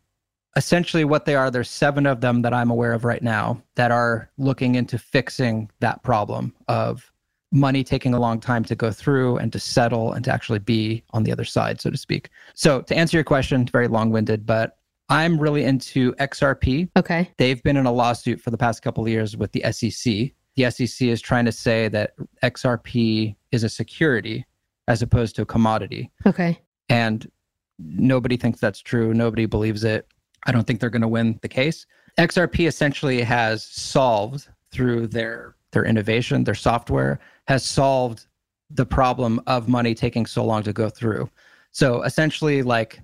essentially 0.56 1.04
what 1.04 1.26
they 1.26 1.36
are, 1.36 1.48
there's 1.48 1.70
seven 1.70 2.06
of 2.06 2.20
them 2.20 2.42
that 2.42 2.52
I'm 2.52 2.68
aware 2.68 2.92
of 2.92 3.04
right 3.04 3.22
now 3.22 3.62
that 3.76 3.92
are 3.92 4.28
looking 4.36 4.74
into 4.74 4.98
fixing 4.98 5.70
that 5.78 6.02
problem 6.02 6.52
of 6.66 7.12
money 7.52 7.84
taking 7.84 8.14
a 8.14 8.18
long 8.18 8.40
time 8.40 8.64
to 8.64 8.74
go 8.74 8.90
through 8.90 9.36
and 9.36 9.52
to 9.52 9.60
settle 9.60 10.12
and 10.12 10.24
to 10.24 10.32
actually 10.32 10.58
be 10.58 11.04
on 11.10 11.22
the 11.22 11.30
other 11.30 11.44
side, 11.44 11.80
so 11.80 11.88
to 11.88 11.96
speak. 11.96 12.28
So 12.54 12.82
to 12.82 12.96
answer 12.96 13.16
your 13.16 13.24
question, 13.24 13.62
it's 13.62 13.70
very 13.70 13.86
long-winded, 13.86 14.44
but 14.44 14.78
I'm 15.08 15.38
really 15.38 15.62
into 15.62 16.14
XRP. 16.14 16.90
Okay. 16.96 17.30
They've 17.38 17.62
been 17.62 17.76
in 17.76 17.86
a 17.86 17.92
lawsuit 17.92 18.40
for 18.40 18.50
the 18.50 18.58
past 18.58 18.82
couple 18.82 19.04
of 19.04 19.08
years 19.08 19.36
with 19.36 19.52
the 19.52 19.62
SEC. 19.70 20.32
The 20.58 20.72
SEC 20.72 21.06
is 21.06 21.20
trying 21.20 21.44
to 21.44 21.52
say 21.52 21.86
that 21.86 22.14
XRP 22.42 23.36
is 23.52 23.62
a 23.62 23.68
security 23.68 24.44
as 24.88 25.02
opposed 25.02 25.36
to 25.36 25.42
a 25.42 25.46
commodity. 25.46 26.10
Okay. 26.26 26.58
And 26.88 27.30
nobody 27.78 28.36
thinks 28.36 28.58
that's 28.58 28.80
true. 28.80 29.14
Nobody 29.14 29.46
believes 29.46 29.84
it. 29.84 30.08
I 30.46 30.50
don't 30.50 30.66
think 30.66 30.80
they're 30.80 30.90
going 30.90 31.02
to 31.02 31.06
win 31.06 31.38
the 31.42 31.48
case. 31.48 31.86
XRP 32.18 32.66
essentially 32.66 33.22
has 33.22 33.64
solved 33.64 34.48
through 34.72 35.06
their 35.06 35.54
their 35.70 35.84
innovation, 35.84 36.42
their 36.42 36.56
software 36.56 37.20
has 37.46 37.62
solved 37.64 38.26
the 38.68 38.86
problem 38.86 39.40
of 39.46 39.68
money 39.68 39.94
taking 39.94 40.26
so 40.26 40.44
long 40.44 40.64
to 40.64 40.72
go 40.72 40.88
through. 40.88 41.30
So 41.70 42.02
essentially, 42.02 42.62
like 42.62 43.00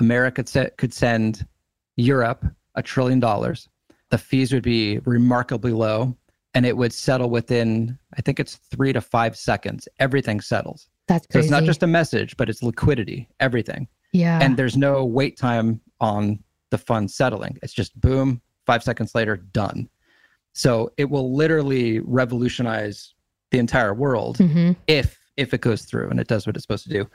America 0.00 0.42
could 0.78 0.94
send 0.94 1.46
Europe 1.96 2.46
a 2.76 2.82
trillion 2.82 3.20
dollars. 3.20 3.68
The 4.08 4.16
fees 4.16 4.54
would 4.54 4.62
be 4.62 5.00
remarkably 5.00 5.72
low 5.72 6.16
and 6.54 6.64
it 6.66 6.76
would 6.76 6.92
settle 6.92 7.30
within, 7.30 7.98
I 8.16 8.22
think 8.22 8.40
it's 8.40 8.56
three 8.56 8.92
to 8.92 9.00
five 9.00 9.36
seconds. 9.36 9.88
Everything 9.98 10.40
settles. 10.40 10.88
That's 11.06 11.26
crazy. 11.26 11.48
So 11.48 11.54
it's 11.54 11.60
not 11.60 11.64
just 11.64 11.82
a 11.82 11.86
message, 11.86 12.36
but 12.36 12.48
it's 12.48 12.62
liquidity, 12.62 13.28
everything. 13.40 13.88
Yeah. 14.12 14.38
And 14.42 14.56
there's 14.56 14.76
no 14.76 15.04
wait 15.04 15.36
time 15.36 15.80
on 16.00 16.42
the 16.70 16.78
fund 16.78 17.10
settling. 17.10 17.58
It's 17.62 17.72
just 17.72 17.98
boom, 18.00 18.40
five 18.66 18.82
seconds 18.82 19.14
later, 19.14 19.36
done. 19.36 19.88
So 20.52 20.90
it 20.96 21.08
will 21.10 21.34
literally 21.34 22.00
revolutionize 22.00 23.14
the 23.50 23.58
entire 23.58 23.94
world 23.94 24.38
Mhm. 24.38 24.76
if 24.86 25.18
if 25.36 25.54
it 25.54 25.60
goes 25.60 25.82
through 25.84 26.10
and 26.10 26.18
it 26.18 26.26
does 26.26 26.48
what 26.48 26.56
it's 26.56 26.64
supposed 26.64 26.82
to 26.82 26.90
do. 26.90 27.08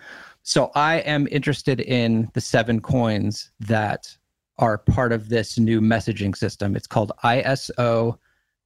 So 0.43 0.71
I 0.75 0.99
am 0.99 1.27
interested 1.29 1.81
in 1.81 2.29
the 2.33 2.39
seven 2.39 2.79
coins 2.79 3.51
that 3.59 4.15
are 4.59 4.77
part 4.77 5.11
of 5.11 5.27
this 5.27 5.59
new 5.59 5.81
messaging 5.81 6.33
system. 6.33 6.77
It's 6.77 6.87
called 6.87 7.11
ISO 7.25 8.17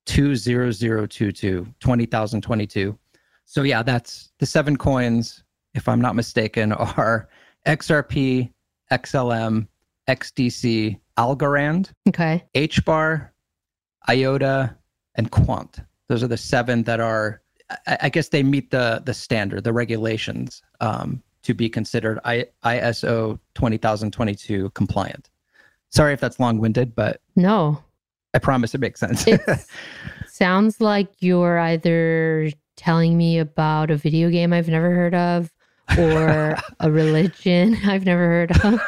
20022, 0.08 1.68
20022. 1.80 3.00
So 3.46 3.62
yeah, 3.64 3.84
that's 3.84 4.32
the 4.40 4.46
seven 4.46 4.76
coins, 4.78 5.44
if 5.74 5.88
I'm 5.88 6.02
not 6.02 6.16
mistaken, 6.16 6.72
are 6.74 7.30
XRP, 7.66 8.52
XLM, 8.92 9.68
XDC, 10.08 11.00
Algorand, 11.18 11.92
Okay. 12.08 12.44
HBAR, 12.56 13.30
IOTA, 14.10 14.76
and 15.16 15.32
Quant. 15.32 15.80
Those 16.08 16.24
are 16.24 16.28
the 16.28 16.38
seven 16.38 16.84
that 16.84 17.00
are, 17.00 17.42
I, 17.88 17.98
I 18.04 18.10
guess 18.10 18.30
they 18.30 18.44
meet 18.44 18.72
the 18.72 19.02
the 19.04 19.14
standard, 19.14 19.64
the 19.64 19.74
regulations 19.74 20.62
um, 20.80 21.22
to 21.44 21.54
be 21.54 21.70
considered 21.70 22.20
I, 22.24 22.46
ISO 22.64 23.40
20022 23.56 24.70
compliant. 24.72 25.30
Sorry 25.90 26.14
if 26.14 26.20
that's 26.20 26.40
long 26.40 26.60
winded, 26.60 26.96
but 26.96 27.22
No. 27.36 27.84
I 28.38 28.40
promise 28.40 28.76
it 28.76 28.82
makes 28.82 29.00
sense. 29.00 29.28
It's- 29.28 29.66
Sounds 30.28 30.80
like 30.80 31.10
you're 31.22 31.58
either 31.58 32.52
telling 32.76 33.18
me 33.18 33.40
about 33.40 33.90
a 33.90 33.96
video 33.98 34.30
game 34.30 34.54
I've 34.54 34.68
never 34.70 34.92
heard 34.94 35.16
of 35.16 35.52
or 35.98 36.56
a 36.80 36.92
religion 36.92 37.76
I've 37.88 38.06
never 38.06 38.28
heard 38.28 38.52
of. 38.64 38.80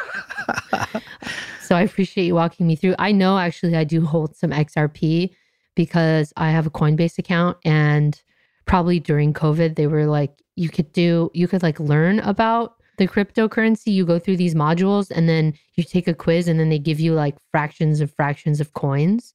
so 1.60 1.74
I 1.74 1.82
appreciate 1.82 2.26
you 2.26 2.36
walking 2.36 2.68
me 2.68 2.76
through. 2.76 2.94
I 3.00 3.10
know 3.10 3.38
actually 3.38 3.74
I 3.74 3.82
do 3.82 4.06
hold 4.06 4.36
some 4.36 4.50
XRP 4.52 5.30
because 5.74 6.32
I 6.36 6.52
have 6.52 6.68
a 6.68 6.70
Coinbase 6.70 7.18
account 7.18 7.56
and 7.64 8.22
probably 8.66 9.00
during 9.00 9.34
COVID, 9.34 9.74
they 9.74 9.88
were 9.88 10.06
like, 10.06 10.30
you 10.54 10.68
could 10.68 10.92
do, 10.92 11.28
you 11.34 11.48
could 11.48 11.64
like 11.64 11.80
learn 11.80 12.20
about 12.20 12.74
the 12.98 13.08
cryptocurrency. 13.08 13.88
You 13.92 14.06
go 14.06 14.20
through 14.20 14.36
these 14.36 14.54
modules 14.54 15.10
and 15.10 15.28
then 15.28 15.54
you 15.74 15.82
take 15.82 16.06
a 16.06 16.14
quiz 16.14 16.46
and 16.46 16.60
then 16.60 16.68
they 16.68 16.78
give 16.78 17.00
you 17.00 17.14
like 17.14 17.34
fractions 17.50 18.00
of 18.00 18.14
fractions 18.14 18.60
of 18.60 18.72
coins. 18.74 19.34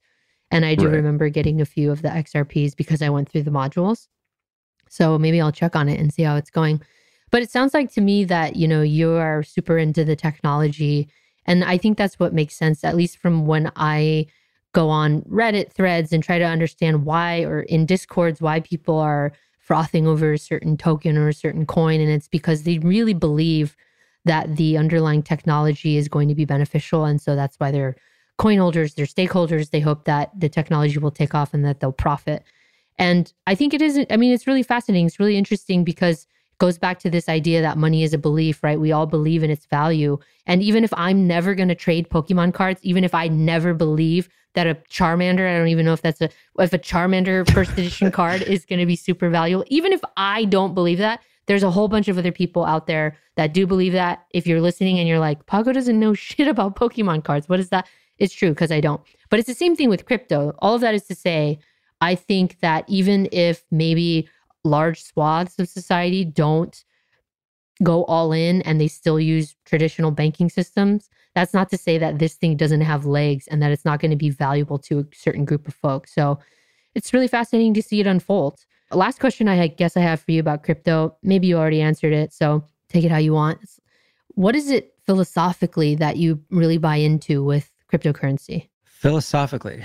And 0.52 0.66
I 0.66 0.76
do 0.76 0.86
Right. 0.86 0.96
remember 0.96 1.30
getting 1.30 1.62
a 1.62 1.66
few 1.66 1.92
of 1.92 2.02
the 2.02 2.10
XRPs 2.10 2.76
because 2.76 3.02
I 3.02 3.10
went 3.10 3.30
through 3.30 3.44
the 3.44 3.52
modules. 3.52 4.08
So 4.90 5.18
maybe 5.18 5.42
I'll 5.42 5.52
check 5.52 5.76
on 5.76 5.90
it 5.90 6.00
and 6.00 6.14
see 6.14 6.24
how 6.24 6.36
it's 6.36 6.52
going. 6.52 6.82
But 7.32 7.42
it 7.42 7.52
sounds 7.52 7.74
like 7.74 7.92
to 7.94 8.02
me 8.02 8.24
that, 8.26 8.56
you 8.56 8.68
know, 8.68 8.82
you 8.82 9.12
are 9.12 9.44
super 9.44 9.78
into 9.78 10.06
the 10.06 10.16
technology. 10.16 11.10
And 11.46 11.64
I 11.64 11.78
think 11.78 11.98
that's 11.98 12.20
what 12.20 12.34
makes 12.34 12.56
sense, 12.56 12.84
at 12.84 12.96
least 12.96 13.18
from 13.18 13.46
when 13.46 13.72
I 13.76 14.28
go 14.74 14.90
on 14.90 15.22
Reddit 15.24 15.72
threads 15.72 16.14
and 16.14 16.24
try 16.24 16.38
to 16.38 16.46
understand 16.46 17.06
why, 17.06 17.42
or 17.42 17.62
in 17.62 17.86
discords, 17.86 18.42
why 18.42 18.60
people 18.60 19.00
are 19.00 19.32
frothing 19.58 20.06
over 20.06 20.34
a 20.34 20.38
certain 20.38 20.78
token 20.78 21.18
or 21.18 21.28
a 21.28 21.34
certain 21.34 21.66
coin. 21.66 22.00
And 22.00 22.12
it's 22.12 22.28
because 22.28 22.64
they 22.64 22.78
really 22.80 23.14
believe 23.14 23.76
that 24.26 24.56
the 24.58 24.78
underlying 24.78 25.24
technology 25.24 25.98
is 25.98 26.08
going 26.08 26.28
to 26.30 26.36
be 26.36 26.46
beneficial. 26.46 27.06
And 27.06 27.22
so 27.22 27.36
that's 27.36 27.60
why 27.60 27.72
they're 27.72 27.96
coin 28.38 28.58
holders, 28.58 28.94
they're 28.94 29.06
stakeholders. 29.06 29.72
They 29.72 29.80
hope 29.80 30.06
that 30.06 30.32
the 30.38 30.50
technology 30.50 30.98
will 30.98 31.12
take 31.12 31.34
off 31.34 31.54
and 31.54 31.64
that 31.66 31.80
they'll 31.80 31.92
profit. 31.92 32.44
And 32.98 33.32
I 33.48 33.56
think 33.56 33.74
it 33.74 33.82
is, 33.82 34.00
I 34.10 34.18
mean, 34.18 34.34
it's 34.34 34.48
really 34.48 34.64
fascinating. 34.64 35.06
It's 35.06 35.20
really 35.20 35.38
interesting 35.38 35.84
because 35.84 36.24
it 36.24 36.58
goes 36.60 36.78
back 36.78 37.00
to 37.00 37.10
this 37.10 37.28
idea 37.28 37.62
that 37.62 37.78
money 37.78 38.04
is 38.04 38.14
a 38.14 38.18
belief, 38.18 38.64
right? 38.64 38.80
We 38.80 38.92
all 38.92 39.06
believe 39.06 39.44
in 39.44 39.52
its 39.52 39.66
value. 39.66 40.18
And 40.46 40.62
even 40.62 40.84
if 40.84 40.94
I'm 40.96 41.28
never 41.28 41.56
going 41.56 41.68
to 41.70 41.76
trade 41.76 42.10
Pokemon 42.10 42.54
cards, 42.54 42.80
even 42.84 43.04
if 43.04 43.14
I 43.14 43.28
never 43.28 43.74
believe 43.74 44.30
that 44.54 44.68
a 44.68 44.76
Charmander, 44.90 45.50
I 45.50 45.58
don't 45.58 45.68
even 45.68 45.86
know 45.86 45.94
if 45.94 46.02
that's 46.02 46.22
a, 46.22 46.30
if 46.60 46.72
a 46.72 46.80
Charmander 46.80 47.50
first 47.52 47.72
edition 47.74 48.12
card 48.14 48.42
is 48.42 48.66
going 48.66 48.80
to 48.80 48.86
be 48.86 48.96
super 48.96 49.30
valuable, 49.30 49.66
even 49.68 49.92
if 49.92 50.02
I 50.16 50.46
don't 50.46 50.74
believe 50.74 51.00
that, 51.00 51.22
there's 51.48 51.64
a 51.64 51.72
whole 51.72 51.88
bunch 51.88 52.08
of 52.08 52.18
other 52.18 52.32
people 52.32 52.66
out 52.66 52.88
there 52.88 53.18
that 53.36 53.54
do 53.54 53.68
believe 53.68 53.94
that. 53.94 54.26
If 54.32 54.48
you're 54.48 54.62
listening 54.62 54.98
and 54.98 55.08
you're 55.08 55.20
like, 55.20 55.46
Paco 55.46 55.74
doesn't 55.74 56.00
know 56.00 56.14
shit 56.14 56.48
about 56.48 56.76
Pokemon 56.76 57.24
cards, 57.24 57.50
what 57.50 57.60
is 57.60 57.70
that? 57.70 57.88
It's 58.18 58.34
true 58.34 58.50
because 58.50 58.72
I 58.72 58.82
don't. 58.82 59.02
But 59.30 59.40
it's 59.40 59.48
the 59.48 59.54
same 59.54 59.76
thing 59.76 59.90
with 59.90 60.06
crypto. 60.06 60.54
All 60.60 60.76
of 60.76 60.82
that 60.82 60.96
is 60.96 61.04
to 61.06 61.16
say, 61.16 61.60
I 62.02 62.16
think 62.16 62.60
that 62.62 62.86
even 62.88 63.28
if 63.32 63.64
maybe 63.72 64.30
large 64.64 65.04
swaths 65.04 65.60
of 65.60 65.70
society 65.70 66.26
don't 66.26 66.84
go 67.84 68.06
all 68.06 68.32
in 68.32 68.62
and 68.62 68.80
they 68.80 68.88
still 68.88 69.20
use 69.20 69.56
traditional 69.66 70.12
banking 70.12 70.50
systems, 70.50 71.10
that's 71.34 71.54
not 71.54 71.70
to 71.70 71.78
say 71.78 71.98
that 71.98 72.20
this 72.20 72.36
thing 72.36 72.56
doesn't 72.56 72.82
have 72.82 73.06
legs 73.06 73.48
and 73.48 73.62
that 73.62 73.72
it's 73.72 73.86
not 73.86 74.00
going 74.00 74.12
to 74.12 74.18
be 74.18 74.30
valuable 74.30 74.80
to 74.80 75.00
a 75.00 75.06
certain 75.14 75.44
group 75.44 75.68
of 75.68 75.76
folks. 75.76 76.14
So 76.14 76.40
it's 76.96 77.14
really 77.14 77.28
fascinating 77.28 77.74
to 77.74 77.82
see 77.82 78.00
it 78.00 78.08
unfold. 78.08 78.66
Last 78.92 79.20
question 79.20 79.50
I 79.50 79.68
guess 79.68 79.98
I 79.98 80.02
have 80.02 80.22
for 80.22 80.32
you 80.32 80.40
about 80.40 80.64
crypto. 80.64 81.18
Maybe 81.22 81.48
you 81.48 81.58
already 81.58 81.82
answered 81.82 82.14
it, 82.14 82.32
so 82.32 82.64
take 82.88 83.04
it 83.04 83.12
how 83.12 83.18
you 83.18 83.34
want. 83.34 83.60
What 84.30 84.56
is 84.56 84.70
it 84.70 84.94
philosophically 85.06 85.96
that 85.96 86.18
you 86.18 86.42
really 86.50 86.78
buy 86.78 86.98
into 86.98 87.44
with 87.44 87.70
cryptocurrency? 87.98 88.70
Philosophically, 88.86 89.84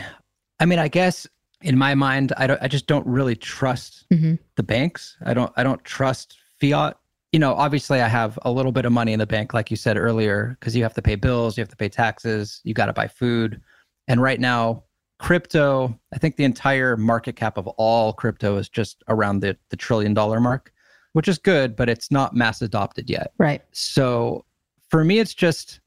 I 0.61 0.67
mean, 0.67 0.79
I 0.79 0.89
guess 0.89 1.27
in 1.63 1.77
my 1.77 1.95
mind, 1.95 2.33
I 2.37 2.47
don't. 2.47 2.61
I 2.63 2.69
just 2.69 2.87
don't 2.87 3.07
really 3.07 3.37
trust 3.37 4.07
Mhm. 4.13 4.39
the 4.57 4.63
banks. 4.63 5.17
I 5.25 5.35
don't. 5.35 5.53
I 5.57 5.63
don't 5.63 5.83
trust 5.85 6.37
fiat. 6.61 6.97
You 7.33 7.39
know, 7.39 7.55
obviously, 7.55 8.01
I 8.01 8.09
have 8.09 8.39
a 8.43 8.51
little 8.51 8.73
bit 8.73 8.85
of 8.87 8.93
money 8.93 9.13
in 9.13 9.19
the 9.19 9.27
bank, 9.27 9.53
like 9.55 9.71
you 9.71 9.77
said 9.77 9.97
earlier, 9.97 10.57
because 10.59 10.75
you 10.75 10.83
have 10.83 10.95
to 10.95 11.03
pay 11.03 11.15
bills, 11.17 11.57
you 11.57 11.61
have 11.63 11.69
to 11.69 11.77
pay 11.77 11.89
taxes, 11.89 12.61
you 12.65 12.75
got 12.75 12.87
to 12.87 12.93
buy 12.93 13.07
food, 13.09 13.61
and 14.09 14.21
right 14.23 14.41
now, 14.41 14.83
crypto. 15.19 15.97
I 16.15 16.19
think 16.19 16.37
the 16.37 16.45
entire 16.45 16.97
market 16.97 17.37
cap 17.37 17.59
of 17.59 17.69
all 17.69 18.13
crypto 18.15 18.57
is 18.57 18.69
just 18.69 19.05
around 19.09 19.41
the 19.41 19.57
the 19.69 19.77
trillion 19.77 20.15
dollar 20.15 20.41
mark, 20.41 20.73
which 21.13 21.29
is 21.29 21.39
good, 21.39 21.77
but 21.77 21.89
it's 21.89 22.11
not 22.11 22.35
mass 22.35 22.63
adopted 22.63 23.11
yet. 23.11 23.33
Right. 23.39 23.63
So 23.73 24.45
for 24.89 25.05
me, 25.05 25.19
it's 25.21 25.35
just, 25.35 25.81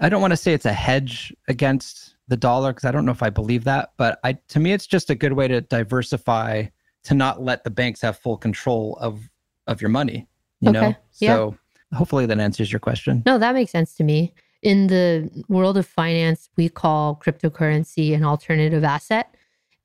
I 0.00 0.08
don't 0.08 0.20
want 0.20 0.32
to 0.32 0.36
say 0.36 0.52
it's 0.52 0.66
a 0.66 0.72
hedge 0.72 1.34
against 1.48 2.14
the 2.28 2.36
dollar 2.36 2.72
because 2.72 2.84
I 2.84 2.92
don't 2.92 3.04
know 3.04 3.12
if 3.12 3.22
I 3.22 3.30
believe 3.30 3.64
that, 3.64 3.92
but 3.96 4.20
I 4.22 4.34
to 4.48 4.60
me, 4.60 4.72
it's 4.72 4.86
just 4.86 5.10
a 5.10 5.14
good 5.14 5.32
way 5.32 5.48
to 5.48 5.60
diversify 5.60 6.66
to 7.04 7.14
not 7.14 7.42
let 7.42 7.64
the 7.64 7.70
banks 7.70 8.00
have 8.02 8.18
full 8.18 8.36
control 8.36 8.96
of 9.00 9.28
of 9.66 9.80
your 9.80 9.90
money. 9.90 10.28
You 10.60 10.72
know, 10.72 10.88
Okay. 10.88 10.96
Yeah. 11.18 11.34
so 11.34 11.56
hopefully 11.94 12.26
that 12.26 12.38
answers 12.38 12.70
your 12.72 12.80
question. 12.80 13.22
No, 13.26 13.38
that 13.38 13.54
makes 13.54 13.70
sense 13.72 13.94
to 13.94 14.04
me. 14.04 14.34
In 14.62 14.88
the 14.88 15.30
world 15.48 15.76
of 15.76 15.86
finance, 15.86 16.48
we 16.56 16.68
call 16.68 17.16
cryptocurrency 17.16 18.14
an 18.14 18.24
alternative 18.24 18.84
asset. 18.84 19.34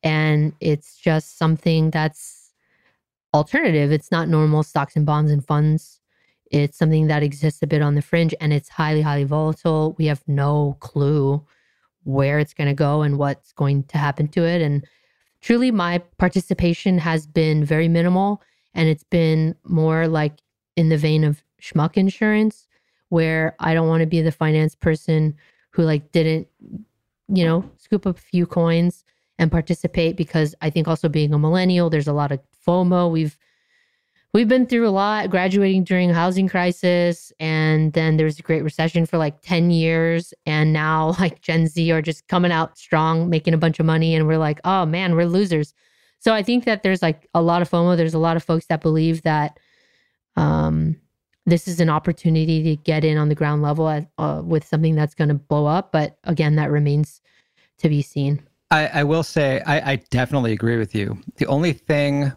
And 0.01 0.53
it's 0.59 0.97
just 0.97 1.38
something 1.38 1.91
that's 1.91 2.51
alternative. 3.34 3.91
It's 3.91 4.11
not 4.11 4.28
normal 4.28 4.64
stocks 4.64 4.95
and 4.95 5.05
bonds 5.05 5.32
and 5.32 5.45
funds. 5.45 5.93
It's 6.54 6.78
something 6.78 7.08
that 7.08 7.24
exists 7.24 7.64
a 7.64 7.68
bit 7.68 7.82
on 7.82 7.95
the 7.95 8.01
fringe 8.01 8.36
and 8.39 8.54
it's 8.54 8.70
highly, 8.70 9.01
highly 9.01 9.24
volatile. 9.24 9.95
We 9.97 10.06
have 10.06 10.22
no 10.28 10.78
clue 10.80 11.43
where 12.04 12.38
it's 12.38 12.54
going 12.54 12.68
to 12.68 12.76
go 12.76 13.01
and 13.01 13.18
what's 13.18 13.51
going 13.54 13.86
to 13.86 13.97
happen 13.97 14.28
to 14.30 14.43
it. 14.43 14.62
And 14.62 14.86
truly, 15.41 15.72
my 15.72 15.97
participation 16.20 16.99
has 16.99 17.26
been 17.26 17.66
very 17.66 17.88
minimal. 17.88 18.41
And 18.76 18.88
it's 18.88 19.04
been 19.04 19.56
more 19.64 20.08
like 20.08 20.41
in 20.76 20.89
the 20.89 20.97
vein 20.97 21.24
of 21.24 21.43
schmuck 21.60 21.97
insurance, 21.97 22.68
where 23.10 23.56
I 23.60 23.74
don't 23.74 23.88
want 23.88 24.01
to 24.01 24.08
be 24.08 24.22
the 24.22 24.32
finance 24.32 24.76
person 24.76 25.36
who 25.72 25.82
like 25.82 26.12
didn't, 26.12 26.47
you 27.30 27.45
know, 27.45 27.68
scoop 27.78 28.06
up 28.06 28.18
a 28.18 28.22
few 28.22 28.45
coins 28.45 29.04
and 29.39 29.51
participate 29.51 30.18
because 30.18 30.54
I 30.62 30.70
think 30.70 30.88
also 30.88 31.10
being 31.10 31.34
a 31.34 31.39
millennial, 31.39 31.89
there's 31.89 32.08
a 32.08 32.14
lot 32.14 32.32
of 32.32 32.39
FOMO. 32.68 33.12
We've 33.12 33.38
we've 34.34 34.48
been 34.48 34.66
through 34.66 34.88
a 34.88 34.92
lot, 34.92 35.30
graduating 35.30 35.84
during 35.84 36.10
housing 36.10 36.48
crisis, 36.48 37.32
and 37.40 37.94
then 37.94 38.18
there 38.18 38.26
was 38.26 38.40
a 38.40 38.44
Great 38.44 38.64
Recession 38.64 39.06
for 39.06 39.18
like 39.18 39.42
10 39.42 39.72
years. 39.72 40.34
And 40.46 40.74
now 40.74 41.16
like 41.20 41.42
Gen 41.42 41.68
Z 41.68 41.92
are 41.92 42.02
just 42.02 42.28
coming 42.28 42.52
out 42.52 42.78
strong, 42.78 43.30
making 43.30 43.54
a 43.54 43.58
bunch 43.58 43.80
of 43.80 43.86
money, 43.86 44.16
and 44.16 44.28
we're 44.28 44.38
like, 44.38 44.60
oh 44.64 44.86
man, 44.86 45.16
we're 45.16 45.26
losers. 45.26 45.74
So 46.20 46.34
I 46.34 46.42
think 46.42 46.66
that 46.66 46.84
there's 46.84 47.02
like 47.02 47.28
a 47.34 47.42
lot 47.42 47.62
of 47.62 47.70
FOMO. 47.70 47.98
There's 47.98 48.14
a 48.14 48.20
lot 48.20 48.38
of 48.38 48.44
folks 48.44 48.66
that 48.68 48.82
believe 48.82 49.24
that 49.24 49.60
um, 50.38 50.96
this 51.46 51.68
is 51.68 51.82
an 51.82 51.90
opportunity 51.90 52.64
to 52.64 52.76
get 52.78 53.04
in 53.04 53.18
on 53.18 53.28
the 53.28 53.36
ground 53.36 53.62
level 53.62 53.90
at, 53.90 54.08
uh, 54.18 54.42
with 54.44 54.66
something 54.66 54.96
that's 54.96 55.14
going 55.14 55.28
to 55.28 55.34
blow 55.34 55.66
up. 55.66 55.92
But 55.92 56.18
again, 56.24 56.56
that 56.56 56.72
remains 56.72 57.20
to 57.80 57.90
be 57.90 58.02
seen. 58.02 58.42
I, 58.72 58.88
I 58.88 59.04
will 59.04 59.24
say 59.24 59.62
I, 59.66 59.92
I 59.92 59.96
definitely 60.10 60.54
agree 60.54 60.78
with 60.78 60.96
you. 60.96 61.22
The 61.36 61.46
only 61.48 61.74
thing 61.74 62.32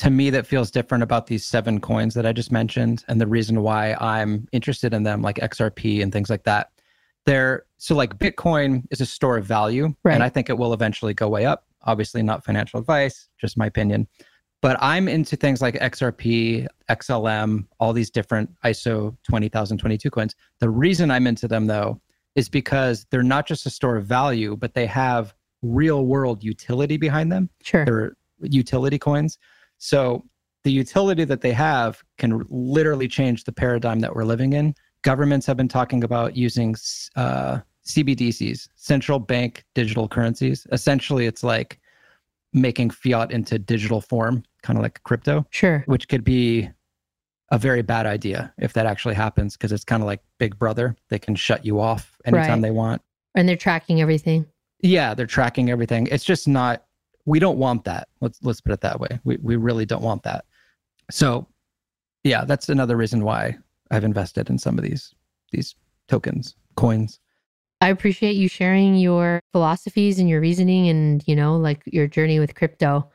to 0.00 0.10
me 0.10 0.30
that 0.30 0.46
feels 0.46 0.70
different 0.70 1.02
about 1.02 1.26
these 1.26 1.44
seven 1.44 1.78
coins 1.80 2.14
that 2.14 2.24
I 2.24 2.32
just 2.32 2.50
mentioned, 2.50 3.04
and 3.08 3.20
the 3.20 3.26
reason 3.26 3.62
why 3.62 3.94
I'm 4.00 4.48
interested 4.50 4.94
in 4.94 5.02
them, 5.02 5.20
like 5.20 5.36
XRP 5.36 6.02
and 6.02 6.10
things 6.10 6.30
like 6.30 6.44
that, 6.44 6.70
they're 7.26 7.64
so 7.76 7.94
like 7.94 8.18
Bitcoin 8.18 8.84
is 8.90 9.02
a 9.02 9.06
store 9.06 9.36
of 9.36 9.44
value, 9.44 9.94
Right. 10.02 10.14
and 10.14 10.22
I 10.22 10.30
think 10.30 10.48
it 10.48 10.56
will 10.56 10.72
eventually 10.72 11.12
go 11.12 11.28
way 11.28 11.44
up. 11.44 11.66
Obviously, 11.82 12.22
not 12.22 12.44
financial 12.44 12.80
advice, 12.80 13.28
just 13.38 13.58
my 13.58 13.66
opinion. 13.66 14.08
But 14.62 14.78
I'm 14.80 15.06
into 15.06 15.36
things 15.36 15.60
like 15.60 15.74
XRP, 15.74 16.66
XLM, 16.88 17.66
all 17.78 17.92
these 17.92 18.10
different 18.10 18.50
ISO 18.64 19.16
20022 19.24 20.10
coins. 20.10 20.34
The 20.60 20.70
reason 20.70 21.10
I'm 21.10 21.26
into 21.26 21.46
them 21.46 21.66
though 21.66 22.00
is 22.36 22.48
because 22.48 23.06
they're 23.10 23.22
not 23.22 23.46
just 23.46 23.66
a 23.66 23.70
store 23.70 23.96
of 23.96 24.06
value, 24.06 24.56
but 24.56 24.72
they 24.72 24.86
have 24.86 25.34
real 25.62 26.06
world 26.06 26.42
utility 26.42 26.96
behind 26.96 27.30
them. 27.30 27.50
Sure. 27.62 27.84
They're 27.84 28.16
utility 28.42 28.98
coins. 28.98 29.38
So 29.80 30.24
the 30.62 30.70
utility 30.70 31.24
that 31.24 31.40
they 31.40 31.52
have 31.52 32.04
can 32.18 32.46
literally 32.50 33.08
change 33.08 33.44
the 33.44 33.52
paradigm 33.52 34.00
that 34.00 34.14
we're 34.14 34.24
living 34.24 34.52
in. 34.52 34.74
Governments 35.02 35.46
have 35.46 35.56
been 35.56 35.68
talking 35.68 36.04
about 36.04 36.36
using 36.36 36.76
uh, 37.16 37.60
CBDCs, 37.86 38.68
central 38.76 39.18
bank 39.18 39.64
digital 39.74 40.06
currencies. 40.06 40.66
Essentially, 40.70 41.26
it's 41.26 41.42
like 41.42 41.80
making 42.52 42.90
fiat 42.90 43.32
into 43.32 43.58
digital 43.58 44.02
form, 44.02 44.42
kind 44.62 44.78
of 44.78 44.82
like 44.82 45.02
crypto. 45.02 45.46
Sure. 45.50 45.82
Which 45.86 46.08
could 46.08 46.24
be 46.24 46.68
a 47.50 47.58
very 47.58 47.80
bad 47.82 48.04
idea 48.06 48.52
if 48.58 48.74
that 48.74 48.84
actually 48.84 49.14
happens 49.14 49.56
because 49.56 49.72
it's 49.72 49.84
kind 49.84 50.02
of 50.02 50.06
like 50.06 50.20
Big 50.38 50.58
Brother. 50.58 50.94
They 51.08 51.18
can 51.18 51.34
shut 51.34 51.64
you 51.64 51.80
off 51.80 52.18
anytime 52.26 52.50
Right. 52.50 52.62
they 52.62 52.70
want. 52.70 53.00
And 53.34 53.48
they're 53.48 53.56
tracking 53.56 54.02
everything. 54.02 54.44
Yeah, 54.82 55.14
they're 55.14 55.26
tracking 55.26 55.70
everything. 55.70 56.06
It's 56.10 56.24
just 56.24 56.46
not 56.46 56.84
we 57.26 57.38
don't 57.38 57.58
want 57.58 57.84
that. 57.84 58.08
Let's 58.20 58.38
let's 58.42 58.60
put 58.60 58.72
it 58.72 58.80
that 58.80 59.00
way. 59.00 59.20
We 59.24 59.38
we 59.42 59.56
really 59.56 59.86
don't 59.86 60.02
want 60.02 60.22
that. 60.24 60.44
So 61.10 61.46
yeah, 62.24 62.44
that's 62.44 62.68
another 62.68 62.96
reason 62.96 63.24
why 63.24 63.56
I've 63.90 64.04
invested 64.04 64.50
in 64.50 64.58
some 64.58 64.78
of 64.78 64.84
these 64.84 65.14
these 65.52 65.74
tokens, 66.08 66.54
coins. 66.76 67.20
I 67.80 67.88
appreciate 67.88 68.36
you 68.36 68.48
sharing 68.48 68.96
your 68.96 69.40
philosophies 69.52 70.18
and 70.18 70.28
your 70.28 70.40
reasoning 70.40 70.88
and, 70.88 71.24
you 71.26 71.34
know, 71.34 71.56
like 71.56 71.82
your 71.86 72.06
journey 72.06 72.38
with 72.38 72.54
crypto. 72.54 73.10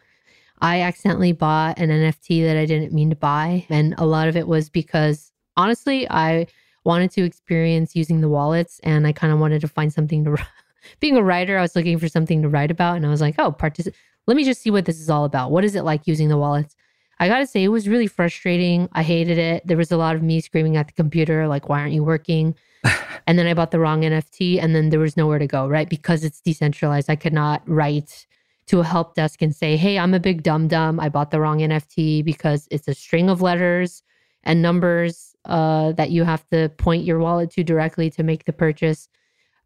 I 0.59 0.81
accidentally 0.81 1.33
bought 1.33 1.77
an 1.77 1.89
NFT 1.89 2.43
that 2.45 2.57
I 2.57 2.65
didn't 2.65 2.91
mean 2.91 3.11
to 3.11 3.15
buy. 3.15 3.67
And 3.69 3.93
a 3.99 4.05
lot 4.05 4.27
of 4.27 4.35
it 4.35 4.47
was 4.47 4.69
because 4.69 5.31
honestly, 5.55 6.09
I 6.09 6.47
wanted 6.83 7.11
to 7.11 7.23
experience 7.23 7.95
using 7.95 8.21
the 8.21 8.29
wallets 8.29 8.79
and 8.83 9.05
I 9.05 9.11
kind 9.11 9.31
of 9.31 9.39
wanted 9.39 9.61
to 9.61 9.67
find 9.67 9.93
something 9.93 10.23
to 10.23 10.31
being 10.99 11.17
a 11.17 11.23
writer, 11.23 11.57
I 11.57 11.61
was 11.61 11.75
looking 11.75 11.99
for 11.99 12.07
something 12.07 12.41
to 12.41 12.49
write 12.49 12.71
about, 12.71 12.95
and 12.95 13.05
I 13.05 13.09
was 13.09 13.21
like, 13.21 13.35
oh, 13.37 13.51
partic- 13.51 13.93
let 14.27 14.37
me 14.37 14.43
just 14.43 14.61
see 14.61 14.71
what 14.71 14.85
this 14.85 14.99
is 14.99 15.09
all 15.09 15.25
about. 15.25 15.51
What 15.51 15.63
is 15.63 15.75
it 15.75 15.83
like 15.83 16.07
using 16.07 16.29
the 16.29 16.37
wallets? 16.37 16.75
I 17.19 17.27
gotta 17.27 17.47
say, 17.47 17.63
it 17.63 17.69
was 17.69 17.87
really 17.87 18.07
frustrating. 18.07 18.89
I 18.91 19.03
hated 19.03 19.37
it. 19.37 19.65
There 19.65 19.77
was 19.77 19.91
a 19.91 19.97
lot 19.97 20.15
of 20.15 20.23
me 20.23 20.41
screaming 20.41 20.75
at 20.77 20.87
the 20.87 20.93
computer, 20.93 21.47
like, 21.47 21.69
why 21.69 21.79
aren't 21.79 21.93
you 21.93 22.03
working? 22.03 22.55
and 23.27 23.39
then 23.39 23.47
I 23.47 23.53
bought 23.53 23.71
the 23.71 23.79
wrong 23.79 24.01
NFT, 24.01 24.61
and 24.61 24.75
then 24.75 24.89
there 24.89 24.99
was 24.99 25.15
nowhere 25.15 25.39
to 25.39 25.47
go, 25.47 25.67
right? 25.67 25.89
Because 25.89 26.23
it's 26.23 26.41
decentralized. 26.41 27.09
I 27.09 27.15
could 27.15 27.33
not 27.33 27.61
write 27.67 28.27
to 28.67 28.79
a 28.79 28.83
help 28.83 29.15
desk 29.15 29.41
and 29.41 29.55
say, 29.55 29.77
hey, 29.77 29.99
I'm 29.99 30.13
a 30.13 30.19
big 30.19 30.43
dum 30.43 30.67
dum. 30.67 30.99
I 30.99 31.09
bought 31.09 31.31
the 31.31 31.39
wrong 31.39 31.59
NFT 31.59 32.25
because 32.25 32.67
it's 32.71 32.87
a 32.87 32.93
string 32.93 33.29
of 33.29 33.41
letters 33.41 34.01
and 34.43 34.61
numbers 34.61 35.35
uh, 35.45 35.91
that 35.93 36.11
you 36.11 36.23
have 36.23 36.47
to 36.49 36.69
point 36.69 37.03
your 37.03 37.19
wallet 37.19 37.51
to 37.51 37.63
directly 37.63 38.09
to 38.11 38.23
make 38.23 38.45
the 38.45 38.53
purchase. 38.53 39.09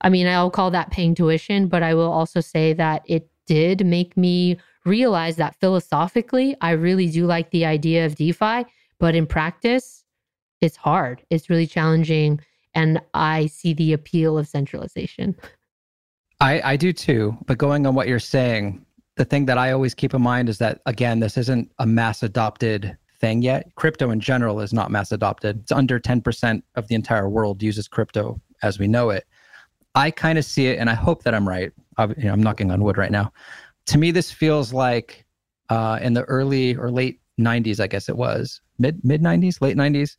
I 0.01 0.09
mean, 0.09 0.27
I'll 0.27 0.51
call 0.51 0.71
that 0.71 0.91
paying 0.91 1.15
tuition, 1.15 1.67
but 1.67 1.83
I 1.83 1.93
will 1.93 2.11
also 2.11 2.39
say 2.39 2.73
that 2.73 3.03
it 3.05 3.29
did 3.45 3.85
make 3.85 4.15
me 4.15 4.57
realize 4.85 5.35
that 5.37 5.55
philosophically, 5.59 6.55
I 6.61 6.71
really 6.71 7.09
do 7.09 7.25
like 7.25 7.51
the 7.51 7.65
idea 7.65 8.05
of 8.05 8.15
DeFi, 8.15 8.65
but 8.99 9.15
in 9.15 9.25
practice, 9.25 10.03
it's 10.61 10.77
hard. 10.77 11.23
It's 11.29 11.49
really 11.49 11.67
challenging. 11.67 12.39
And 12.73 13.01
I 13.13 13.47
see 13.47 13.73
the 13.73 13.93
appeal 13.93 14.37
of 14.37 14.47
centralization. 14.47 15.35
I, 16.39 16.61
I 16.61 16.75
do 16.75 16.93
too. 16.93 17.37
But 17.45 17.57
going 17.57 17.85
on 17.85 17.95
what 17.95 18.07
you're 18.07 18.19
saying, 18.19 18.85
the 19.15 19.25
thing 19.25 19.45
that 19.45 19.57
I 19.57 19.71
always 19.71 19.93
keep 19.93 20.13
in 20.13 20.21
mind 20.21 20.47
is 20.47 20.59
that, 20.59 20.79
again, 20.85 21.19
this 21.19 21.37
isn't 21.37 21.71
a 21.79 21.85
mass 21.85 22.23
adopted 22.23 22.97
thing 23.19 23.41
yet. 23.41 23.73
Crypto 23.75 24.11
in 24.11 24.19
general 24.19 24.61
is 24.61 24.71
not 24.71 24.91
mass 24.91 25.11
adopted. 25.11 25.61
It's 25.61 25.71
under 25.71 25.99
10% 25.99 26.61
of 26.75 26.87
the 26.87 26.95
entire 26.95 27.27
world 27.27 27.61
uses 27.61 27.87
crypto 27.87 28.39
as 28.63 28.79
we 28.79 28.87
know 28.87 29.09
it. 29.09 29.25
I 29.95 30.11
kind 30.11 30.37
of 30.37 30.45
see 30.45 30.67
it, 30.67 30.79
and 30.79 30.89
I 30.89 30.93
hope 30.93 31.23
that 31.23 31.33
I'm 31.33 31.47
right. 31.47 31.71
I'm, 31.97 32.13
you 32.17 32.25
know, 32.25 32.33
I'm 32.33 32.43
knocking 32.43 32.71
on 32.71 32.83
wood 32.83 32.97
right 32.97 33.11
now. 33.11 33.31
To 33.87 33.97
me, 33.97 34.11
this 34.11 34.31
feels 34.31 34.71
like 34.71 35.25
uh, 35.69 35.99
in 36.01 36.13
the 36.13 36.23
early 36.23 36.75
or 36.75 36.91
late 36.91 37.19
90s, 37.39 37.79
I 37.79 37.87
guess 37.87 38.09
it 38.09 38.17
was 38.17 38.61
mid 38.77 39.03
mid 39.03 39.21
90s, 39.21 39.61
late 39.61 39.77
90s, 39.77 40.17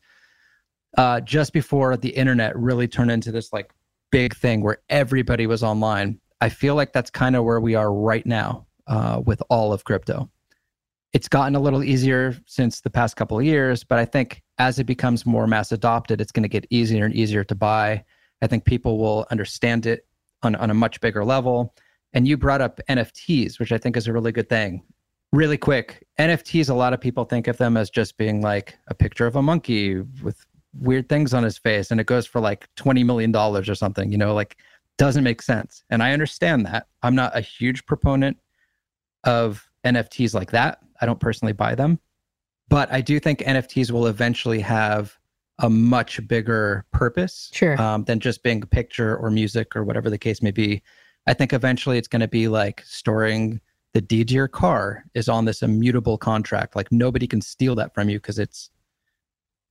uh, 0.96 1.20
just 1.20 1.52
before 1.52 1.96
the 1.96 2.10
internet 2.10 2.56
really 2.56 2.88
turned 2.88 3.10
into 3.10 3.32
this 3.32 3.52
like 3.52 3.72
big 4.10 4.34
thing 4.34 4.62
where 4.62 4.78
everybody 4.88 5.46
was 5.46 5.62
online. 5.62 6.20
I 6.40 6.48
feel 6.48 6.74
like 6.74 6.92
that's 6.92 7.10
kind 7.10 7.36
of 7.36 7.44
where 7.44 7.60
we 7.60 7.74
are 7.74 7.92
right 7.92 8.26
now 8.26 8.66
uh, 8.86 9.22
with 9.24 9.42
all 9.50 9.72
of 9.72 9.84
crypto. 9.84 10.30
It's 11.12 11.28
gotten 11.28 11.56
a 11.56 11.60
little 11.60 11.82
easier 11.82 12.36
since 12.46 12.80
the 12.80 12.90
past 12.90 13.16
couple 13.16 13.38
of 13.38 13.44
years, 13.44 13.82
but 13.84 13.98
I 13.98 14.04
think 14.04 14.42
as 14.58 14.78
it 14.78 14.84
becomes 14.84 15.26
more 15.26 15.46
mass 15.46 15.72
adopted, 15.72 16.20
it's 16.20 16.32
going 16.32 16.44
to 16.44 16.48
get 16.48 16.66
easier 16.70 17.04
and 17.04 17.14
easier 17.14 17.44
to 17.44 17.54
buy. 17.54 18.04
I 18.42 18.46
think 18.46 18.64
people 18.64 18.98
will 18.98 19.26
understand 19.30 19.86
it 19.86 20.06
on, 20.42 20.54
on 20.56 20.70
a 20.70 20.74
much 20.74 21.00
bigger 21.00 21.24
level. 21.24 21.74
And 22.12 22.26
you 22.26 22.36
brought 22.36 22.60
up 22.60 22.80
NFTs, 22.88 23.58
which 23.58 23.72
I 23.72 23.78
think 23.78 23.96
is 23.96 24.06
a 24.06 24.12
really 24.12 24.32
good 24.32 24.48
thing. 24.48 24.82
Really 25.32 25.58
quick, 25.58 26.06
NFTs, 26.18 26.70
a 26.70 26.74
lot 26.74 26.92
of 26.92 27.00
people 27.00 27.24
think 27.24 27.46
of 27.46 27.56
them 27.56 27.76
as 27.76 27.88
just 27.88 28.16
being 28.16 28.42
like 28.42 28.76
a 28.88 28.94
picture 28.94 29.26
of 29.26 29.36
a 29.36 29.42
monkey 29.42 30.00
with 30.22 30.44
weird 30.74 31.08
things 31.08 31.34
on 31.34 31.42
his 31.42 31.58
face 31.58 31.90
and 31.90 32.00
it 32.00 32.06
goes 32.06 32.26
for 32.26 32.40
like 32.40 32.68
$20 32.76 33.04
million 33.04 33.34
or 33.34 33.74
something, 33.74 34.10
you 34.10 34.18
know, 34.18 34.34
like 34.34 34.56
doesn't 34.98 35.24
make 35.24 35.40
sense. 35.40 35.84
And 35.90 36.02
I 36.02 36.12
understand 36.12 36.66
that. 36.66 36.86
I'm 37.02 37.14
not 37.14 37.36
a 37.36 37.40
huge 37.40 37.86
proponent 37.86 38.38
of 39.24 39.68
NFTs 39.84 40.34
like 40.34 40.50
that. 40.50 40.80
I 41.00 41.06
don't 41.06 41.20
personally 41.20 41.52
buy 41.52 41.74
them. 41.74 41.98
But 42.68 42.92
I 42.92 43.00
do 43.00 43.18
think 43.18 43.40
NFTs 43.40 43.90
will 43.90 44.06
eventually 44.06 44.60
have 44.60 45.16
a 45.60 45.70
much 45.70 46.26
bigger 46.28 46.84
purpose 46.92 47.50
sure. 47.52 47.80
um, 47.80 48.04
than 48.04 48.20
just 48.20 48.42
being 48.42 48.62
a 48.62 48.66
picture 48.66 49.16
or 49.16 49.30
music 49.30 49.74
or 49.76 49.84
whatever 49.84 50.10
the 50.10 50.18
case 50.18 50.42
may 50.42 50.50
be. 50.50 50.82
I 51.26 51.34
think 51.34 51.52
eventually 51.52 51.98
it's 51.98 52.08
going 52.08 52.20
to 52.20 52.28
be 52.28 52.48
like 52.48 52.82
storing 52.84 53.60
the 53.92 54.00
deed 54.00 54.28
to 54.28 54.34
your 54.34 54.48
car 54.48 55.04
is 55.14 55.28
on 55.28 55.44
this 55.44 55.62
immutable 55.62 56.16
contract. 56.16 56.76
Like 56.76 56.90
nobody 56.92 57.26
can 57.26 57.40
steal 57.40 57.74
that 57.76 57.92
from 57.94 58.08
you 58.08 58.18
because 58.18 58.38
it's 58.38 58.70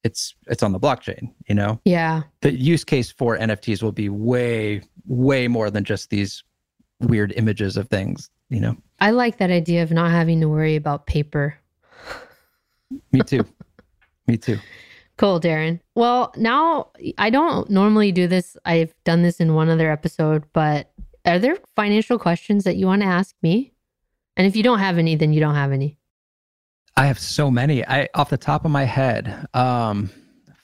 it's 0.04 0.36
it's 0.48 0.64
on 0.64 0.72
the 0.72 0.80
blockchain. 0.80 1.34
You 1.48 1.56
know, 1.56 1.80
Yeah. 1.86 2.24
the 2.42 2.54
use 2.54 2.84
case 2.84 3.12
for 3.12 3.38
NFTs 3.38 3.82
will 3.84 3.92
be 3.92 4.10
way 4.10 4.82
way 5.06 5.48
more 5.48 5.70
than 5.70 5.84
just 5.84 6.10
these 6.10 6.44
weird 7.00 7.34
images 7.36 7.78
of 7.78 7.90
things. 7.90 8.30
You 8.50 8.60
know, 8.60 8.78
I 9.00 9.12
like 9.12 9.38
that 9.38 9.52
idea 9.52 9.84
of 9.84 9.92
not 9.92 10.12
having 10.12 10.40
to 10.42 10.48
worry 10.50 10.76
about 10.76 11.06
paper. 11.08 11.58
me 13.12 13.22
too, 13.22 13.46
me 14.28 14.38
too. 14.38 14.58
Cool, 15.20 15.41
Darren. 15.41 15.82
Well, 15.95 16.34
now 16.38 16.91
I 17.17 17.30
don't 17.30 17.70
normally 17.70 18.13
do 18.13 18.26
this. 18.26 18.55
I've 18.63 18.93
done 19.03 19.22
this 19.22 19.41
in 19.41 19.53
one 19.53 19.67
other 19.67 19.91
episode, 19.91 20.45
but 20.53 20.93
are 21.26 21.38
there 21.38 21.57
financial 21.76 22.17
questions 22.17 22.63
that 22.63 22.78
you 22.78 22.86
want 22.86 23.01
to 23.01 23.07
ask 23.09 23.36
me? 23.43 23.74
And 24.38 24.47
if 24.47 24.55
you 24.55 24.63
don't 24.63 24.80
have 24.80 24.97
any, 24.97 25.17
then 25.17 25.34
you 25.34 25.41
don't 25.41 25.55
have 25.55 25.74
any. 25.74 25.97
I 26.95 27.05
have 27.05 27.20
so 27.20 27.51
many. 27.51 27.86
I 27.86 28.07
off 28.13 28.30
the 28.30 28.38
top 28.38 28.63
of 28.63 28.72
my 28.72 28.86
head, 28.86 29.45
um, 29.53 30.09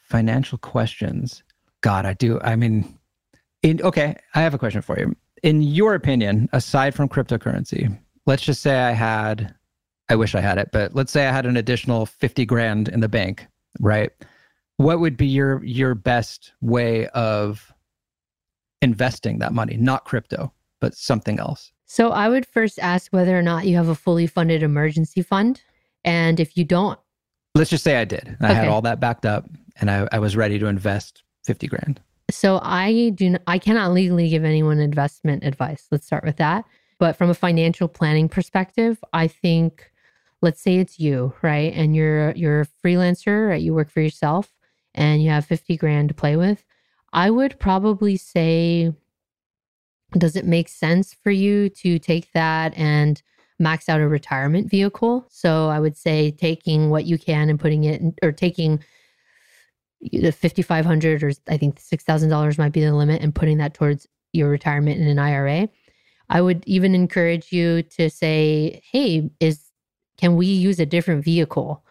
financial 0.04 0.58
questions. 0.58 1.44
God, 1.82 2.06
I 2.06 2.14
do. 2.14 2.40
I 2.40 2.56
mean, 2.56 2.98
in 3.62 3.82
okay, 3.82 4.16
I 4.36 4.42
have 4.42 4.54
a 4.54 4.58
question 4.58 4.82
for 4.82 4.98
you. 4.98 5.18
In 5.44 5.64
your 5.64 5.96
opinion, 5.96 6.48
aside 6.54 6.96
from 6.96 7.10
cryptocurrency, 7.10 8.00
let's 8.26 8.44
just 8.44 8.62
say 8.62 8.80
I 8.80 8.92
had, 8.92 9.54
I 10.08 10.16
wish 10.16 10.34
I 10.34 10.40
had 10.40 10.58
it, 10.60 10.70
but 10.72 10.96
let's 10.96 11.12
say 11.12 11.28
I 11.28 11.34
had 11.34 11.46
an 11.46 11.58
additional 11.58 12.06
fifty 12.06 12.46
grand 12.46 12.88
in 12.88 13.02
the 13.02 13.10
bank, 13.10 13.48
right? 13.82 14.12
What 14.78 15.00
would 15.00 15.18
be 15.18 15.28
your 15.28 15.64
your 15.64 15.96
best 15.96 16.54
way 16.62 17.08
of 17.08 17.74
investing 18.82 19.40
that 19.40 19.54
money? 19.54 19.78
Not 19.78 20.06
crypto, 20.06 20.54
but 20.82 20.96
something 20.96 21.40
else. 21.40 21.72
So 21.86 22.10
I 22.10 22.30
would 22.30 22.46
first 22.46 22.80
ask 22.80 23.14
whether 23.14 23.38
or 23.38 23.42
not 23.42 23.66
you 23.66 23.76
have 23.78 23.90
a 23.90 23.96
fully 23.96 24.28
funded 24.28 24.64
emergency 24.64 25.22
fund. 25.22 25.62
And 26.04 26.40
if 26.40 26.58
you 26.58 26.64
don't, 26.66 27.00
Let's 27.56 27.70
just 27.70 27.86
say 27.86 27.96
I 27.96 28.04
did. 28.04 28.36
I 28.42 28.54
had 28.54 28.68
all 28.68 28.82
that 28.82 29.00
backed 29.00 29.26
up, 29.26 29.50
and 29.80 29.90
I, 29.90 30.08
I 30.12 30.20
was 30.20 30.36
ready 30.36 30.60
to 30.60 30.66
invest 30.68 31.24
fifty 31.46 31.68
grand. 31.68 32.02
So 32.30 32.60
I 32.62 33.12
do 33.16 33.30
not, 33.30 33.42
i 33.48 33.58
cannot 33.60 33.92
legally 33.94 34.30
give 34.30 34.44
anyone 34.44 34.80
investment 34.80 35.44
advice. 35.44 35.88
Let's 35.90 36.06
start 36.06 36.26
with 36.26 36.36
that. 36.38 36.66
But 37.00 37.16
from 37.16 37.30
a 37.30 37.34
financial 37.34 37.88
planning 37.88 38.28
perspective, 38.28 39.02
I 39.14 39.28
think 39.28 39.90
let's 40.42 40.62
say 40.62 40.78
it's 40.78 41.00
you, 41.00 41.34
right? 41.42 41.74
And 41.74 41.96
you're 41.96 42.32
you're 42.32 42.62
a 42.62 42.68
freelancer, 42.84 43.50
right? 43.50 43.62
You 43.62 43.74
work 43.74 43.90
for 43.90 44.02
yourself 44.02 44.52
and 44.96 45.22
you 45.22 45.30
have 45.30 45.46
50 45.46 45.78
grand 45.78 46.10
to 46.10 46.16
play 46.16 46.36
with. 46.36 46.64
I 47.14 47.30
would 47.30 47.60
probably 47.60 48.18
say 48.18 48.94
does 50.18 50.36
it 50.36 50.46
make 50.46 50.70
sense 50.70 51.14
for 51.14 51.32
you 51.32 51.70
to 51.70 52.00
take 52.00 52.32
that 52.32 52.78
and 52.78 53.22
max 53.60 53.90
out 53.90 54.02
a 54.02 54.08
retirement 54.08 54.70
vehicle? 54.70 55.26
So 55.30 55.70
I 55.70 55.80
would 55.80 55.98
say 55.98 56.32
taking 56.32 56.90
what 56.90 57.06
you 57.06 57.18
can 57.18 57.50
and 57.50 57.60
putting 57.60 57.84
it 57.84 58.02
in, 58.02 58.16
or 58.24 58.32
taking 58.32 58.84
the 60.02 60.32
5500 60.32 61.24
or 61.24 61.32
I 61.48 61.58
think 61.58 61.82
$6,000 61.82 62.58
might 62.58 62.72
be 62.72 62.82
the 62.82 62.94
limit 62.94 63.22
and 63.22 63.34
putting 63.34 63.58
that 63.58 63.74
towards 63.74 64.08
your 64.34 64.50
retirement 64.50 65.02
in 65.02 65.08
an 65.08 65.20
IRA. 65.20 65.70
I 66.30 66.42
would 66.42 66.64
even 66.66 66.96
encourage 66.96 67.52
you 67.52 67.84
to 67.84 68.10
say, 68.10 68.82
"Hey, 68.92 69.30
is 69.40 69.72
can 70.18 70.36
we 70.36 70.48
use 70.48 70.80
a 70.80 70.86
different 70.86 71.24
vehicle 71.24 71.85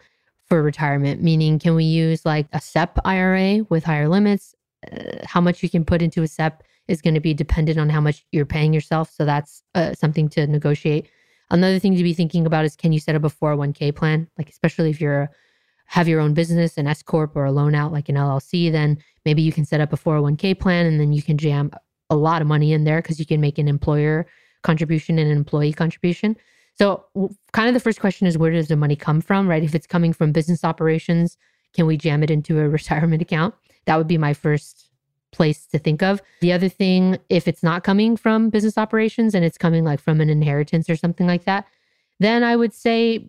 for 0.47 0.61
retirement? 0.61 1.21
Meaning, 1.21 1.59
can 1.59 1.75
we 1.75 1.83
use 1.83 2.25
like 2.25 2.47
a 2.53 2.61
SEP 2.61 2.99
IRA 3.05 3.63
with 3.69 3.83
higher 3.83 4.07
limits? 4.07 4.55
Uh, 4.91 5.17
how 5.25 5.41
much 5.41 5.63
you 5.63 5.69
can 5.69 5.83
put 5.83 6.01
into 6.01 6.23
a 6.23 6.27
SEP 6.27 6.63
is 6.87 7.01
going 7.01 7.15
to 7.15 7.19
be 7.19 7.33
dependent 7.33 7.79
on 7.79 7.89
how 7.89 8.01
much 8.01 8.25
you're 8.31 8.45
paying 8.45 8.73
yourself. 8.73 9.11
So 9.11 9.25
that's 9.25 9.63
uh, 9.73 9.93
something 9.93 10.29
to 10.29 10.45
negotiate. 10.45 11.09
Another 11.49 11.79
thing 11.79 11.95
to 11.95 12.03
be 12.03 12.13
thinking 12.13 12.45
about 12.45 12.65
is 12.65 12.75
can 12.75 12.91
you 12.91 12.99
set 12.99 13.15
up 13.15 13.23
a 13.23 13.29
401k 13.29 13.95
plan? 13.95 14.27
Like, 14.37 14.49
especially 14.49 14.89
if 14.89 15.01
you're 15.01 15.29
have 15.87 16.07
your 16.07 16.19
own 16.19 16.33
business, 16.33 16.77
an 16.77 16.87
S 16.87 17.03
corp 17.03 17.35
or 17.35 17.45
a 17.45 17.51
loan 17.51 17.75
out 17.75 17.91
like 17.91 18.09
an 18.09 18.15
LLC, 18.15 18.71
then 18.71 18.97
maybe 19.23 19.41
you 19.41 19.51
can 19.51 19.65
set 19.65 19.81
up 19.81 19.93
a 19.93 19.97
401k 19.97 20.59
plan 20.59 20.85
and 20.85 20.99
then 20.99 21.13
you 21.13 21.21
can 21.21 21.37
jam 21.37 21.71
a 22.09 22.15
lot 22.15 22.41
of 22.41 22.47
money 22.47 22.73
in 22.73 22.83
there 22.83 23.01
because 23.01 23.19
you 23.19 23.25
can 23.25 23.39
make 23.39 23.57
an 23.57 23.67
employer 23.67 24.25
contribution 24.63 25.19
and 25.19 25.29
an 25.29 25.37
employee 25.37 25.73
contribution. 25.73 26.35
So, 26.77 27.05
kind 27.53 27.67
of 27.69 27.73
the 27.73 27.79
first 27.79 28.01
question 28.01 28.27
is 28.27 28.37
where 28.37 28.51
does 28.51 28.67
the 28.67 28.75
money 28.75 28.95
come 28.95 29.21
from, 29.21 29.47
right? 29.47 29.63
If 29.63 29.73
it's 29.73 29.87
coming 29.87 30.11
from 30.13 30.31
business 30.31 30.63
operations, 30.63 31.37
can 31.73 31.85
we 31.85 31.97
jam 31.97 32.23
it 32.23 32.31
into 32.31 32.59
a 32.59 32.69
retirement 32.79 33.21
account? 33.21 33.55
That 33.85 33.97
would 33.97 34.07
be 34.07 34.17
my 34.17 34.33
first 34.33 34.89
place 35.31 35.65
to 35.67 35.77
think 35.77 36.01
of. 36.01 36.21
The 36.41 36.53
other 36.53 36.69
thing, 36.69 37.17
if 37.29 37.47
it's 37.47 37.61
not 37.61 37.83
coming 37.83 38.15
from 38.17 38.49
business 38.49 38.77
operations 38.77 39.35
and 39.35 39.43
it's 39.43 39.57
coming 39.57 39.83
like 39.83 39.99
from 39.99 40.21
an 40.21 40.29
inheritance 40.29 40.89
or 40.89 40.95
something 40.95 41.27
like 41.27 41.43
that, 41.43 41.65
then 42.19 42.43
I 42.43 42.55
would 42.55 42.73
say, 42.73 43.27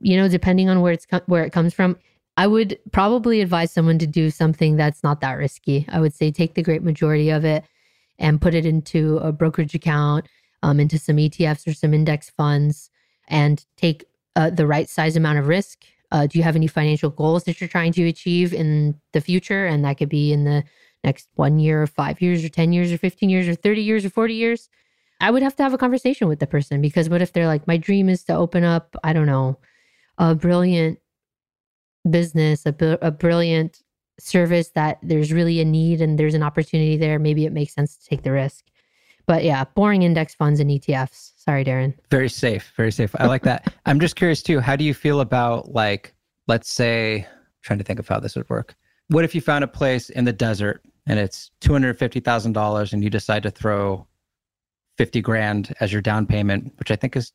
you 0.00 0.16
know, 0.16 0.28
depending 0.28 0.68
on 0.68 0.80
where 0.80 0.92
it's 0.92 1.06
where 1.26 1.44
it 1.44 1.52
comes 1.52 1.74
from, 1.74 1.96
I 2.36 2.46
would 2.46 2.78
probably 2.92 3.42
advise 3.42 3.72
someone 3.72 3.98
to 3.98 4.06
do 4.06 4.30
something 4.30 4.76
that's 4.76 5.02
not 5.02 5.20
that 5.20 5.34
risky. 5.34 5.86
I 5.88 6.00
would 6.00 6.14
say 6.14 6.30
take 6.30 6.54
the 6.54 6.62
great 6.62 6.82
majority 6.82 7.30
of 7.30 7.44
it 7.44 7.64
and 8.18 8.40
put 8.40 8.54
it 8.54 8.64
into 8.64 9.18
a 9.18 9.32
brokerage 9.32 9.74
account, 9.74 10.26
um, 10.62 10.80
into 10.80 10.98
some 10.98 11.16
ETFs 11.16 11.66
or 11.66 11.74
some 11.74 11.94
index 11.94 12.30
funds, 12.30 12.90
and 13.28 13.64
take 13.76 14.04
uh, 14.36 14.50
the 14.50 14.66
right 14.66 14.88
size 14.88 15.16
amount 15.16 15.38
of 15.38 15.48
risk. 15.48 15.84
Uh, 16.10 16.26
do 16.26 16.38
you 16.38 16.44
have 16.44 16.56
any 16.56 16.66
financial 16.66 17.10
goals 17.10 17.44
that 17.44 17.60
you're 17.60 17.68
trying 17.68 17.92
to 17.92 18.06
achieve 18.06 18.52
in 18.52 19.00
the 19.12 19.20
future? 19.20 19.66
And 19.66 19.84
that 19.84 19.96
could 19.96 20.10
be 20.10 20.32
in 20.32 20.44
the 20.44 20.62
next 21.04 21.28
one 21.34 21.58
year 21.58 21.82
or 21.82 21.86
five 21.86 22.20
years 22.20 22.44
or 22.44 22.48
10 22.48 22.72
years 22.72 22.92
or 22.92 22.98
15 22.98 23.28
years 23.28 23.48
or 23.48 23.54
30 23.54 23.80
years 23.80 24.04
or 24.04 24.10
40 24.10 24.34
years, 24.34 24.68
I 25.20 25.30
would 25.30 25.42
have 25.42 25.56
to 25.56 25.62
have 25.62 25.72
a 25.72 25.78
conversation 25.78 26.28
with 26.28 26.40
the 26.40 26.46
person 26.46 26.80
because 26.80 27.08
what 27.08 27.22
if 27.22 27.32
they're 27.32 27.46
like, 27.46 27.66
my 27.66 27.76
dream 27.76 28.08
is 28.08 28.24
to 28.24 28.34
open 28.34 28.64
up, 28.64 28.96
I 29.04 29.12
don't 29.12 29.26
know, 29.26 29.58
a 30.18 30.34
brilliant 30.34 30.98
business, 32.08 32.66
a, 32.66 32.74
a 33.00 33.10
brilliant 33.10 33.82
service 34.18 34.70
that 34.70 34.98
there's 35.02 35.32
really 35.32 35.60
a 35.60 35.64
need 35.64 36.00
and 36.00 36.18
there's 36.18 36.34
an 36.34 36.42
opportunity 36.42 36.96
there. 36.96 37.18
Maybe 37.18 37.46
it 37.46 37.52
makes 37.52 37.74
sense 37.74 37.96
to 37.96 38.04
take 38.04 38.22
the 38.22 38.32
risk. 38.32 38.64
But 39.26 39.44
yeah, 39.44 39.64
boring 39.74 40.02
index 40.02 40.34
funds 40.34 40.60
and 40.60 40.70
ETFs. 40.70 41.32
Sorry, 41.36 41.64
Darren. 41.64 41.94
Very 42.10 42.28
safe, 42.28 42.72
very 42.76 42.92
safe. 42.92 43.14
I 43.18 43.26
like 43.26 43.42
that. 43.42 43.72
I'm 43.86 44.00
just 44.00 44.16
curious 44.16 44.42
too. 44.42 44.60
How 44.60 44.76
do 44.76 44.84
you 44.84 44.94
feel 44.94 45.20
about 45.20 45.72
like, 45.72 46.14
let's 46.48 46.72
say, 46.72 47.26
trying 47.62 47.78
to 47.78 47.84
think 47.84 47.98
of 47.98 48.08
how 48.08 48.20
this 48.20 48.36
would 48.36 48.48
work. 48.50 48.74
What 49.08 49.24
if 49.24 49.34
you 49.34 49.40
found 49.40 49.64
a 49.64 49.68
place 49.68 50.10
in 50.10 50.24
the 50.24 50.32
desert 50.32 50.82
and 51.06 51.18
it's 51.18 51.50
two 51.60 51.72
hundred 51.72 51.98
fifty 51.98 52.20
thousand 52.20 52.52
dollars, 52.52 52.92
and 52.92 53.02
you 53.02 53.10
decide 53.10 53.42
to 53.44 53.50
throw 53.50 54.06
fifty 54.98 55.20
grand 55.20 55.74
as 55.80 55.92
your 55.92 56.02
down 56.02 56.26
payment, 56.26 56.72
which 56.78 56.90
I 56.90 56.96
think 56.96 57.16
is 57.16 57.32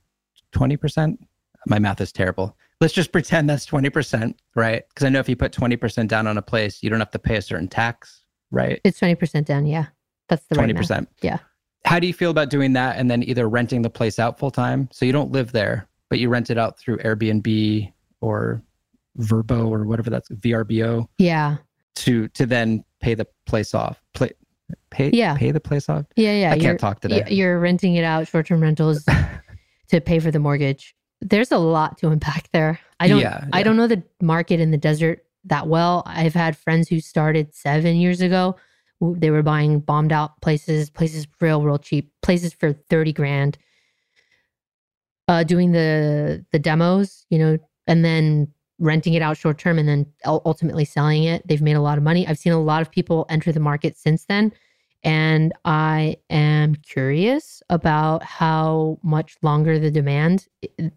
twenty 0.52 0.78
percent. 0.78 1.20
My 1.66 1.80
math 1.80 2.00
is 2.00 2.12
terrible. 2.12 2.56
Let's 2.80 2.94
just 2.94 3.12
pretend 3.12 3.50
that's 3.50 3.66
twenty 3.66 3.90
percent, 3.90 4.40
right? 4.56 4.84
Because 4.90 5.06
I 5.06 5.10
know 5.10 5.20
if 5.20 5.28
you 5.28 5.36
put 5.36 5.52
twenty 5.52 5.76
percent 5.76 6.10
down 6.10 6.28
on 6.28 6.38
a 6.38 6.42
place, 6.42 6.82
you 6.82 6.90
don't 6.90 7.00
have 7.00 7.12
to 7.12 7.20
pay 7.20 7.36
a 7.36 7.42
certain 7.42 7.68
tax, 7.68 8.24
right? 8.52 8.80
It's 8.84 9.00
20% 9.00 9.46
down. 9.46 9.66
Yeah. 9.66 9.88
That's 10.30 10.46
the 10.48 10.56
right 10.56 10.70
20%. 10.70 11.08
Yeah. 11.22 11.40
How 11.88 12.00
do 12.00 12.08
you 12.08 12.14
feel 12.14 12.32
about 12.32 12.50
doing 12.50 12.74
that 12.74 12.98
and 12.98 13.10
then 13.10 13.24
either 13.24 13.48
renting 13.50 13.82
the 13.82 13.90
place 13.90 14.20
out 14.20 14.38
full 14.38 14.52
time? 14.52 14.90
So 14.92 15.06
you 15.06 15.12
don't 15.12 15.32
live 15.32 15.52
there, 15.54 15.88
but 16.10 16.20
you 16.20 16.30
rent 16.30 16.50
it 16.50 16.58
out 16.58 16.78
through 16.78 16.98
Airbnb 16.98 17.92
or 18.22 18.62
Verbo 19.16 19.68
or 19.68 19.86
whatever 19.86 20.10
that's 20.10 20.30
VRBO 20.30 21.08
Yeah. 21.18 21.58
to 21.96 22.28
to 22.30 22.46
then 22.46 22.84
pay 23.00 23.16
the 23.16 23.26
place 23.46 23.74
off. 23.74 24.02
Play, 24.14 24.32
pay 24.92 25.10
Yeah. 25.14 25.36
pay 25.36 25.52
the 25.52 25.60
place 25.60 25.90
off. 25.90 26.06
Yeah, 26.16 26.34
yeah. 26.34 26.48
I 26.48 26.52
can't 26.52 26.64
you're- 26.64 26.78
talk 26.78 27.00
today. 27.02 27.24
You're 27.30 27.60
renting 27.60 27.96
it 27.96 28.04
out, 28.04 28.28
short 28.28 28.48
term 28.48 28.62
rentals 28.62 29.06
to 29.90 30.02
pay 30.02 30.20
for 30.20 30.30
the 30.32 30.40
mortgage. 30.40 30.94
There's 31.22 31.52
a 31.52 31.58
lot 31.58 31.98
to 32.00 32.10
unpack 32.10 32.50
there. 32.52 32.80
I 33.00 33.08
don't 33.08 33.20
Yeah, 33.22 33.46
I 33.54 33.64
don't 33.64 33.78
know 33.78 33.88
the 33.88 34.04
market 34.22 34.60
in 34.60 34.72
the 34.72 34.78
desert 34.78 35.24
that 35.46 35.68
well. 35.68 36.04
I've 36.06 36.34
had 36.34 36.58
friends 36.58 36.90
who 36.90 37.00
started 37.00 37.56
seven 37.56 37.96
years 37.96 38.22
ago. 38.22 38.56
They 39.02 39.30
were 39.30 39.44
buying 39.44 39.80
bombed 39.80 40.12
out 40.12 40.40
places, 40.42 40.90
places 40.90 41.28
real, 41.40 41.62
real 41.62 41.78
cheap, 41.78 42.12
places 42.22 42.54
for 42.54 42.74
30 42.74 43.14
grand. 43.14 43.58
Uh 45.28 45.44
doing 45.44 45.72
the 45.72 46.46
the 46.52 46.60
demos, 46.60 47.26
you 47.30 47.38
know, 47.38 47.58
and 47.86 48.04
then 48.04 48.48
renting 48.80 49.14
it 49.14 49.22
out 49.22 49.38
short 49.38 49.58
term 49.58 49.80
and 49.80 49.88
then 49.88 50.06
ultimately 50.26 50.86
selling 50.86 51.24
it. 51.24 51.48
They've 51.48 51.62
made 51.62 51.76
a 51.76 51.82
lot 51.82 51.98
of 51.98 52.04
money. 52.04 52.28
I've 52.28 52.38
seen 52.38 52.54
a 52.54 52.62
lot 52.62 52.82
of 52.82 52.92
people 52.92 53.26
enter 53.30 53.52
the 53.52 53.60
market 53.60 53.98
since 53.98 54.26
then. 54.26 54.54
And 55.04 55.54
I 55.66 56.18
am 56.30 56.76
curious 56.76 57.62
about 57.70 58.24
how 58.24 59.00
much 59.04 59.38
longer 59.42 59.80
the 59.80 59.92
demand 59.92 60.48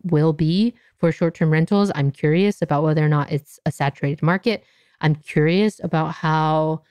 will 0.02 0.32
be 0.32 0.74
for 0.98 1.12
short 1.12 1.34
term 1.34 1.50
rentals. 1.50 1.90
I'm 1.94 2.10
curious 2.10 2.62
about 2.62 2.82
whether 2.82 3.04
or 3.04 3.08
not 3.08 3.30
it's 3.30 3.58
a 3.66 3.72
saturated 3.72 4.22
market. 4.22 4.64
I'm 5.00 5.14
curious 5.14 5.80
about 5.82 6.12
how 6.12 6.82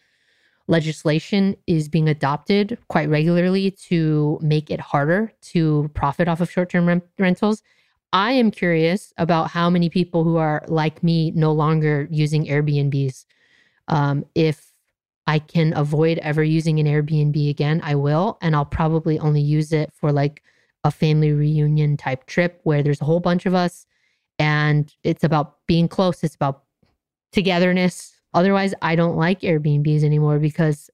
legislation 0.69 1.57
is 1.65 1.89
being 1.89 2.07
adopted 2.07 2.77
quite 2.87 3.09
regularly 3.09 3.71
to 3.71 4.39
make 4.41 4.69
it 4.69 4.79
harder 4.79 5.33
to 5.41 5.89
profit 5.95 6.27
off 6.27 6.41
of 6.41 6.49
short 6.49 6.69
term 6.69 6.87
rent- 6.87 7.03
rentals. 7.17 7.63
I 8.13 8.33
am 8.33 8.51
curious 8.51 9.11
about 9.17 9.49
how 9.49 9.69
many 9.69 9.89
people 9.89 10.23
who 10.23 10.37
are 10.37 10.63
like 10.67 11.03
me 11.03 11.31
no 11.31 11.51
longer 11.51 12.07
using 12.11 12.45
Airbnbs. 12.45 13.25
Um, 13.87 14.25
if 14.35 14.71
I 15.25 15.39
can 15.39 15.73
avoid 15.75 16.19
ever 16.19 16.43
using 16.43 16.79
an 16.79 16.85
Airbnb 16.85 17.49
again, 17.49 17.81
I 17.83 17.95
will. 17.95 18.37
And 18.41 18.55
I'll 18.55 18.65
probably 18.65 19.19
only 19.19 19.41
use 19.41 19.73
it 19.73 19.91
for 19.93 20.11
like 20.11 20.43
a 20.83 20.91
family 20.91 21.33
reunion 21.33 21.97
type 21.97 22.25
trip 22.27 22.59
where 22.63 22.83
there's 22.83 23.01
a 23.01 23.05
whole 23.05 23.19
bunch 23.19 23.45
of 23.45 23.53
us 23.53 23.85
and 24.37 24.93
it's 25.03 25.23
about 25.23 25.57
being 25.67 25.87
close, 25.87 26.23
it's 26.23 26.35
about 26.35 26.63
togetherness. 27.31 28.18
Otherwise, 28.33 28.73
I 28.81 28.95
don't 28.95 29.17
like 29.17 29.41
Airbnbs 29.41 30.03
anymore 30.03 30.39
because 30.39 30.89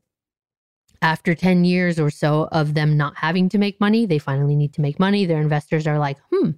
after 1.02 1.36
10 1.36 1.66
years 1.66 2.00
or 2.00 2.10
so 2.10 2.48
of 2.52 2.74
them 2.74 2.98
not 2.98 3.16
having 3.18 3.50
to 3.50 3.58
make 3.58 3.80
money, 3.80 4.06
they 4.06 4.20
finally 4.20 4.56
need 4.56 4.74
to 4.74 4.82
make 4.82 5.00
money. 5.00 5.26
Their 5.26 5.42
investors 5.42 5.86
are 5.86 6.00
like, 6.00 6.18
hmm, 6.32 6.52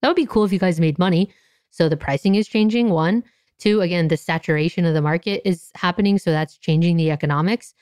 that 0.00 0.08
would 0.08 0.16
be 0.16 0.26
cool 0.26 0.44
if 0.44 0.52
you 0.52 0.58
guys 0.58 0.80
made 0.80 0.98
money. 0.98 1.32
So 1.70 1.88
the 1.88 1.96
pricing 1.96 2.34
is 2.34 2.48
changing. 2.48 2.90
One, 2.90 3.24
two, 3.58 3.80
again, 3.82 4.08
the 4.08 4.16
saturation 4.16 4.84
of 4.84 4.94
the 4.94 5.02
market 5.02 5.42
is 5.44 5.70
happening. 5.74 6.18
So 6.18 6.30
that's 6.30 6.58
changing 6.58 6.96
the 6.96 7.10
economics. 7.10 7.74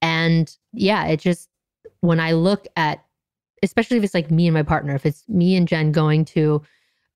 And 0.00 0.54
yeah, 0.72 1.06
it 1.06 1.18
just, 1.20 1.48
when 2.00 2.20
I 2.20 2.32
look 2.32 2.66
at, 2.76 3.04
especially 3.62 3.96
if 3.96 4.04
it's 4.04 4.14
like 4.14 4.30
me 4.30 4.46
and 4.46 4.54
my 4.54 4.62
partner, 4.62 4.94
if 4.94 5.04
it's 5.04 5.28
me 5.28 5.56
and 5.56 5.66
Jen 5.66 5.90
going 5.92 6.24
to 6.26 6.62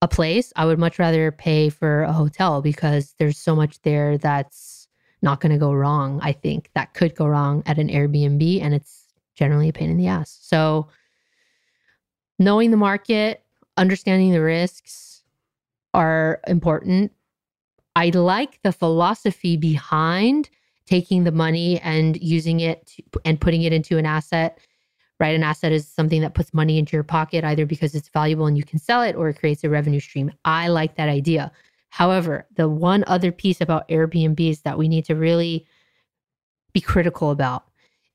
a 0.02 0.08
place, 0.08 0.52
I 0.56 0.66
would 0.66 0.80
much 0.80 0.98
rather 0.98 1.30
pay 1.30 1.68
for 1.70 2.02
a 2.02 2.12
hotel 2.12 2.60
because 2.60 3.14
there's 3.18 3.38
so 3.38 3.54
much 3.54 3.80
there 3.82 4.18
that's 4.18 4.88
not 5.22 5.40
going 5.40 5.52
to 5.52 5.58
go 5.58 5.72
wrong. 5.72 6.18
I 6.22 6.32
think 6.32 6.70
that 6.74 6.92
could 6.92 7.14
go 7.14 7.26
wrong 7.26 7.62
at 7.66 7.78
an 7.78 7.88
Airbnb 7.88 8.60
and 8.60 8.74
it's 8.74 9.06
generally 9.36 9.68
a 9.68 9.72
pain 9.72 9.90
in 9.90 9.96
the 9.96 10.08
ass. 10.08 10.36
So 10.42 10.88
knowing 12.40 12.72
the 12.72 12.76
market, 12.76 13.44
understanding 13.76 14.32
the 14.32 14.42
risks 14.42 15.22
are 15.94 16.40
important. 16.48 17.12
I 17.94 18.08
like 18.08 18.60
the 18.62 18.72
philosophy 18.72 19.56
behind 19.56 20.50
taking 20.86 21.22
the 21.22 21.32
money 21.32 21.78
and 21.80 22.20
using 22.20 22.58
it 22.58 22.86
to, 22.86 23.02
and 23.24 23.40
putting 23.40 23.62
it 23.62 23.72
into 23.72 23.98
an 23.98 24.06
asset. 24.06 24.58
Right? 25.22 25.36
An 25.36 25.44
asset 25.44 25.70
is 25.70 25.86
something 25.86 26.20
that 26.22 26.34
puts 26.34 26.52
money 26.52 26.78
into 26.80 26.96
your 26.96 27.04
pocket 27.04 27.44
either 27.44 27.64
because 27.64 27.94
it's 27.94 28.08
valuable 28.08 28.46
and 28.46 28.58
you 28.58 28.64
can 28.64 28.80
sell 28.80 29.02
it 29.02 29.14
or 29.14 29.28
it 29.28 29.38
creates 29.38 29.62
a 29.62 29.70
revenue 29.70 30.00
stream. 30.00 30.32
I 30.44 30.66
like 30.66 30.96
that 30.96 31.08
idea. 31.08 31.52
However, 31.90 32.44
the 32.56 32.68
one 32.68 33.04
other 33.06 33.30
piece 33.30 33.60
about 33.60 33.88
Airbnbs 33.88 34.62
that 34.62 34.78
we 34.78 34.88
need 34.88 35.04
to 35.04 35.14
really 35.14 35.64
be 36.72 36.80
critical 36.80 37.30
about 37.30 37.68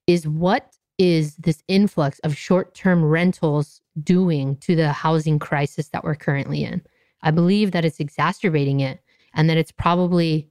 is 0.06 0.28
what 0.28 0.76
is 0.98 1.38
this 1.38 1.64
influx 1.70 2.20
of 2.26 2.36
short 2.36 2.74
term 2.74 3.06
rentals 3.06 3.80
doing 4.04 4.58
to 4.58 4.76
the 4.76 4.92
housing 4.92 5.40
crisis 5.40 5.88
that 5.88 6.04
we're 6.04 6.14
currently 6.14 6.66
in? 6.66 6.82
I 7.22 7.32
believe 7.32 7.72
that 7.72 7.86
it's 7.86 8.02
exacerbating 8.02 8.82
it 8.82 9.00
and 9.34 9.50
that 9.50 9.56
it's 9.56 9.72
probably 9.72 10.50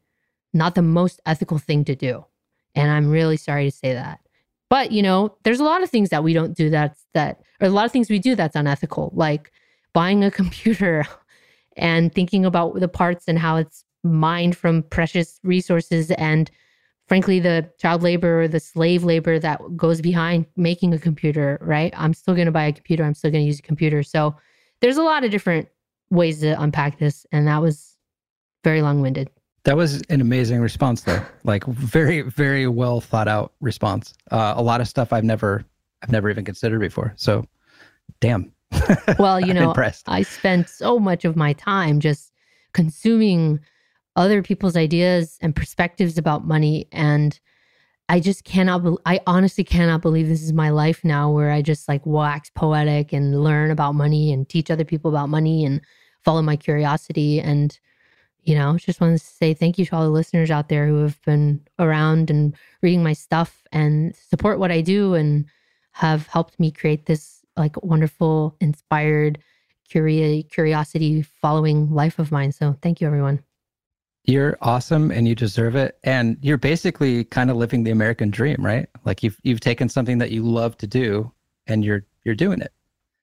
not 0.55 0.75
the 0.75 0.81
most 0.81 1.21
ethical 1.27 1.59
thing 1.59 1.85
to 1.85 1.95
do. 1.95 2.25
And 2.75 2.91
I'm 2.91 3.11
really 3.11 3.37
sorry 3.37 3.67
to 3.71 3.77
say 3.77 3.93
that. 3.93 4.21
But, 4.69 4.93
you 4.93 5.03
know, 5.03 5.37
there's 5.45 5.61
a 5.61 5.65
lot 5.65 5.83
of 5.83 5.91
things 5.91 6.11
that 6.11 6.25
we 6.25 6.33
don't 6.33 6.57
do 6.57 6.71
that's 6.71 7.07
that, 7.15 7.41
or 7.61 7.69
a 7.69 7.71
lot 7.71 7.87
of 7.87 7.93
things 7.93 8.11
we 8.11 8.19
do 8.19 8.35
that's 8.35 8.57
unethical, 8.57 9.13
like 9.15 9.53
buying 9.93 10.25
a 10.25 10.31
computer 10.43 11.07
and 11.77 12.15
thinking 12.15 12.45
about 12.45 12.79
the 12.81 12.89
parts 12.89 13.25
and 13.29 13.39
how 13.39 13.57
it's 13.57 13.85
mined 14.03 14.57
from 14.57 14.83
precious 14.85 15.41
resources 15.43 16.11
and 16.13 16.51
frankly 17.09 17.41
the 17.41 17.69
child 17.79 18.03
labor 18.03 18.43
or 18.43 18.49
the 18.49 18.61
slave 18.61 19.05
labor 19.05 19.39
that 19.39 19.61
goes 19.77 20.01
behind 20.01 20.47
making 20.57 20.95
a 20.95 20.99
computer 20.99 21.59
right? 21.61 21.93
I'm 21.97 22.15
still 22.15 22.35
going 22.35 22.47
to 22.47 22.53
buy 22.53 22.67
a 22.67 22.73
computer 22.73 23.05
i'm 23.05 23.15
still 23.15 23.31
going 23.31 23.43
to 23.43 23.47
use 23.47 23.59
a 23.59 23.63
computer. 23.63 24.03
So 24.03 24.35
there's 24.81 24.97
a 24.97 25.03
lot 25.03 25.25
of 25.25 25.31
different 25.31 25.69
ways 26.11 26.41
to 26.41 26.61
unpack 26.61 26.99
this 26.99 27.27
and 27.33 27.49
that 27.49 27.61
was 27.61 27.97
very 28.65 28.83
long-winded 28.83 29.31
That 29.67 29.77
was 29.77 30.01
an 30.11 30.21
amazing 30.21 30.61
response, 30.61 31.01
though. 31.01 31.21
Like 31.43 31.65
very, 31.67 32.21
very 32.21 32.69
well 32.69 33.01
thought 33.01 33.27
out 33.27 33.53
response. 33.61 34.15
Uh, 34.31 34.55
a 34.57 34.63
lot 34.63 34.81
of 34.81 34.87
stuff 34.87 35.13
I've 35.13 35.25
never, 35.25 35.65
I've 36.03 36.13
never 36.13 36.31
even 36.31 36.45
considered 36.45 36.79
before. 36.79 37.13
So, 37.17 37.45
damn. 38.21 38.53
well 39.21 39.39
you 39.39 39.55
know 39.55 39.73
i 40.09 40.23
spent 40.23 40.69
so 40.69 40.99
much 40.99 41.25
of 41.25 41.37
my 41.37 41.53
time 41.53 42.01
just 42.01 42.33
consuming 42.73 43.61
other 44.17 44.43
people's 44.43 44.77
ideas 44.77 45.39
and 45.41 45.55
perspectives 45.55 46.19
about 46.19 46.45
money 46.45 46.89
and 46.91 47.39
i 48.09 48.19
just 48.19 48.43
cannot 48.43 48.83
bel 48.83 48.99
i 49.07 49.21
honestly 49.29 49.63
cannot 49.63 50.03
believe 50.03 50.27
this 50.27 50.43
is 50.43 50.53
my 50.53 50.69
life 50.69 51.05
now 51.05 51.31
where 51.31 51.53
i 51.53 51.63
just 51.63 51.89
like 51.89 52.05
wax 52.05 52.51
poetic 52.57 53.13
and 53.13 53.45
learn 53.45 53.71
about 53.71 53.93
money 53.93 54.33
and 54.33 54.49
teach 54.49 54.69
other 54.69 54.85
people 54.85 55.13
about 55.13 55.29
money 55.29 55.65
and 55.65 55.81
follow 56.25 56.43
my 56.43 56.57
curiosity 56.57 57.41
and 57.41 57.79
you 58.47 58.55
know 58.55 58.77
just 58.79 59.01
wanted 59.01 59.19
to 59.19 59.27
say 59.27 59.53
thank 59.53 59.79
you 59.79 59.85
to 59.85 59.95
all 59.95 60.05
the 60.05 60.09
listeners 60.09 60.51
out 60.51 60.69
there 60.69 60.87
who 60.87 61.03
have 61.03 61.21
been 61.23 61.61
around 61.79 62.31
and 62.31 62.55
reading 62.81 63.03
my 63.03 63.13
stuff 63.13 63.63
and 63.73 64.15
support 64.17 64.59
what 64.59 64.71
i 64.71 64.81
do 64.81 65.15
and 65.15 65.45
have 65.93 66.27
helped 66.29 66.59
me 66.59 66.71
create 66.71 67.07
this 67.07 67.45
like 67.57 67.83
wonderful 67.83 68.57
inspired 68.61 69.39
curi- 69.91 70.49
curiosity 70.51 71.23
following 71.23 71.91
life 71.91 72.19
of 72.19 72.31
mine 72.33 72.53
so 72.53 72.77
thank 72.81 73.01
you 73.01 73.07
everyone 73.07 73.43
You're 74.25 74.59
awesome 74.61 75.13
and 75.13 75.29
you 75.29 75.37
deserve 75.37 75.77
it. 75.77 75.99
And 76.03 76.37
you're 76.43 76.59
basically 76.59 77.23
kind 77.25 77.49
of 77.49 77.57
living 77.57 77.85
the 77.85 77.93
American 77.93 78.29
dream, 78.29 78.57
right? 78.59 78.89
Like 79.05 79.23
you've 79.23 79.39
you've 79.45 79.61
taken 79.61 79.89
something 79.89 80.19
that 80.19 80.33
you 80.33 80.43
love 80.43 80.77
to 80.79 80.87
do 80.89 81.31
and 81.69 81.85
you're 81.85 82.03
you're 82.25 82.35
doing 82.35 82.61
it. 82.61 82.73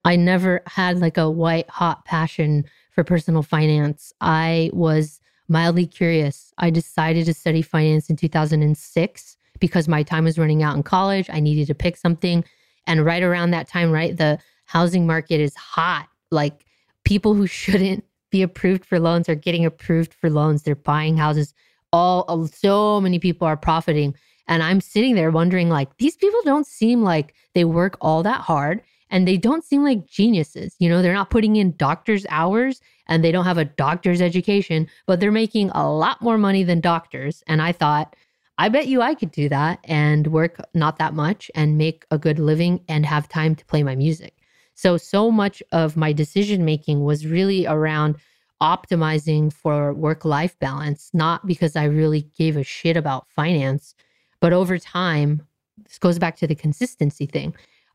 I 0.05 0.15
never 0.15 0.61
had 0.65 0.99
like 0.99 1.17
a 1.17 1.29
white 1.29 1.69
hot 1.69 2.05
passion 2.05 2.63
for 2.93 3.03
personal 3.03 3.43
finance. 3.43 4.13
I 4.21 4.69
was 4.73 5.19
mildly 5.47 5.85
curious. 5.85 6.53
I 6.57 6.69
decided 6.69 7.25
to 7.25 7.33
study 7.33 7.61
finance 7.61 8.09
in 8.09 8.15
2006 8.15 9.37
because 9.59 9.87
my 9.87 10.03
time 10.03 10.25
was 10.25 10.39
running 10.39 10.63
out 10.63 10.75
in 10.75 10.83
college. 10.83 11.29
I 11.29 11.39
needed 11.39 11.67
to 11.67 11.75
pick 11.75 11.97
something. 11.97 12.43
And 12.87 13.05
right 13.05 13.23
around 13.23 13.51
that 13.51 13.67
time, 13.67 13.91
right, 13.91 14.15
the 14.15 14.39
housing 14.65 15.07
market 15.07 15.39
is 15.39 15.55
hot. 15.55 16.07
Like 16.31 16.65
people 17.03 17.33
who 17.33 17.47
shouldn't 17.61 18.03
be 18.29 18.41
approved 18.41 18.85
for 18.85 18.99
loans 18.99 19.29
are 19.29 19.35
getting 19.35 19.65
approved 19.65 20.13
for 20.13 20.29
loans. 20.29 20.63
They're 20.63 20.75
buying 20.75 21.17
houses. 21.17 21.53
All 21.91 22.47
so 22.47 22.99
many 22.99 23.19
people 23.19 23.47
are 23.47 23.57
profiting. 23.57 24.15
And 24.47 24.63
I'm 24.63 24.81
sitting 24.81 25.15
there 25.15 25.31
wondering, 25.31 25.69
like, 25.69 25.95
these 25.97 26.17
people 26.17 26.41
don't 26.43 26.67
seem 26.67 27.03
like 27.03 27.33
they 27.53 27.63
work 27.63 27.97
all 28.01 28.23
that 28.23 28.41
hard 28.41 28.81
and 29.09 29.27
they 29.27 29.37
don't 29.37 29.63
seem 29.63 29.83
like 29.83 30.05
geniuses. 30.07 30.75
You 30.79 30.89
know, 30.89 31.01
they're 31.01 31.13
not 31.13 31.29
putting 31.29 31.55
in 31.55 31.75
doctor's 31.77 32.25
hours 32.29 32.81
and 33.07 33.23
they 33.23 33.31
don't 33.31 33.45
have 33.45 33.57
a 33.57 33.65
doctor's 33.65 34.21
education, 34.21 34.87
but 35.05 35.19
they're 35.19 35.31
making 35.31 35.69
a 35.71 35.91
lot 35.91 36.21
more 36.21 36.37
money 36.37 36.63
than 36.63 36.79
doctors. 36.79 37.43
And 37.47 37.61
I 37.61 37.71
thought, 37.71 38.15
I 38.57 38.69
bet 38.69 38.87
you 38.87 39.01
I 39.01 39.15
could 39.15 39.31
do 39.31 39.49
that 39.49 39.79
and 39.83 40.27
work 40.27 40.59
not 40.73 40.97
that 40.99 41.13
much 41.13 41.49
and 41.55 41.77
make 41.77 42.05
a 42.11 42.17
good 42.17 42.39
living 42.39 42.81
and 42.87 43.05
have 43.05 43.27
time 43.27 43.55
to 43.55 43.65
play 43.65 43.83
my 43.83 43.95
music. 43.95 44.35
So, 44.75 44.97
so 44.97 45.31
much 45.31 45.61
of 45.71 45.97
my 45.97 46.13
decision 46.13 46.65
making 46.65 47.03
was 47.03 47.27
really 47.27 47.67
around 47.67 48.17
optimizing 48.61 49.51
for 49.51 49.93
work 49.93 50.23
life 50.23 50.57
balance, 50.59 51.09
not 51.13 51.45
because 51.45 51.75
I 51.75 51.85
really 51.85 52.21
gave 52.37 52.57
a 52.57 52.63
shit 52.63 52.95
about 52.95 53.29
finance, 53.29 53.93
but 54.39 54.53
over 54.53 54.77
time, 54.77 55.45
this 55.83 55.99
goes 55.99 56.17
back 56.17 56.37
to 56.37 56.47
the 56.47 56.55
consistency 56.55 57.25
thing. 57.25 57.53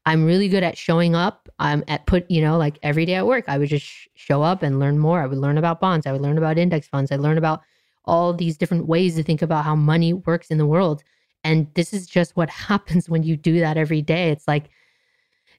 I'm 0.09 0.25
really 0.25 0.49
good 0.49 0.63
at 0.63 0.79
showing 0.79 1.15
up. 1.15 1.51
I'm 1.59 1.85
at 1.87 2.07
put, 2.07 2.31
you 2.31 2.41
know, 2.41 2.57
like 2.57 2.79
every 2.83 3.05
day 3.05 3.13
at 3.17 3.27
work, 3.27 3.45
I 3.47 3.59
would 3.59 3.69
just 3.69 3.85
sh- 3.85 4.07
show 4.15 4.43
up 4.43 4.63
and 4.63 4.81
learn 4.81 4.99
more. 4.99 5.21
I 5.21 5.27
would 5.27 5.37
learn 5.37 5.59
about 5.59 5.81
bonds. 5.81 6.07
I 6.07 6.13
would 6.13 6.23
learn 6.23 6.39
about 6.39 6.57
index 6.57 6.89
funds. 6.89 7.13
I 7.13 7.17
learn 7.17 7.37
about 7.37 7.61
all 8.07 8.33
these 8.33 8.57
different 8.57 8.87
ways 8.87 9.17
to 9.17 9.23
think 9.23 9.43
about 9.43 9.67
how 9.67 9.77
money 9.77 10.15
works 10.15 10.49
in 10.49 10.57
the 10.57 10.65
world. 10.67 11.03
And 11.45 11.67
this 11.75 11.93
is 11.93 12.07
just 12.07 12.37
what 12.37 12.49
happens 12.71 13.11
when 13.11 13.23
you 13.23 13.37
do 13.37 13.61
that 13.61 13.77
every 13.77 14.01
day. 14.01 14.31
It's 14.31 14.49
like 14.49 14.71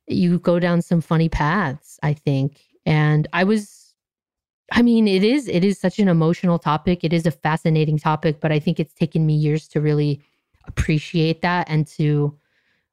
you 0.07 0.39
go 0.39 0.57
down 0.59 0.81
some 0.81 1.01
funny 1.01 1.29
paths, 1.29 1.99
I 2.01 2.13
think. 2.15 2.61
And 2.87 3.27
I 3.33 3.43
was 3.43 3.93
I 4.71 4.81
mean, 4.81 5.07
it 5.07 5.23
is 5.23 5.47
it 5.47 5.63
is 5.63 5.79
such 5.79 5.99
an 5.99 6.07
emotional 6.07 6.57
topic. 6.57 7.03
It 7.03 7.13
is 7.13 7.27
a 7.27 7.31
fascinating 7.31 7.99
topic, 7.99 8.39
but 8.39 8.51
I 8.51 8.59
think 8.59 8.79
it's 8.79 8.95
taken 8.95 9.27
me 9.27 9.35
years 9.35 9.67
to 9.69 9.81
really 9.81 10.23
appreciate 10.65 11.43
that 11.43 11.69
and 11.69 11.85
to 11.99 12.38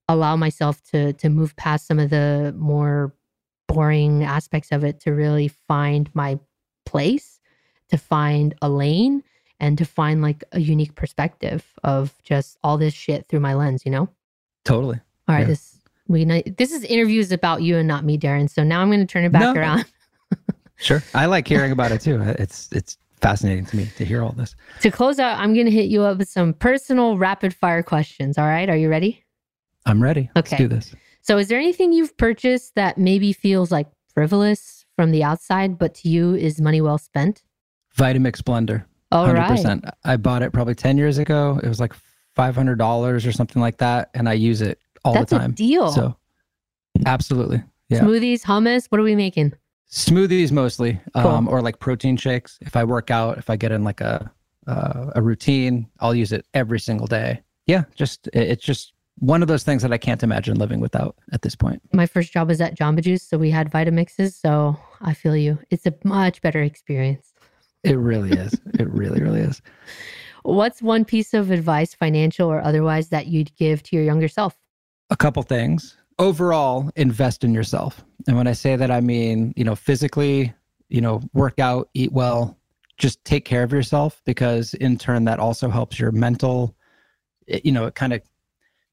allow 0.09 0.37
myself 0.37 0.83
to 0.91 1.13
to 1.15 1.29
move 1.29 1.55
past 1.57 1.87
some 1.87 1.99
of 1.99 2.11
the 2.11 2.55
more 2.59 3.15
boring 3.69 4.23
aspects 4.23 4.71
of 4.73 4.85
it 4.85 5.01
to 5.01 5.11
really 5.13 5.49
find 5.49 6.09
my 6.15 6.39
place, 6.85 7.41
to 7.89 7.99
find 7.99 8.55
a 8.63 8.69
lane 8.69 9.23
and 9.59 9.77
to 9.79 9.85
find 9.85 10.23
like 10.23 10.45
a 10.53 10.61
unique 10.61 10.95
perspective 10.95 11.65
of 11.83 12.15
just 12.23 12.57
all 12.63 12.79
this 12.79 12.95
shit 12.95 13.27
through 13.29 13.41
my 13.41 13.55
lens, 13.55 13.83
you 13.85 13.91
know? 13.91 14.09
Totally. 14.65 15.01
All 15.29 15.35
right, 15.35 15.41
Yeah. 15.41 15.47
this 15.49 15.81
we 16.09 16.25
this 16.57 16.71
is 16.73 16.85
interviews 16.85 17.33
about 17.33 17.63
you 17.63 17.77
and 17.77 17.89
not 17.89 18.05
me, 18.05 18.17
Darren. 18.17 18.49
So 18.49 18.63
now 18.63 18.81
I'm 18.81 18.89
going 18.89 19.01
to 19.01 19.07
turn 19.07 19.25
it 19.25 19.33
back 19.33 19.55
No. 19.55 19.61
around. 19.61 19.85
Sure. 20.79 21.03
I 21.15 21.25
like 21.25 21.49
hearing 21.49 21.73
about 21.73 21.91
it 21.91 22.03
too. 22.03 22.21
It's 22.39 22.69
it's 22.71 22.99
fascinating 23.23 23.65
to 23.65 23.77
me 23.79 23.87
to 23.97 24.05
hear 24.05 24.23
all 24.23 24.33
this. 24.33 24.55
To 24.83 24.91
close 24.91 25.19
out, 25.19 25.39
I'm 25.41 25.55
going 25.55 25.65
to 25.65 25.73
hit 25.73 25.87
you 25.87 26.03
up 26.03 26.19
with 26.19 26.29
some 26.29 26.53
personal 26.53 27.17
rapid 27.17 27.55
fire 27.55 27.83
questions. 27.83 28.37
All 28.37 28.45
right, 28.45 28.69
are 28.69 28.77
you 28.77 28.91
ready? 28.91 29.25
I'm 29.87 30.03
ready. 30.03 30.23
Okay. 30.23 30.31
Let's 30.35 30.51
do 30.57 30.69
this. 30.69 30.95
So, 31.23 31.39
is 31.39 31.49
there 31.49 31.59
anything 31.59 31.93
you've 31.93 32.17
purchased 32.17 32.75
that 32.75 32.99
maybe 32.99 33.33
feels 33.33 33.71
like 33.73 33.89
frivolous 34.13 34.85
from 34.97 35.11
the 35.13 35.23
outside, 35.25 35.79
but 35.79 35.95
to 35.97 36.09
you 36.09 36.35
is 36.35 36.61
money 36.61 36.81
well 36.81 36.99
spent? 36.99 37.43
Vitamix 37.97 38.43
blender. 38.43 38.85
All 39.13 39.33
right. 39.33 39.49
Percent. 39.49 39.85
I 40.05 40.17
bought 40.17 40.43
it 40.43 40.53
probably 40.53 40.75
10 40.75 40.99
years 40.99 41.19
ago. 41.19 41.59
It 41.63 41.69
was 41.69 41.81
like 41.81 41.95
$500 42.37 43.27
or 43.27 43.33
something 43.33 43.63
like 43.63 43.79
that. 43.79 44.11
And 44.15 44.29
I 44.29 44.33
use 44.35 44.61
it 44.61 44.79
all 45.05 45.15
That's 45.15 45.31
the 45.31 45.37
a 45.37 45.39
time. 45.41 45.53
deal. 45.53 45.91
So 45.93 46.17
absolutely. 47.07 47.63
Yeah. 47.89 48.01
Smoothies, 48.01 48.43
hummus. 48.43 48.87
What 48.89 49.01
are 49.01 49.05
we 49.05 49.15
making? 49.17 49.53
Smoothies 49.91 50.51
mostly, 50.51 51.01
Cool. 51.15 51.27
um, 51.27 51.49
or 51.49 51.63
like 51.63 51.79
protein 51.79 52.17
shakes. 52.17 52.59
If 52.61 52.77
I 52.77 52.85
work 52.85 53.11
out, 53.11 53.39
if 53.39 53.49
I 53.49 53.57
get 53.57 53.71
in 53.73 53.85
like 53.85 54.01
a, 54.01 54.31
uh, 54.67 55.13
a 55.15 55.23
routine, 55.23 55.87
I'll 56.01 56.15
use 56.15 56.33
it 56.33 56.45
every 56.55 56.81
single 56.81 57.07
day. 57.07 57.43
Yeah. 57.67 57.85
Just, 57.95 58.27
it- 58.29 58.49
it's 58.51 58.65
just 58.65 58.93
one 59.19 59.43
of 59.43 59.49
those 59.49 59.63
things 59.63 59.83
that 59.83 59.93
I 59.93 59.99
can't 59.99 60.23
imagine 60.23 60.59
living 60.59 60.81
without 60.81 61.17
at 61.33 61.43
this 61.43 61.55
point. 61.55 61.83
My 61.93 62.07
first 62.07 62.33
job 62.33 62.49
was 62.49 62.61
at 62.61 62.77
Jamba 62.77 63.03
Juice, 63.03 63.23
so 63.23 63.39
we 63.39 63.51
had 63.51 63.71
Vitamixes. 63.71 64.35
So 64.35 64.79
I 65.01 65.15
feel 65.15 65.37
you. 65.37 65.59
It's 65.71 65.87
a 65.87 65.95
much 66.05 66.43
better 66.43 66.63
experience. 66.63 67.33
It 67.83 67.97
really 67.97 68.33
is. 68.33 68.55
it 68.75 68.89
really, 68.91 69.23
really 69.23 69.41
is. 69.41 69.63
What's 70.43 70.83
one 70.83 71.05
piece 71.05 71.35
of 71.35 71.51
advice, 71.51 71.95
financial 71.95 72.49
or 72.49 72.63
otherwise, 72.63 73.09
that 73.09 73.27
you'd 73.27 73.55
give 73.57 73.83
to 73.85 73.97
your 73.97 74.05
younger 74.05 74.29
self? 74.29 74.57
a 75.11 75.17
couple 75.17 75.43
things. 75.43 75.97
Overall, 76.19 76.91
invest 76.97 77.45
in 77.45 77.53
yourself. 77.53 78.05
And 78.27 78.37
when 78.37 78.47
I 78.47 78.53
say 78.53 78.77
that, 78.77 78.91
I 78.91 79.01
mean, 79.01 79.53
you 79.57 79.65
know, 79.65 79.77
physically, 79.77 80.53
you 80.89 81.01
know, 81.01 81.21
work 81.33 81.59
out, 81.59 81.89
eat 81.95 82.13
well, 82.13 82.59
just 82.97 83.23
take 83.25 83.45
care 83.45 83.63
of 83.63 83.73
yourself 83.73 84.23
because 84.25 84.75
in 84.75 84.97
turn, 84.97 85.25
that 85.25 85.39
also 85.39 85.69
helps 85.69 85.99
your 85.99 86.13
mental, 86.13 86.75
eh, 87.49 87.61
you 87.63 87.73
know, 87.73 87.87
it 87.87 87.95
kind 87.95 88.13
of, 88.13 88.23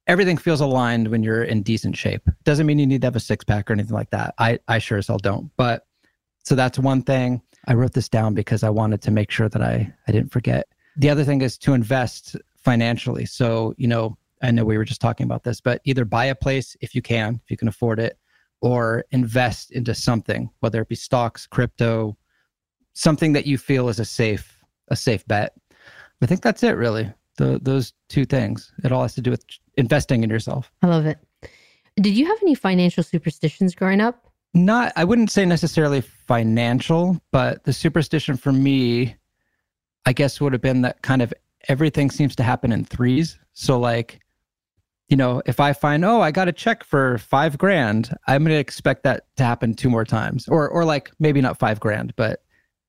everything 0.08 0.38
feels 0.38 0.62
aligned 0.62 1.08
when 1.10 1.24
you're 1.24 1.44
in 1.44 1.64
decent 1.64 1.98
shape. 1.98 2.28
Doesn't 2.44 2.66
mean 2.66 2.80
you 2.80 2.88
need 2.88 3.02
to 3.02 3.08
have 3.08 3.16
a 3.16 3.22
six 3.22 3.44
pack 3.46 3.70
or 3.70 3.74
anything 3.74 3.94
like 3.94 4.10
that. 4.12 4.34
I, 4.38 4.60
I 4.68 4.80
sure 4.80 4.98
as 4.98 5.08
hell 5.08 5.18
don't. 5.18 5.52
But 5.58 5.86
so 6.44 6.56
that's 6.56 6.78
one 6.78 7.02
thing. 7.02 7.42
I 7.68 7.74
wrote 7.74 7.94
this 7.94 8.10
down 8.10 8.34
because 8.34 8.64
I 8.64 8.70
wanted 8.70 9.02
to 9.04 9.12
make 9.12 9.32
sure 9.32 9.48
that 9.48 9.62
I, 9.62 9.94
I 10.08 10.12
didn't 10.12 10.32
forget. 10.32 10.68
The 10.98 11.10
other 11.10 11.24
thing 11.24 11.42
is 11.42 11.58
to 11.60 11.74
invest 11.74 12.36
financially. 12.58 13.26
So, 13.26 13.74
you 13.78 13.88
know, 13.88 14.18
I 14.42 14.52
know 14.52 14.66
we 14.66 14.78
were 14.78 14.86
just 14.86 15.02
talking 15.02 15.24
about 15.24 15.44
this, 15.44 15.62
but 15.62 15.82
either 15.86 16.04
buy 16.04 16.26
a 16.26 16.36
place 16.36 16.76
if 16.82 16.94
you 16.94 17.02
can, 17.02 17.40
if 17.44 17.50
you 17.50 17.58
can 17.58 17.70
afford 17.70 18.00
it, 18.00 18.18
or 18.62 19.06
invest 19.12 19.72
into 19.72 19.96
something, 19.96 20.50
whether 20.60 20.82
it 20.82 20.90
be 20.90 20.96
stocks, 20.96 21.48
crypto, 21.48 22.18
something 22.94 23.34
that 23.34 23.48
you 23.48 23.58
feel 23.58 23.90
is 23.90 24.00
a 24.00 24.06
safe, 24.06 24.58
a 24.90 24.96
safe 24.96 25.26
bet. 25.28 25.54
I 26.22 26.26
think 26.26 26.42
that's 26.42 26.64
it 26.64 26.78
really. 26.78 27.12
The, 27.38 27.60
those 27.62 27.94
two 28.10 28.26
things. 28.26 28.72
It 28.84 28.92
all 28.92 29.02
has 29.02 29.16
to 29.16 29.22
do 29.22 29.32
with 29.32 29.44
investing 29.76 30.24
in 30.24 30.30
yourself. 30.30 30.72
I 30.82 30.88
love 30.88 31.06
it. 31.06 31.18
Did 31.96 32.16
you 32.16 32.26
have 32.28 32.38
any 32.42 32.56
financial 32.56 33.04
superstitions 33.04 33.74
growing 33.76 34.02
up? 34.02 34.34
not 34.54 34.94
i 34.96 35.04
wouldn't 35.04 35.32
say 35.32 35.46
necessarily 35.46 36.02
financial 36.02 37.20
but 37.32 37.64
the 37.64 37.74
superstition 37.74 38.38
for 38.38 38.52
me 38.52 39.16
i 40.06 40.14
guess 40.14 40.40
would 40.40 40.54
have 40.54 40.62
been 40.62 40.82
that 40.82 41.02
kind 41.02 41.22
of 41.22 41.34
everything 41.70 42.12
seems 42.12 42.36
to 42.36 42.44
happen 42.44 42.72
in 42.72 42.86
threes 42.86 43.40
so 43.54 43.80
like 43.80 44.20
you 45.10 45.18
know 45.18 45.42
if 45.46 45.60
i 45.60 45.74
find 45.74 46.06
oh 46.06 46.22
i 46.22 46.30
got 46.30 46.48
a 46.48 46.52
check 46.52 46.84
for 46.84 47.18
five 47.18 47.58
grand 47.58 48.16
i'm 48.28 48.44
going 48.44 48.54
to 48.54 48.60
expect 48.60 49.04
that 49.04 49.26
to 49.36 49.44
happen 49.44 49.74
two 49.74 49.90
more 49.90 50.06
times 50.06 50.48
or 50.48 50.70
or 50.70 50.86
like 50.86 51.12
maybe 51.20 51.42
not 51.42 51.58
five 51.58 51.80
grand 51.80 52.16
but 52.16 52.44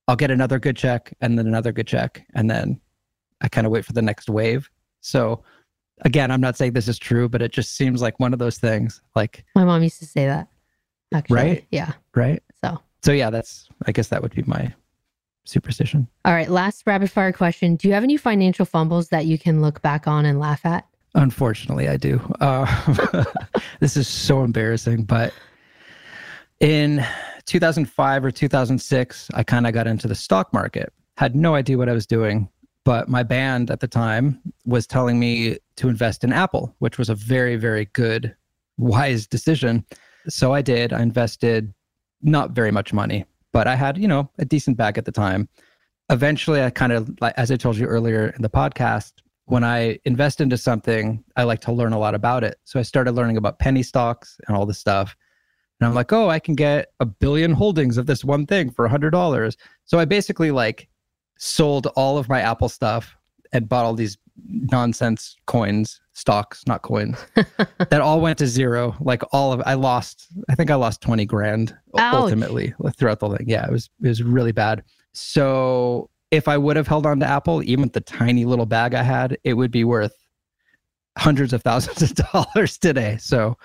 i'll 0.07 0.16
get 0.16 0.30
another 0.30 0.59
good 0.59 0.76
check 0.76 1.14
and 1.22 1.38
then 1.38 1.47
another 1.47 1.72
good 1.72 1.86
check 1.86 2.26
and 2.34 2.51
then 2.51 2.78
i 3.41 3.49
kind 3.49 3.66
of 3.66 3.72
wait 3.72 3.85
for 3.85 3.93
the 3.93 4.03
next 4.03 4.28
wave 4.28 4.70
so 5.01 5.43
again 6.03 6.30
i'm 6.30 6.41
not 6.41 6.57
saying 6.57 6.72
this 6.72 6.89
is 6.89 6.99
true 6.99 7.28
but 7.28 7.43
it 7.43 7.53
just 7.53 7.76
seems 7.76 8.03
like 8.03 8.18
one 8.20 8.32
of 8.32 8.39
those 8.39 8.59
things 8.59 9.01
like 9.14 9.45
My 9.55 9.64
mom 9.64 9.82
used 9.82 9.99
to 10.01 10.07
say 10.07 10.26
that. 10.26 10.49
Actually. 11.12 11.37
Right? 11.37 11.66
Yeah. 11.70 11.93
right 12.14 12.43
So, 12.62 12.80
so 13.03 13.12
yeah 13.12 13.30
that's 13.30 13.68
i 13.87 13.93
guess 13.93 14.09
that 14.09 14.22
would 14.22 14.35
be 14.35 14.43
my 14.47 14.72
superstition 15.45 16.09
all 16.24 16.32
right. 16.32 16.49
Last 16.49 16.85
rapid 16.87 17.11
fire 17.11 17.30
question. 17.30 17.76
Do 17.76 17.87
you 17.87 17.93
have 17.93 18.03
any 18.03 18.16
financial 18.16 18.64
fumbles 18.64 19.11
that 19.11 19.26
you 19.26 19.39
can 19.39 19.61
look 19.61 19.82
back 19.82 20.07
on 20.09 20.24
and 20.24 20.41
laugh 20.41 20.64
at? 20.64 20.87
unfortunately 21.14 21.89
i 21.89 21.97
do 21.97 22.20
uh, 22.41 23.24
this 23.80 23.97
is 23.97 24.09
so 24.09 24.43
embarrassing 24.43 25.05
but 25.05 25.32
in 26.61 27.05
2005 27.47 28.24
or 28.24 28.30
2006 28.30 29.30
i 29.35 29.43
kind 29.43 29.66
of 29.66 29.72
got 29.72 29.87
into 29.87 30.09
the 30.09 30.14
stock 30.14 30.53
market 30.53 30.93
had 31.16 31.37
no 31.37 31.55
idea 31.55 31.78
what 31.78 31.89
i 31.89 31.93
was 31.93 32.07
doing 32.07 32.49
but 32.85 33.09
my 33.09 33.22
band 33.22 33.70
at 33.70 33.80
the 33.80 33.89
time 33.89 34.41
was 34.66 34.87
telling 34.87 35.18
me 35.18 35.59
to 35.76 35.89
invest 35.89 36.24
in 36.24 36.32
apple 36.32 36.74
which 36.78 36.99
was 36.99 37.09
a 37.09 37.14
very 37.14 37.57
very 37.57 37.87
good 37.87 38.35
wise 38.76 39.26
decision. 39.26 39.85
So 40.28 40.53
i 40.53 40.62
did. 40.62 40.93
I 40.93 41.03
invested 41.03 41.72
not 42.22 42.53
very 42.53 42.70
much 42.70 42.93
money 42.93 43.24
but 43.53 43.66
i 43.66 43.74
had 43.74 43.99
you 43.99 44.09
know 44.09 44.30
a 44.39 44.45
decent 44.45 44.76
bag 44.76 44.99
at 44.99 45.05
the 45.05 45.12
time. 45.12 45.49
Eventually 46.11 46.62
i 46.62 46.70
kind 46.70 46.93
of 46.93 47.11
like 47.20 47.35
as 47.37 47.51
i 47.51 47.57
told 47.57 47.76
you 47.76 47.87
earlier 47.87 48.28
in 48.37 48.43
the 48.43 48.51
podcast 48.51 49.12
when 49.47 49.64
i 49.64 49.99
invest 50.05 50.41
into 50.41 50.57
something 50.57 51.22
i 51.37 51.45
like 51.45 51.61
to 51.61 51.72
learn 51.72 51.93
a 51.93 51.99
lot 51.99 52.14
about 52.14 52.45
it. 52.45 52.59
So 52.64 52.78
i 52.80 52.82
started 52.82 53.12
learning 53.12 53.37
about 53.37 53.59
penny 53.59 53.82
stocks 53.82 54.39
and 54.47 54.57
all 54.57 54.66
this 54.66 54.78
stuff. 54.78 55.16
And 55.80 55.89
i'm 55.89 55.95
like 55.95 56.12
oh 56.12 56.28
i 56.30 56.39
can 56.39 56.55
get 56.55 56.93
a 57.01 57.07
billion 57.07 57.53
holdings 57.53 57.99
of 57.99 58.07
this 58.07 58.24
one 58.24 58.47
thing 58.47 58.70
for 58.70 58.85
a 58.85 58.91
hundred 58.91 59.11
dollars. 59.11 59.57
So 59.85 59.99
i 59.99 60.05
basically 60.05 60.51
like 60.51 60.89
sold 61.45 61.86
all 61.88 62.18
of 62.18 62.28
my 62.28 62.40
apple 62.40 62.68
stuff 62.68 63.16
and 63.53 63.68
bought 63.68 63.84
all 63.84 63.95
these 63.95 64.18
nonsense 64.47 65.36
coins 65.47 66.01
stocks 66.12 66.64
not 66.66 66.82
coins 66.82 67.16
that 67.90 68.01
all 68.01 68.20
went 68.20 68.38
to 68.38 68.47
zero 68.47 68.97
like 69.01 69.22
all 69.32 69.53
of 69.53 69.62
i 69.64 69.74
lost 69.74 70.28
i 70.49 70.55
think 70.55 70.70
i 70.70 70.74
lost 70.74 71.01
20 71.01 71.24
grand 71.24 71.76
Ouch. 71.99 72.14
ultimately 72.14 72.74
throughout 72.97 73.20
the 73.20 73.28
thing 73.28 73.49
yeah 73.49 73.64
it 73.66 73.70
was 73.70 73.88
it 74.03 74.09
was 74.09 74.22
really 74.22 74.53
bad 74.53 74.82
so 75.12 76.11
if 76.30 76.49
i 76.49 76.59
would 76.59 76.76
have 76.76 76.88
held 76.88 77.07
on 77.07 77.20
to 77.20 77.26
apple 77.26 77.62
even 77.62 77.88
the 77.90 78.01
tiny 78.01 78.45
little 78.45 78.66
bag 78.66 78.95
i 78.95 79.03
had 79.03 79.38
it 79.45 79.55
would 79.55 79.70
be 79.70 79.84
worth 79.84 80.24
hundreds 81.16 81.53
of 81.53 81.62
thousands 81.62 82.03
of 82.03 82.14
dollars 82.32 82.78
today. 82.78 83.16
So 83.18 83.57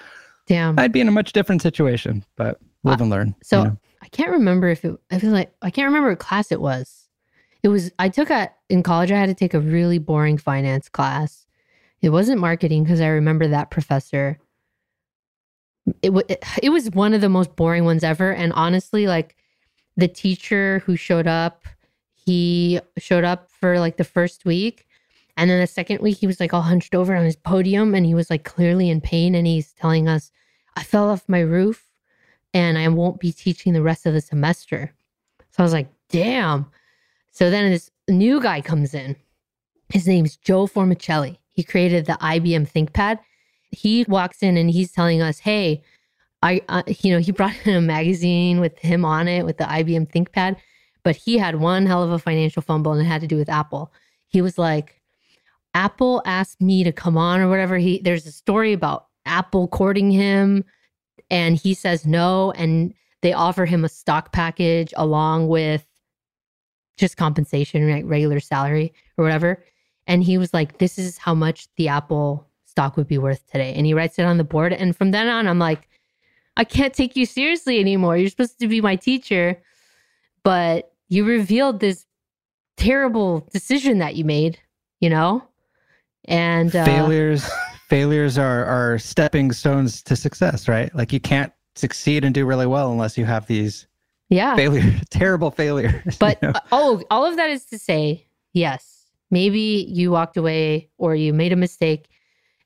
Damn. 0.48 0.80
I'd 0.80 0.92
be 0.92 1.02
in 1.02 1.08
a 1.08 1.12
much 1.12 1.34
different 1.34 1.62
situation, 1.62 2.24
but 2.36 2.60
live 2.84 3.02
uh, 3.02 3.04
and 3.04 3.12
learn. 3.12 3.36
So 3.44 3.60
you 3.60 3.64
know? 3.66 3.78
I 4.02 4.08
can't 4.10 4.32
remember 4.32 4.70
if 4.70 4.86
it. 4.86 4.96
I 5.12 5.20
feel 5.20 5.32
like 5.32 5.54
I 5.62 5.70
can't 5.70 5.88
remember 5.88 6.10
what 6.10 6.20
class 6.20 6.52
it 6.52 6.62
was. 6.62 7.08
It 7.64 7.68
was 7.70 7.92
I 8.00 8.10
took 8.10 8.30
a 8.30 8.52
in 8.70 8.84
college. 8.84 9.12
I 9.12 9.18
had 9.20 9.28
to 9.28 9.36
take 9.36 9.54
a 9.54 9.60
really 9.60 9.98
boring 9.98 10.38
finance 10.38 10.90
class. 10.90 11.46
It 12.02 12.10
wasn't 12.10 12.40
marketing 12.40 12.84
because 12.84 13.02
I 13.02 13.08
remember 13.08 13.48
that 13.48 13.72
professor. 13.72 14.40
It, 16.02 16.12
wa- 16.12 16.24
it 16.30 16.44
it 16.64 16.70
was 16.70 16.90
one 16.92 17.14
of 17.14 17.22
the 17.22 17.30
most 17.30 17.56
boring 17.56 17.84
ones 17.86 18.04
ever, 18.04 18.32
and 18.34 18.54
honestly, 18.54 19.08
like 19.08 19.36
the 19.98 20.08
teacher 20.08 20.80
who 20.86 20.96
showed 20.96 21.28
up, 21.28 21.66
he 22.14 22.80
showed 22.98 23.24
up 23.24 23.50
for 23.50 23.80
like 23.80 23.98
the 23.98 24.04
first 24.04 24.46
week, 24.46 24.86
and 25.36 25.50
then 25.50 25.60
the 25.60 25.68
second 25.68 26.02
week 26.02 26.18
he 26.18 26.28
was 26.28 26.40
like 26.40 26.54
all 26.54 26.62
hunched 26.62 26.96
over 26.96 27.16
on 27.16 27.26
his 27.26 27.36
podium, 27.36 27.96
and 27.96 28.06
he 28.06 28.14
was 28.14 28.30
like 28.30 28.44
clearly 28.46 28.90
in 28.90 29.02
pain, 29.02 29.36
and 29.36 29.48
he's 29.48 29.74
telling 29.74 30.08
us, 30.08 30.32
"I 30.76 30.84
fell 30.84 31.10
off 31.10 31.28
my 31.28 31.42
roof." 31.42 31.90
and 32.54 32.78
I 32.78 32.88
won't 32.88 33.20
be 33.20 33.32
teaching 33.32 33.74
the 33.74 33.82
rest 33.82 34.06
of 34.06 34.14
the 34.14 34.22
semester. 34.22 34.92
So 35.52 35.56
I 35.60 35.64
was 35.64 35.74
like, 35.74 35.90
damn. 36.10 36.66
So 37.32 37.50
then 37.50 37.72
this 37.72 37.92
new 38.08 38.42
guy 38.42 38.62
comes 38.62 38.94
in. 38.94 39.16
His 39.90 40.08
name's 40.08 40.38
Joe 40.38 40.68
Formicelli. 40.68 41.38
He 41.52 41.64
created 41.64 42.06
the 42.06 42.14
IBM 42.14 42.72
ThinkPad. 42.72 43.20
He 43.72 44.06
walks 44.08 44.42
in 44.42 44.58
and 44.58 44.70
he's 44.70 44.92
telling 44.92 45.22
us, 45.22 45.40
hey, 45.40 45.84
I, 46.42 46.62
uh, 46.70 46.84
you 46.88 47.12
know, 47.12 47.20
he 47.20 47.32
brought 47.32 47.56
in 47.66 47.76
a 47.76 47.82
magazine 47.82 48.60
with 48.60 48.78
him 48.80 49.06
on 49.06 49.28
it 49.28 49.46
with 49.46 49.58
the 49.58 49.66
IBM 49.66 50.12
ThinkPad, 50.12 50.58
but 51.04 51.16
he 51.16 51.38
had 51.38 51.56
one 51.56 51.86
hell 51.86 52.04
of 52.04 52.12
a 52.12 52.20
financial 52.20 52.62
fumble 52.62 52.94
and 52.94 53.02
it 53.02 53.06
had 53.06 53.22
to 53.22 53.28
do 53.28 53.38
with 53.38 53.50
Apple. 53.50 53.92
He 54.28 54.42
was 54.42 54.58
like, 54.58 55.02
Apple 55.74 56.22
asked 56.26 56.62
me 56.62 56.84
to 56.84 56.92
come 56.92 57.18
on 57.18 57.40
or 57.40 57.50
whatever. 57.50 57.78
He 57.78 58.00
there's 58.00 58.26
a 58.26 58.32
story 58.32 58.74
about 58.74 59.08
Apple 59.26 59.68
courting 59.68 60.12
him 60.12 60.64
and 61.30 61.56
he 61.56 61.74
says 61.74 62.06
no 62.06 62.52
and 62.54 62.94
they 63.22 63.34
offer 63.34 63.66
him 63.66 63.86
a 63.86 63.90
stock 63.90 64.32
package 64.32 64.94
along 64.98 65.48
with 65.48 65.86
just 67.00 67.18
compensation 67.18 67.90
like 67.90 68.04
regular 68.06 68.40
salary 68.40 68.94
or 69.18 69.24
whatever. 69.24 69.64
And 70.08 70.24
he 70.24 70.38
was 70.38 70.54
like 70.54 70.78
this 70.78 70.98
is 70.98 71.18
how 71.18 71.34
much 71.34 71.68
the 71.78 71.88
apple 71.88 72.48
stock 72.66 72.98
would 72.98 73.08
be 73.08 73.18
worth 73.18 73.46
today. 73.48 73.74
And 73.74 73.86
he 73.86 73.94
writes 73.94 74.20
it 74.20 74.26
on 74.26 74.38
the 74.38 74.44
board. 74.44 74.74
And 74.74 74.96
from 74.96 75.12
then 75.12 75.28
on 75.28 75.48
i'm 75.48 75.60
like 75.60 75.88
i 76.58 76.64
can't 76.64 76.94
take 76.94 77.16
you 77.16 77.26
seriously 77.26 77.80
anymore. 77.80 78.18
You're 78.18 78.30
supposed 78.30 78.60
to 78.60 78.68
be 78.68 78.82
my 78.82 78.96
teacher. 78.96 79.62
But 80.44 80.94
you 81.10 81.26
revealed 81.26 81.80
this 81.80 82.06
terrible 82.78 83.48
decision 83.52 83.98
that 84.00 84.16
you 84.16 84.24
made 84.24 84.60
you 85.00 85.10
know? 85.10 85.44
And 86.26 86.76
uh, 86.76 86.86
failures 86.86 87.50
failures 87.88 88.38
are 88.38 88.66
are 88.66 89.00
stepping 89.00 89.52
stones 89.52 90.04
to 90.04 90.16
success, 90.16 90.68
right? 90.68 90.94
Like 90.94 91.12
you 91.12 91.20
can't 91.20 91.52
succeed 91.76 92.24
and 92.24 92.36
do 92.36 92.46
really 92.46 92.68
well 92.68 92.92
unless 92.92 93.18
you 93.18 93.26
have 93.26 93.48
these 93.48 93.88
yeah 94.30 94.56
failure, 94.56 95.00
terrible 95.10 95.52
failure. 95.52 96.04
But 96.20 96.40
you 96.42 96.50
know? 96.50 96.54
uh, 96.56 96.60
oh, 96.72 97.04
all 97.12 97.26
of 97.26 97.36
that 97.38 97.50
is 97.50 97.66
to 97.66 97.80
say, 97.80 98.28
yes, 98.54 99.10
maybe 99.32 99.86
you 99.90 100.12
walked 100.12 100.38
away 100.38 100.90
or 100.98 101.16
you 101.16 101.34
made 101.34 101.54
a 101.54 101.58
mistake 101.58 102.08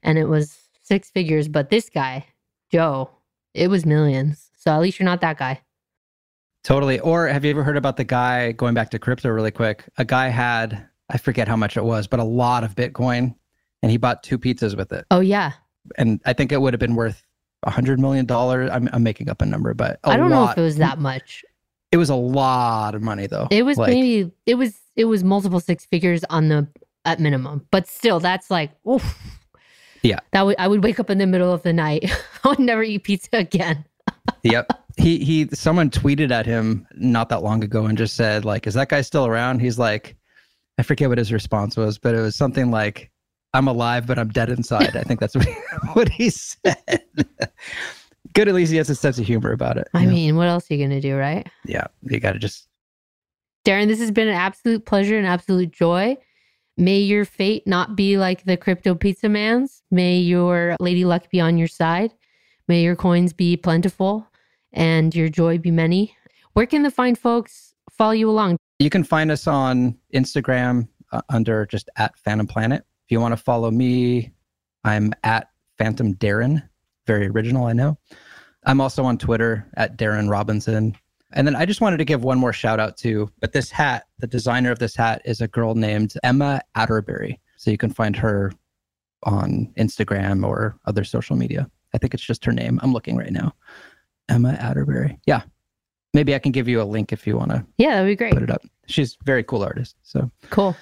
and 0.01 0.17
it 0.17 0.25
was 0.25 0.57
six 0.83 1.09
figures, 1.09 1.47
but 1.47 1.69
this 1.69 1.89
guy, 1.89 2.25
Joe, 2.71 3.09
it 3.53 3.69
was 3.69 3.85
millions. 3.85 4.49
So 4.57 4.71
at 4.71 4.81
least 4.81 4.99
you're 4.99 5.05
not 5.05 5.21
that 5.21 5.37
guy. 5.37 5.61
Totally. 6.63 6.99
Or 6.99 7.27
have 7.27 7.43
you 7.43 7.51
ever 7.51 7.63
heard 7.63 7.77
about 7.77 7.97
the 7.97 8.03
guy 8.03 8.53
going 8.53 8.73
back 8.73 8.89
to 8.91 8.99
crypto 8.99 9.29
really 9.29 9.51
quick? 9.51 9.83
A 9.97 10.05
guy 10.05 10.29
had, 10.29 10.87
I 11.09 11.17
forget 11.17 11.47
how 11.47 11.57
much 11.57 11.75
it 11.75 11.83
was, 11.83 12.07
but 12.07 12.19
a 12.19 12.23
lot 12.23 12.63
of 12.63 12.75
Bitcoin 12.75 13.35
and 13.81 13.91
he 13.91 13.97
bought 13.97 14.23
two 14.23 14.39
pizzas 14.39 14.77
with 14.77 14.93
it. 14.93 15.05
Oh, 15.11 15.19
yeah. 15.19 15.51
And 15.97 16.21
I 16.25 16.31
think 16.31 16.53
it 16.53 16.61
would 16.61 16.73
have 16.73 16.79
been 16.79 16.95
worth 16.95 17.21
a 17.63 17.69
hundred 17.69 17.99
million 17.99 18.25
dollars. 18.25 18.69
I'm, 18.71 18.89
I'm 18.93 19.03
making 19.03 19.29
up 19.29 19.41
a 19.41 19.45
number, 19.45 19.73
but 19.73 19.99
I 20.03 20.13
I 20.13 20.17
don't 20.17 20.29
know 20.29 20.49
if 20.49 20.57
it 20.57 20.61
was 20.61 20.77
that 20.77 20.99
much. 20.99 21.43
It 21.93 21.97
was 21.97 22.09
a 22.09 22.15
lot 22.15 22.95
of 22.95 23.03
money 23.03 23.27
though. 23.27 23.47
It 23.51 23.63
was 23.63 23.77
Like, 23.77 23.91
maybe, 23.91 24.31
it 24.47 24.55
was, 24.55 24.79
it 24.95 25.05
was 25.05 25.23
multiple 25.23 25.59
six 25.59 25.85
figures 25.85 26.23
on 26.23 26.47
the, 26.47 26.67
at 27.05 27.19
minimum, 27.19 27.67
but 27.69 27.87
still 27.87 28.19
that's 28.19 28.49
like, 28.49 28.71
oof. 28.87 29.15
Yeah. 30.01 30.17
That 30.31 30.47
would, 30.47 30.55
I 30.57 30.67
would 30.67 30.83
wake 30.83 30.99
up 30.99 31.11
in 31.11 31.19
the 31.19 31.27
middle 31.27 31.53
of 31.53 31.61
the 31.61 31.71
night. 31.71 32.11
I 32.43 32.47
would 32.49 32.57
never 32.57 32.81
eat 32.81 33.03
pizza 33.03 33.29
again. 33.33 33.85
yep. 34.43 34.71
He 34.97 35.23
he 35.23 35.47
someone 35.53 35.89
tweeted 35.89 36.31
at 36.31 36.45
him 36.45 36.87
not 36.95 37.29
that 37.29 37.41
long 37.41 37.63
ago 37.63 37.85
and 37.85 37.97
just 37.97 38.15
said 38.15 38.45
like 38.45 38.67
is 38.67 38.73
that 38.75 38.89
guy 38.89 39.01
still 39.01 39.25
around? 39.25 39.59
He's 39.59 39.79
like 39.79 40.15
I 40.77 40.83
forget 40.83 41.09
what 41.09 41.17
his 41.17 41.31
response 41.31 41.77
was, 41.77 41.97
but 41.97 42.15
it 42.15 42.21
was 42.21 42.35
something 42.35 42.69
like 42.69 43.11
I'm 43.53 43.67
alive 43.67 44.05
but 44.05 44.19
I'm 44.19 44.29
dead 44.29 44.49
inside. 44.49 44.95
I 44.95 45.03
think 45.03 45.19
that's 45.19 45.35
what 45.35 45.45
he, 45.45 45.53
what 45.93 46.09
he 46.09 46.29
said. 46.29 47.03
Good 48.33 48.47
at 48.47 48.55
least 48.55 48.71
he 48.71 48.77
has 48.77 48.89
a 48.89 48.95
sense 48.95 49.19
of 49.19 49.25
humor 49.25 49.51
about 49.51 49.77
it. 49.77 49.87
I 49.93 50.05
mean, 50.05 50.35
what 50.35 50.47
else 50.47 50.69
are 50.69 50.73
you 50.73 50.79
going 50.79 51.01
to 51.01 51.07
do, 51.07 51.15
right? 51.15 51.47
Yeah, 51.65 51.85
you 52.01 52.19
got 52.19 52.33
to 52.33 52.39
just 52.39 52.67
Darren, 53.65 53.87
this 53.87 53.99
has 53.99 54.11
been 54.11 54.27
an 54.27 54.33
absolute 54.33 54.85
pleasure 54.85 55.17
and 55.17 55.25
absolute 55.25 55.71
joy. 55.71 56.17
May 56.75 56.99
your 56.99 57.23
fate 57.23 57.65
not 57.65 57.95
be 57.95 58.17
like 58.17 58.43
the 58.43 58.57
crypto 58.57 58.93
pizza 58.95 59.29
man's. 59.29 59.83
May 59.89 60.17
your 60.17 60.75
lady 60.79 61.05
luck 61.05 61.29
be 61.29 61.39
on 61.39 61.57
your 61.57 61.67
side. 61.67 62.13
May 62.67 62.83
your 62.83 62.95
coins 62.95 63.31
be 63.31 63.55
plentiful 63.55 64.27
and 64.73 65.15
your 65.15 65.29
joy 65.29 65.59
be 65.59 65.71
many. 65.71 66.15
Where 66.53 66.65
can 66.65 66.83
the 66.83 66.91
fine 66.91 67.15
folks 67.15 67.73
follow 67.91 68.11
you 68.11 68.29
along? 68.29 68.57
You 68.79 68.89
can 68.89 69.03
find 69.03 69.31
us 69.31 69.47
on 69.47 69.97
Instagram 70.13 70.87
uh, 71.11 71.21
under 71.29 71.65
just 71.65 71.89
at 71.95 72.17
Phantom 72.19 72.47
Planet. 72.47 72.83
If 73.05 73.11
you 73.11 73.21
want 73.21 73.33
to 73.33 73.41
follow 73.41 73.71
me, 73.71 74.33
I'm 74.83 75.13
at 75.23 75.49
Phantom 75.77 76.15
Darren. 76.15 76.67
Very 77.07 77.27
original, 77.27 77.65
I 77.65 77.73
know. 77.73 77.97
I'm 78.65 78.79
also 78.79 79.03
on 79.03 79.17
Twitter 79.17 79.67
at 79.75 79.97
Darren 79.97 80.29
Robinson. 80.29 80.95
And 81.33 81.47
then 81.47 81.55
I 81.55 81.65
just 81.65 81.81
wanted 81.81 81.97
to 81.97 82.05
give 82.05 82.23
one 82.23 82.37
more 82.37 82.53
shout 82.53 82.79
out 82.79 82.95
to, 82.97 83.29
but 83.39 83.51
this 83.53 83.71
hat, 83.71 84.05
the 84.19 84.27
designer 84.27 84.71
of 84.71 84.79
this 84.79 84.95
hat 84.95 85.21
is 85.25 85.41
a 85.41 85.47
girl 85.47 85.73
named 85.75 86.13
Emma 86.23 86.61
Atterbury. 86.75 87.39
So 87.57 87.71
you 87.71 87.77
can 87.77 87.89
find 87.91 88.15
her 88.15 88.53
on 89.23 89.73
Instagram 89.77 90.45
or 90.45 90.77
other 90.85 91.03
social 91.03 91.35
media. 91.35 91.69
I 91.93 91.97
think 91.97 92.13
it's 92.13 92.23
just 92.23 92.45
her 92.45 92.51
name. 92.51 92.79
I'm 92.83 92.93
looking 92.93 93.17
right 93.17 93.31
now. 93.31 93.53
Emma 94.29 94.51
Atterbury. 94.53 95.19
Yeah. 95.25 95.41
Maybe 96.13 96.35
I 96.35 96.39
can 96.39 96.51
give 96.51 96.67
you 96.67 96.81
a 96.81 96.83
link 96.83 97.11
if 97.11 97.25
you 97.25 97.35
want 97.37 97.49
to 97.51 97.65
Yeah, 97.77 97.95
that'd 97.95 98.07
be 98.07 98.15
great. 98.15 98.33
put 98.33 98.43
it 98.43 98.51
up. 98.51 98.61
She's 98.87 99.13
a 99.19 99.23
very 99.25 99.43
cool 99.43 99.63
artist. 99.63 99.95
So 100.03 100.29
Cool. 100.51 100.75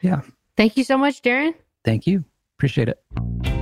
yeah. 0.00 0.20
Thank 0.56 0.76
you 0.76 0.84
so 0.84 0.96
much, 0.96 1.20
Darren. 1.22 1.54
Thank 1.84 2.06
you. 2.06 2.24
Appreciate 2.56 2.88
it. 2.88 3.61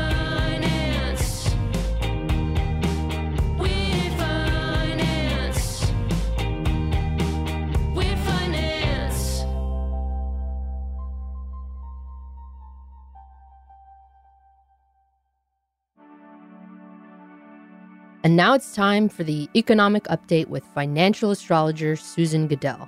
And 18.23 18.35
now 18.35 18.53
it's 18.53 18.75
time 18.75 19.09
for 19.09 19.23
the 19.23 19.49
economic 19.55 20.03
update 20.03 20.47
with 20.47 20.63
financial 20.75 21.31
astrologer 21.31 21.95
Susan 21.95 22.47
Gidel. 22.47 22.87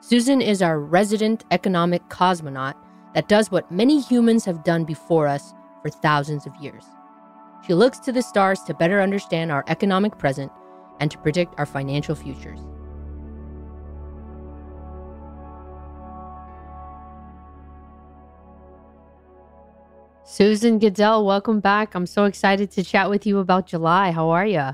Susan 0.00 0.42
is 0.42 0.60
our 0.60 0.80
resident 0.80 1.44
economic 1.52 2.02
cosmonaut 2.08 2.74
that 3.14 3.28
does 3.28 3.52
what 3.52 3.70
many 3.70 4.00
humans 4.00 4.44
have 4.44 4.64
done 4.64 4.84
before 4.84 5.28
us 5.28 5.54
for 5.82 5.90
thousands 5.90 6.44
of 6.44 6.56
years. 6.56 6.84
She 7.64 7.74
looks 7.74 8.00
to 8.00 8.10
the 8.10 8.22
stars 8.22 8.60
to 8.64 8.74
better 8.74 9.00
understand 9.00 9.52
our 9.52 9.64
economic 9.68 10.18
present 10.18 10.50
and 10.98 11.12
to 11.12 11.18
predict 11.18 11.54
our 11.58 11.66
financial 11.66 12.16
futures. 12.16 12.58
Susan 20.24 20.78
Gidel, 20.78 21.26
welcome 21.26 21.58
back. 21.58 21.94
I'm 21.94 22.06
so 22.06 22.24
excited 22.24 22.70
to 22.72 22.84
chat 22.84 23.10
with 23.10 23.26
you 23.26 23.38
about 23.38 23.66
July. 23.66 24.12
How 24.12 24.30
are 24.30 24.46
you? 24.46 24.70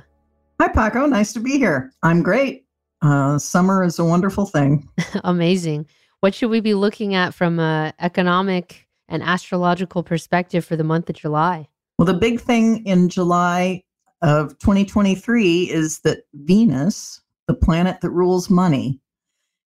Hi, 0.60 0.68
Paco. 0.68 1.06
Nice 1.06 1.32
to 1.32 1.40
be 1.40 1.52
here. 1.52 1.90
I'm 2.02 2.22
great. 2.22 2.66
Uh, 3.00 3.38
summer 3.38 3.82
is 3.82 3.98
a 3.98 4.04
wonderful 4.04 4.44
thing. 4.44 4.88
Amazing. 5.24 5.86
What 6.20 6.34
should 6.34 6.50
we 6.50 6.60
be 6.60 6.74
looking 6.74 7.14
at 7.14 7.32
from 7.32 7.58
an 7.58 7.94
economic 7.98 8.88
and 9.08 9.22
astrological 9.22 10.02
perspective 10.02 10.64
for 10.64 10.76
the 10.76 10.84
month 10.84 11.08
of 11.08 11.16
July? 11.16 11.66
Well, 11.98 12.06
the 12.06 12.14
big 12.14 12.40
thing 12.40 12.84
in 12.84 13.08
July 13.08 13.82
of 14.20 14.58
2023 14.58 15.70
is 15.70 16.00
that 16.00 16.24
Venus, 16.34 17.22
the 17.46 17.54
planet 17.54 18.00
that 18.02 18.10
rules 18.10 18.50
money, 18.50 19.00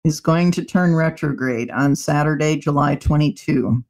is 0.04 0.20
going 0.20 0.52
to 0.52 0.64
turn 0.64 0.94
retrograde 0.94 1.70
on 1.70 1.96
Saturday, 1.96 2.56
July 2.56 2.94
22. 2.94 3.82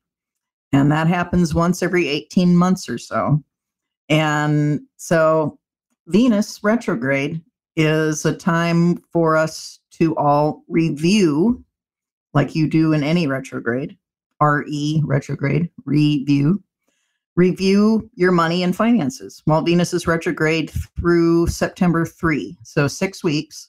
And 0.73 0.91
that 0.91 1.07
happens 1.07 1.55
once 1.55 1.83
every 1.83 2.09
18 2.09 2.57
months 2.57 2.89
or 2.89 2.99
so. 2.99 3.43
And 4.09 4.81
so 4.97 5.59
Venus 6.07 6.61
retrograde 6.63 7.43
is 7.77 8.25
a 8.25 8.35
time 8.35 8.97
for 9.13 9.37
us 9.37 9.79
to 9.93 10.17
all 10.17 10.65
review, 10.69 11.65
like 12.35 12.55
you 12.55 12.69
do 12.69 12.93
in 12.93 13.03
any 13.03 13.27
retrograde, 13.27 13.97
RE 14.41 15.03
retrograde, 15.05 15.71
review, 15.85 16.63
review 17.37 18.11
your 18.15 18.33
money 18.33 18.63
and 18.63 18.75
finances. 18.75 19.43
While 19.45 19.63
Venus 19.63 19.95
is 19.95 20.07
retrograde 20.07 20.71
through 20.99 21.47
September 21.47 22.05
3, 22.05 22.59
so 22.63 22.89
six 22.89 23.23
weeks. 23.23 23.69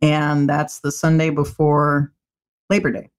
And 0.00 0.48
that's 0.48 0.80
the 0.80 0.90
Sunday 0.90 1.30
before 1.30 2.12
Labor 2.68 2.90
Day. 2.90 3.10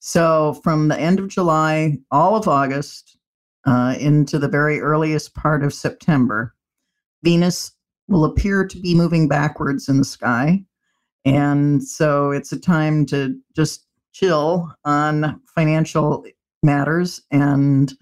So 0.00 0.54
from 0.62 0.88
the 0.88 0.98
end 0.98 1.18
of 1.18 1.28
July, 1.28 1.98
all 2.10 2.34
of 2.34 2.48
August, 2.48 3.18
uh, 3.66 3.94
into 3.98 4.38
the 4.38 4.48
very 4.48 4.80
earliest 4.80 5.34
part 5.34 5.62
of 5.62 5.74
September, 5.74 6.54
Venus 7.22 7.72
will 8.08 8.24
appear 8.24 8.66
to 8.66 8.80
be 8.80 8.94
moving 8.94 9.28
backwards 9.28 9.88
in 9.88 9.98
the 9.98 10.04
sky. 10.04 10.64
And 11.24 11.82
so 11.84 12.30
it's 12.30 12.50
a 12.50 12.58
time 12.58 13.04
to 13.06 13.38
just 13.54 13.86
chill 14.12 14.74
on 14.84 15.40
financial 15.54 16.24
matters 16.62 17.22
and 17.30 17.94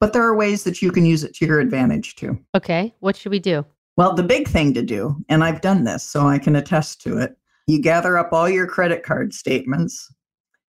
but 0.00 0.14
there 0.14 0.22
are 0.22 0.34
ways 0.34 0.64
that 0.64 0.80
you 0.80 0.90
can 0.90 1.04
use 1.04 1.22
it 1.24 1.34
to 1.34 1.46
your 1.46 1.60
advantage 1.60 2.16
too. 2.16 2.38
Okay, 2.56 2.94
what 3.00 3.16
should 3.16 3.32
we 3.32 3.38
do? 3.38 3.66
Well, 3.98 4.14
the 4.14 4.22
big 4.22 4.48
thing 4.48 4.72
to 4.72 4.82
do, 4.82 5.14
and 5.28 5.44
I've 5.44 5.60
done 5.60 5.84
this 5.84 6.02
so 6.02 6.26
I 6.26 6.38
can 6.38 6.56
attest 6.56 7.02
to 7.02 7.18
it, 7.18 7.36
you 7.66 7.82
gather 7.82 8.16
up 8.16 8.32
all 8.32 8.48
your 8.48 8.66
credit 8.66 9.02
card 9.02 9.34
statements 9.34 10.10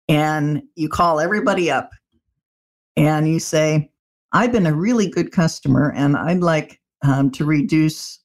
and 0.09 0.63
you 0.75 0.89
call 0.89 1.21
everybody 1.21 1.71
up 1.71 1.91
and 2.97 3.29
you 3.29 3.39
say, 3.39 3.91
I've 4.33 4.53
been 4.53 4.67
a 4.67 4.75
really 4.75 5.09
good 5.09 5.33
customer 5.33 5.93
and 5.95 6.17
I'd 6.17 6.41
like 6.41 6.81
um, 7.03 7.31
to 7.33 7.45
reduce 7.45 8.21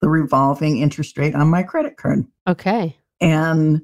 the 0.00 0.08
revolving 0.08 0.78
interest 0.78 1.16
rate 1.18 1.34
on 1.34 1.48
my 1.48 1.62
credit 1.62 1.96
card. 1.96 2.24
Okay. 2.48 2.96
And 3.20 3.82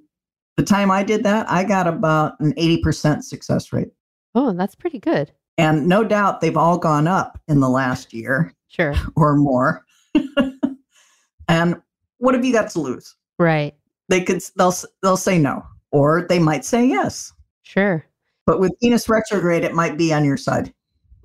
the 0.57 0.65
time 0.65 0.91
I 0.91 1.03
did 1.03 1.23
that, 1.25 1.49
I 1.51 1.65
got 1.65 1.87
about 1.87 2.39
an 2.41 2.53
80% 2.55 3.23
success 3.23 3.73
rate. 3.73 3.89
Oh, 4.35 4.53
that's 4.53 4.75
pretty 4.75 4.99
good. 4.99 5.33
And 5.57 5.89
no 5.89 6.05
doubt 6.05 6.41
they've 6.41 6.57
all 6.57 6.79
gone 6.79 7.09
up 7.09 7.41
in 7.49 7.61
the 7.61 7.69
last 7.69 8.13
year 8.13 8.55
Sure. 8.69 8.95
or 9.17 9.37
more. 9.37 9.85
and 11.49 11.77
what 12.19 12.35
have 12.35 12.45
you 12.45 12.53
got 12.53 12.71
to 12.71 12.81
lose? 12.81 13.15
Right. 13.39 13.75
They 14.09 14.23
could 14.23 14.43
they'll 14.57 14.75
they'll 15.03 15.17
say 15.17 15.39
no 15.39 15.65
or 15.91 16.27
they 16.29 16.39
might 16.39 16.65
say 16.65 16.85
yes. 16.87 17.33
Sure. 17.63 18.05
But 18.47 18.61
with 18.61 18.73
Venus 18.81 19.09
retrograde 19.09 19.65
it 19.65 19.75
might 19.75 19.99
be 19.99 20.13
on 20.13 20.25
your 20.25 20.37
side. 20.37 20.73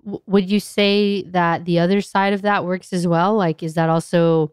W- 0.03 0.21
would 0.25 0.49
you 0.49 0.59
say 0.59 1.23
that 1.23 1.65
the 1.65 1.79
other 1.79 2.01
side 2.01 2.33
of 2.33 2.41
that 2.41 2.65
works 2.65 2.91
as 2.93 3.07
well? 3.07 3.35
Like, 3.35 3.63
is 3.63 3.75
that 3.75 3.89
also 3.89 4.51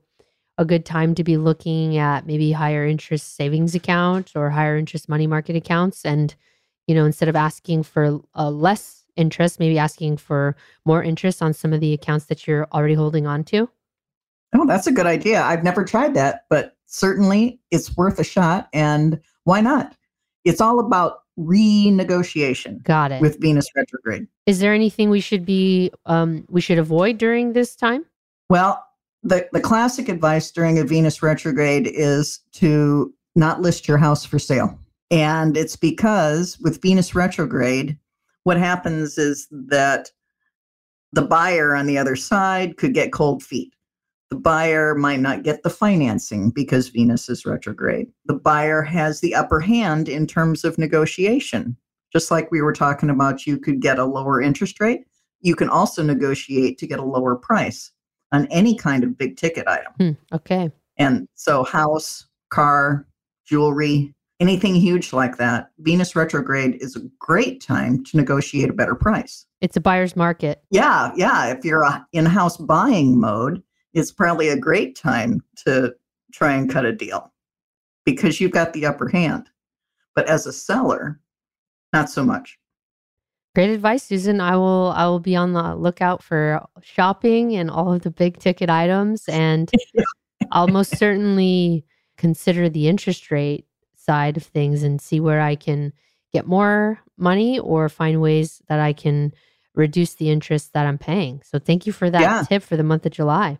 a 0.59 0.65
good 0.65 0.85
time 0.85 1.15
to 1.15 1.24
be 1.24 1.37
looking 1.37 1.97
at 1.97 2.27
maybe 2.27 2.53
higher 2.53 2.87
interest 2.87 3.35
savings 3.35 3.74
accounts 3.74 4.37
or 4.37 4.51
higher 4.51 4.77
interest 4.77 5.09
money 5.09 5.27
market 5.27 5.57
accounts 5.57 6.05
and, 6.05 6.35
you 6.87 6.95
know, 6.95 7.07
instead 7.07 7.28
of 7.28 7.37
asking 7.37 7.82
for 7.82 8.20
uh, 8.37 8.51
less 8.51 9.05
interest, 9.16 9.59
maybe 9.59 9.78
asking 9.78 10.19
for 10.19 10.55
more 10.85 11.03
interest 11.03 11.43
on 11.43 11.55
some 11.55 11.73
of 11.73 11.81
the 11.81 11.93
accounts 11.93 12.27
that 12.27 12.47
you're 12.47 12.66
already 12.73 12.95
holding 12.95 13.27
on 13.27 13.43
to? 13.45 13.69
Oh, 14.55 14.66
that's 14.66 14.87
a 14.87 14.93
good 14.93 15.07
idea. 15.07 15.43
I've 15.43 15.65
never 15.65 15.85
tried 15.85 16.15
that, 16.15 16.45
but 16.51 16.77
certainly 16.87 17.61
it's 17.70 17.97
worth 17.97 18.19
a 18.19 18.24
shot. 18.24 18.69
And 18.73 19.20
why 19.45 19.61
not? 19.61 19.97
It's 20.45 20.61
all 20.61 20.81
about 20.81 21.23
renegotiation. 21.39 22.83
Got 22.83 23.12
it. 23.12 23.21
With 23.21 23.41
Venus 23.41 23.69
retrograde. 23.75 24.27
Is 24.47 24.61
there 24.61 24.75
anything 24.75 25.11
we 25.11 25.21
should 25.21 25.45
be 25.45 25.91
um, 26.07 26.45
we 26.49 26.61
should 26.61 26.79
avoid 26.79 27.19
during 27.19 27.53
this 27.53 27.75
time? 27.75 28.05
Well, 28.49 28.85
the, 29.23 29.49
the 29.53 29.61
classic 29.61 30.09
advice 30.09 30.51
during 30.51 30.79
a 30.79 30.85
Venus 30.85 31.23
retrograde 31.23 31.87
is 31.87 32.41
to 32.53 33.12
not 33.37 33.61
list 33.61 33.87
your 33.87 33.99
house 33.99 34.25
for 34.25 34.39
sale. 34.39 34.79
And 35.11 35.57
it's 35.57 35.77
because 35.77 36.59
with 36.61 36.81
Venus 36.81 37.15
retrograde, 37.15 37.99
what 38.45 38.57
happens 38.57 39.19
is 39.19 39.47
that 39.51 40.11
the 41.12 41.23
buyer 41.23 41.75
on 41.75 41.87
the 41.87 41.99
other 41.99 42.17
side 42.17 42.77
could 42.77 42.95
get 42.95 43.12
cold 43.12 43.43
feet. 43.43 43.75
The 44.31 44.36
buyer 44.36 44.94
might 44.94 45.20
not 45.20 45.43
get 45.43 45.62
the 45.62 45.70
financing 45.70 46.51
because 46.51 46.89
Venus 46.89 47.28
is 47.28 47.44
retrograde. 47.44 48.07
The 48.27 48.35
buyer 48.35 48.82
has 48.82 49.20
the 49.20 49.35
upper 49.35 49.59
hand 49.59 50.09
in 50.09 50.27
terms 50.27 50.65
of 50.65 50.78
negotiation. 50.78 51.77
Just 52.12 52.31
like 52.31 52.51
we 52.51 52.62
were 52.62 52.73
talking 52.73 53.11
about, 53.11 53.47
you 53.47 53.59
could 53.59 53.81
get 53.81 53.98
a 53.98 54.05
lower 54.05 54.40
interest 54.40 54.81
rate. 54.81 55.02
You 55.40 55.57
can 55.57 55.69
also 55.69 56.02
negotiate 56.02 56.78
to 56.78 56.86
get 56.86 57.01
a 57.01 57.05
lower 57.05 57.35
price 57.35 57.90
on 58.32 58.47
any 58.47 58.77
kind 58.77 59.02
of 59.02 59.19
big 59.19 59.36
ticket 59.36 59.66
item. 59.66 59.93
Hmm, 59.98 60.35
okay. 60.35 60.70
And 60.97 61.27
so, 61.35 61.65
house, 61.65 62.27
car, 62.51 63.07
jewelry, 63.47 64.15
anything 64.39 64.74
huge 64.74 65.12
like 65.12 65.39
that, 65.39 65.70
Venus 65.78 66.15
retrograde 66.15 66.77
is 66.81 66.94
a 66.94 67.01
great 67.19 67.61
time 67.61 68.05
to 68.05 68.16
negotiate 68.16 68.70
a 68.70 68.74
better 68.74 68.94
price. 68.94 69.47
It's 69.61 69.77
a 69.77 69.81
buyer's 69.81 70.15
market. 70.15 70.62
Yeah, 70.70 71.12
yeah. 71.16 71.47
If 71.47 71.65
you're 71.65 71.85
uh, 71.85 72.01
in 72.12 72.27
house 72.27 72.57
buying 72.57 73.19
mode, 73.19 73.62
it's 73.95 74.12
probably 74.12 74.49
a 74.49 74.57
great 74.57 74.97
time 74.97 75.43
to 75.65 75.95
try 76.33 76.53
and 76.53 76.71
cut 76.71 76.85
a 76.85 76.93
deal 76.93 77.33
because 78.05 78.41
you've 78.41 78.53
got 78.53 78.73
the 78.73 78.87
upper 78.87 79.09
hand. 79.09 79.49
But 80.15 80.29
as 80.29 80.47
a 80.47 80.53
seller, 80.53 81.21
not 81.93 82.11
so 82.11 82.25
much. 82.25 82.59
Great 83.55 83.71
advice, 83.71 84.05
Susan. 84.05 84.41
I 84.41 84.57
will 84.57 84.93
I 84.95 85.07
will 85.07 85.19
be 85.19 85.35
on 85.35 85.53
the 85.53 85.75
lookout 85.75 86.23
for 86.23 86.65
shopping 86.83 87.57
and 87.57 87.69
all 87.71 87.93
of 87.93 88.03
the 88.03 88.11
big 88.11 88.39
ticket 88.39 88.71
items 88.71 89.29
and 89.29 89.71
I'll 90.53 90.69
most 90.69 90.97
certainly 90.97 91.85
consider 92.17 92.69
the 92.69 92.87
interest 92.89 93.31
rate 93.31 93.67
side 93.97 94.37
of 94.37 94.43
things 94.45 94.83
and 94.83 95.01
see 95.01 95.21
where 95.21 95.41
I 95.41 95.57
can 95.57 95.93
get 96.33 96.47
more 96.47 97.01
money 97.17 97.59
or 97.59 97.89
find 97.89 98.21
ways 98.21 98.62
that 98.69 98.79
I 98.81 98.93
can 98.93 99.33
reduce 99.75 100.15
the 100.15 100.31
interest 100.31 100.73
that 100.73 100.87
I'm 100.87 100.99
paying. 100.99 101.43
So 101.45 101.59
thank 101.59 101.87
you 101.87 101.93
for 101.93 102.09
that 102.11 102.21
Yeah. 102.21 102.43
tip 102.49 102.62
for 102.62 102.77
the 102.77 102.83
month 102.85 103.05
of 103.07 103.12
July. 103.12 103.59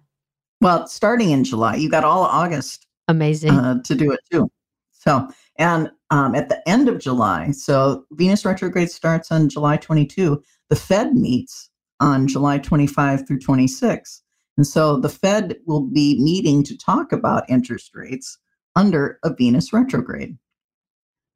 Well, 0.61 0.87
starting 0.87 1.31
in 1.31 1.45
July, 1.45 1.77
you 1.77 1.89
got 1.89 2.05
all 2.05 2.25
of 2.25 2.31
August 2.31 2.87
Amazing. 3.09 3.51
uh, 3.53 3.83
to 3.83 3.95
do 3.95 4.13
it 4.13 4.21
too. 4.31 4.51
So, 4.93 5.29
and 5.57 5.91
um, 6.11 6.35
at 6.35 6.49
the 6.51 6.67
end 6.69 6.89
of 6.89 6.99
July, 6.99 7.53
so 7.53 8.05
Venus 8.13 8.45
retrograde 8.45 8.91
starts 8.91 9.33
on 9.33 9.49
July 9.49 9.79
22. 9.79 10.43
The 10.69 10.77
Fed 10.77 11.15
meets 11.15 11.71
on 12.01 12.27
July 12.29 12.59
25 12.59 13.27
through 13.27 13.39
26. 13.39 14.23
And 14.57 14.67
so 14.67 14.99
the 14.99 15.09
Fed 15.09 15.57
will 15.67 15.81
be 15.83 16.23
meeting 16.23 16.63
to 16.65 16.77
talk 16.77 17.13
about 17.13 17.49
interest 17.49 17.93
rates 17.95 18.39
under 18.77 19.19
a 19.25 19.33
Venus 19.35 19.73
retrograde. 19.73 20.37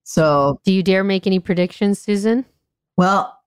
So, 0.02 0.60
Do 0.64 0.72
you 0.72 0.82
dare 0.82 1.02
make 1.04 1.26
any 1.26 1.38
predictions, 1.38 1.98
Susan? 1.98 2.44
well, 2.98 3.38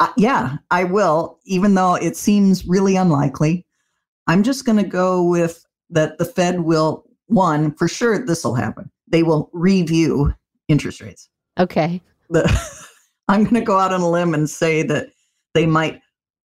uh, 0.00 0.12
yeah, 0.16 0.56
I 0.70 0.84
will, 0.84 1.38
even 1.44 1.74
though 1.74 1.94
it 1.94 2.16
seems 2.16 2.66
really 2.66 2.96
unlikely. 2.96 3.63
I'm 4.26 4.42
just 4.42 4.64
going 4.64 4.82
to 4.82 4.88
go 4.88 5.22
with 5.22 5.64
that 5.90 6.18
the 6.18 6.24
Fed 6.24 6.60
will, 6.60 7.04
one, 7.26 7.74
for 7.74 7.88
sure, 7.88 8.24
this 8.24 8.44
will 8.44 8.54
happen. 8.54 8.90
They 9.08 9.22
will 9.22 9.50
review 9.52 10.34
interest 10.68 11.00
rates. 11.00 11.28
Okay. 11.58 12.00
The, 12.30 12.42
I'm 13.28 13.44
going 13.44 13.54
to 13.54 13.60
go 13.60 13.78
out 13.78 13.92
on 13.92 14.00
a 14.00 14.10
limb 14.10 14.34
and 14.34 14.48
say 14.48 14.82
that 14.82 15.08
they 15.52 15.66
might 15.66 16.00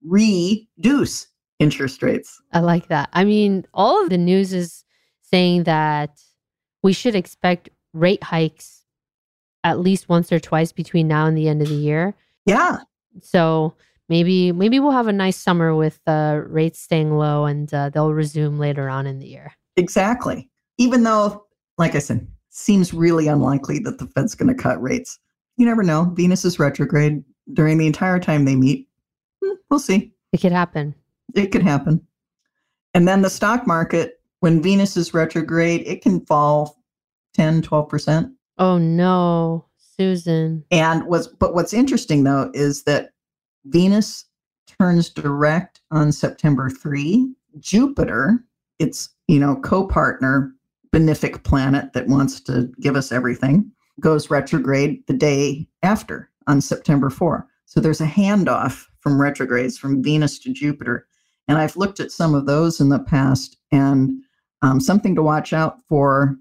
reduce 0.02 1.26
interest 1.58 2.02
rates. 2.02 2.40
I 2.52 2.60
like 2.60 2.88
that. 2.88 3.08
I 3.12 3.24
mean, 3.24 3.64
all 3.74 4.02
of 4.02 4.10
the 4.10 4.18
news 4.18 4.52
is 4.52 4.84
saying 5.22 5.64
that 5.64 6.20
we 6.82 6.92
should 6.92 7.14
expect 7.14 7.70
rate 7.92 8.22
hikes 8.22 8.84
at 9.62 9.80
least 9.80 10.08
once 10.08 10.30
or 10.30 10.38
twice 10.38 10.72
between 10.72 11.08
now 11.08 11.26
and 11.26 11.36
the 11.36 11.48
end 11.48 11.62
of 11.62 11.68
the 11.68 11.74
year. 11.74 12.14
Yeah. 12.44 12.78
So 13.22 13.74
maybe 14.08 14.52
maybe 14.52 14.80
we'll 14.80 14.92
have 14.92 15.08
a 15.08 15.12
nice 15.12 15.36
summer 15.36 15.74
with 15.74 16.00
uh, 16.06 16.40
rates 16.46 16.80
staying 16.80 17.16
low, 17.16 17.44
and 17.44 17.72
uh, 17.72 17.90
they'll 17.90 18.12
resume 18.12 18.58
later 18.58 18.88
on 18.88 19.06
in 19.06 19.18
the 19.18 19.26
year. 19.26 19.52
Exactly. 19.76 20.48
Even 20.78 21.02
though, 21.02 21.46
like 21.78 21.94
I 21.94 21.98
said, 22.00 22.26
seems 22.50 22.94
really 22.94 23.28
unlikely 23.28 23.78
that 23.80 23.98
the 23.98 24.06
Fed's 24.08 24.34
going 24.34 24.54
to 24.54 24.60
cut 24.62 24.80
rates. 24.82 25.18
You 25.56 25.66
never 25.66 25.82
know. 25.82 26.12
Venus 26.14 26.44
is 26.44 26.58
retrograde 26.58 27.22
during 27.52 27.78
the 27.78 27.86
entire 27.86 28.18
time 28.18 28.44
they 28.44 28.56
meet. 28.56 28.88
Hmm, 29.42 29.54
We'll 29.70 29.80
see. 29.80 30.12
It 30.32 30.40
could 30.40 30.52
happen. 30.52 30.94
It 31.34 31.52
could 31.52 31.62
happen. 31.62 32.04
And 32.92 33.06
then 33.08 33.22
the 33.22 33.30
stock 33.30 33.66
market, 33.66 34.20
when 34.40 34.62
Venus 34.62 34.96
is 34.96 35.14
retrograde, 35.14 35.82
it 35.86 36.02
can 36.02 36.24
fall 36.26 36.80
10, 37.34 37.62
12%. 37.62 38.32
Oh 38.58 38.78
no, 38.78 39.66
Susan. 39.96 40.64
And 40.70 41.04
what's 41.06 41.26
but 41.26 41.54
what's 41.54 41.72
interesting 41.72 42.22
though 42.24 42.50
is 42.54 42.84
that 42.84 43.10
Venus 43.66 44.26
turns 44.78 45.08
direct 45.10 45.80
on 45.90 46.12
September 46.12 46.70
3. 46.70 47.32
Jupiter, 47.60 48.44
its 48.78 49.10
you 49.28 49.38
know 49.38 49.56
co-partner 49.56 50.52
benefic 50.92 51.42
planet 51.44 51.92
that 51.92 52.06
wants 52.06 52.40
to 52.40 52.70
give 52.80 52.96
us 52.96 53.12
everything, 53.12 53.70
goes 54.00 54.30
retrograde 54.30 55.06
the 55.06 55.14
day 55.14 55.66
after 55.82 56.30
on 56.46 56.60
September 56.60 57.10
4. 57.10 57.46
So 57.66 57.80
there's 57.80 58.00
a 58.00 58.06
handoff 58.06 58.86
from 59.00 59.20
retrogrades 59.20 59.76
from 59.76 60.02
Venus 60.02 60.38
to 60.40 60.52
Jupiter. 60.52 61.06
And 61.48 61.58
I've 61.58 61.76
looked 61.76 62.00
at 62.00 62.12
some 62.12 62.34
of 62.34 62.46
those 62.46 62.80
in 62.80 62.88
the 62.88 63.00
past 63.00 63.56
and 63.72 64.22
um, 64.62 64.80
something 64.80 65.14
to 65.14 65.22
watch 65.22 65.52
out 65.52 65.80
for 65.88 66.36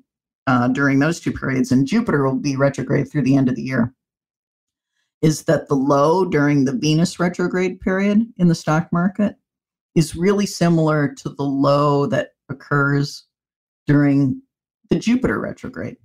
uh, 0.48 0.68
during 0.70 1.00
those 1.00 1.20
two 1.20 1.32
periods, 1.32 1.72
and 1.72 1.88
Jupiter 1.88 2.24
will 2.24 2.36
be 2.36 2.56
retrograde 2.56 3.10
through 3.10 3.24
the 3.24 3.36
end 3.36 3.50
of 3.50 3.56
the 3.56 3.62
year, 3.62 3.94
is 5.24 5.44
that 5.46 5.70
the 5.70 5.76
low 5.76 6.26
during 6.26 6.66
the 6.66 6.74
Venus 6.74 7.20
retrograde 7.20 7.80
period 7.80 8.22
in 8.38 8.50
the 8.50 8.56
stock 8.56 8.92
market 8.92 9.36
is 9.96 10.16
really 10.16 10.46
similar 10.46 11.14
to 11.16 11.30
the 11.30 11.44
low 11.44 12.06
that 12.06 12.32
occurs 12.50 13.24
during 13.88 14.42
the 14.90 15.00
Jupiter 15.00 15.40
retrograde. 15.40 15.96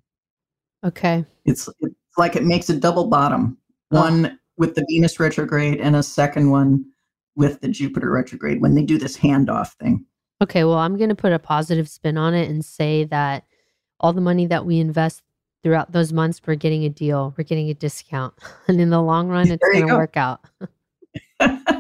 Okay. 0.87 1.25
It's, 1.45 1.69
it's 1.81 1.95
like 2.17 2.37
it 2.37 2.45
makes 2.45 2.71
a 2.71 2.77
double 2.77 3.09
bottom, 3.09 3.59
oh. 3.91 4.01
one 4.01 4.39
with 4.57 4.77
the 4.77 4.87
Venus 4.89 5.19
retrograde 5.19 5.81
and 5.81 5.97
a 5.97 6.03
second 6.03 6.51
one 6.51 6.85
with 7.35 7.61
the 7.61 7.69
Jupiter 7.69 8.11
retrograde 8.11 8.63
when 8.63 8.75
they 8.75 8.83
do 8.83 8.99
this 8.99 9.17
handoff 9.17 9.73
thing. 9.75 10.05
Okay, 10.41 10.63
well, 10.63 10.79
I'm 10.79 10.97
going 10.97 11.09
to 11.09 11.17
put 11.17 11.33
a 11.33 11.39
positive 11.41 11.89
spin 11.89 12.17
on 12.17 12.35
it 12.35 12.49
and 12.49 12.65
say 12.65 13.05
that 13.05 13.45
all 13.99 14.13
the 14.13 14.21
money 14.21 14.47
that 14.47 14.65
we 14.65 14.79
invest 14.79 15.23
throughout 15.63 15.93
those 15.93 16.13
months, 16.13 16.41
we're 16.47 16.55
getting 16.55 16.85
a 16.85 16.89
deal, 16.89 17.35
we're 17.37 17.45
getting 17.45 17.69
a 17.71 17.75
discount. 17.75 18.35
And 18.69 18.81
in 18.81 18.91
the 18.91 19.03
long 19.03 19.29
run, 19.29 19.51
it's 19.51 19.67
going 19.73 19.87
to 19.87 19.95
work 19.95 20.17
out. 20.17 20.45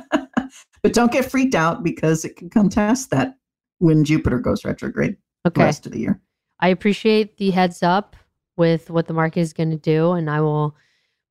But 0.82 0.94
don't 0.94 1.10
get 1.10 1.28
freaked 1.30 1.56
out 1.56 1.82
because 1.82 2.24
it 2.24 2.36
can 2.36 2.48
contest 2.50 3.10
that 3.10 3.36
when 3.78 4.04
Jupiter 4.04 4.38
goes 4.38 4.64
retrograde 4.64 5.16
Okay. 5.46 5.60
the 5.60 5.64
rest 5.64 5.86
of 5.86 5.92
the 5.92 5.98
year. 5.98 6.20
I 6.60 6.68
appreciate 6.68 7.36
the 7.36 7.50
heads 7.50 7.82
up 7.82 8.14
with 8.56 8.88
what 8.88 9.06
the 9.06 9.12
market 9.12 9.40
is 9.40 9.52
going 9.52 9.70
to 9.70 9.76
do, 9.76 10.12
and 10.12 10.30
I 10.30 10.40
will 10.40 10.76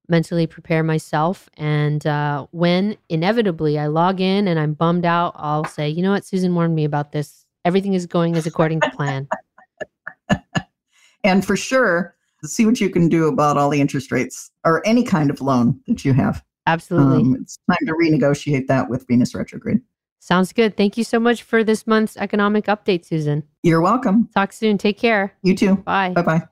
mentally 0.09 0.47
prepare 0.47 0.83
myself. 0.83 1.49
And 1.55 2.05
uh, 2.05 2.47
when 2.51 2.97
inevitably 3.09 3.79
I 3.79 3.87
log 3.87 4.19
in 4.21 4.47
and 4.47 4.59
I'm 4.59 4.73
bummed 4.73 5.05
out, 5.05 5.33
I'll 5.37 5.65
say, 5.65 5.89
you 5.89 6.01
know 6.03 6.11
what, 6.11 6.25
Susan 6.25 6.53
warned 6.53 6.75
me 6.75 6.83
about 6.85 7.11
this. 7.11 7.45
Everything 7.65 7.93
is 7.93 8.05
going 8.05 8.35
as 8.35 8.45
according 8.45 8.81
to 8.81 8.89
plan. 8.91 9.27
And 11.23 11.43
for 11.43 11.57
sure, 11.57 12.15
see 12.47 12.65
what 12.65 12.79
you 12.79 12.89
can 12.89 13.09
do 13.09 13.27
about 13.27 13.57
all 13.57 13.69
the 13.69 13.81
interest 13.81 14.11
rates 14.11 14.51
or 14.65 14.85
any 14.85 15.03
kind 15.03 15.29
of 15.29 15.41
loan 15.41 15.79
that 15.87 16.03
you 16.03 16.13
have. 16.13 16.43
Absolutely. 16.65 17.21
Um, 17.21 17.37
it's 17.41 17.57
time 17.69 17.85
to 17.85 17.93
renegotiate 17.93 18.67
that 18.67 18.89
with 18.89 19.07
Venus 19.07 19.33
retrograde. 19.33 19.81
Sounds 20.19 20.51
good. 20.51 20.75
Thank 20.75 20.97
you 20.97 21.05
so 21.05 21.19
much 21.19 21.43
for 21.43 21.63
this 21.63 21.87
month's 21.87 22.17
economic 22.17 22.65
update, 22.65 23.05
Susan. 23.05 23.43
You're 23.63 23.81
welcome. 23.81 24.27
Talk 24.35 24.51
soon. 24.51 24.77
Take 24.77 24.97
care. 24.97 25.33
You 25.43 25.55
too. 25.55 25.75
Bye. 25.77 26.09
Bye 26.09 26.21
bye. 26.21 26.47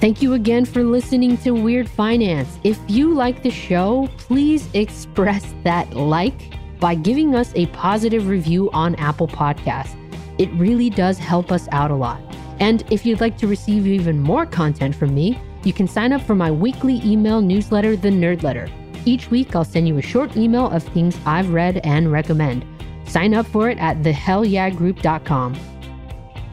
Thank 0.00 0.22
you 0.22 0.32
again 0.32 0.64
for 0.64 0.82
listening 0.82 1.36
to 1.38 1.52
Weird 1.52 1.88
Finance. 1.88 2.58
If 2.64 2.78
you 2.88 3.14
like 3.14 3.42
the 3.42 3.50
show, 3.50 4.08
please 4.16 4.68
express 4.74 5.54
that 5.62 5.94
like 5.94 6.58
by 6.80 6.94
giving 6.94 7.34
us 7.34 7.52
a 7.54 7.66
positive 7.66 8.26
review 8.26 8.70
on 8.72 8.94
Apple 8.96 9.28
Podcasts. 9.28 9.94
It 10.38 10.50
really 10.54 10.88
does 10.88 11.18
help 11.18 11.52
us 11.52 11.68
out 11.70 11.90
a 11.90 11.94
lot. 11.94 12.20
And 12.60 12.84
if 12.90 13.04
you'd 13.06 13.20
like 13.20 13.36
to 13.38 13.46
receive 13.46 13.86
even 13.86 14.20
more 14.20 14.46
content 14.46 14.94
from 14.94 15.14
me, 15.14 15.40
you 15.64 15.72
can 15.72 15.88
sign 15.88 16.12
up 16.12 16.22
for 16.22 16.34
my 16.34 16.50
weekly 16.50 17.00
email 17.04 17.40
newsletter, 17.40 17.96
The 17.96 18.10
Nerdletter. 18.10 18.70
Each 19.06 19.30
week, 19.30 19.56
I'll 19.56 19.64
send 19.64 19.88
you 19.88 19.96
a 19.98 20.02
short 20.02 20.36
email 20.36 20.70
of 20.70 20.82
things 20.82 21.18
I've 21.24 21.50
read 21.50 21.78
and 21.84 22.12
recommend. 22.12 22.66
Sign 23.06 23.34
up 23.34 23.46
for 23.46 23.70
it 23.70 23.78
at 23.78 24.02
thehellyeahgroup.com. 24.02 25.58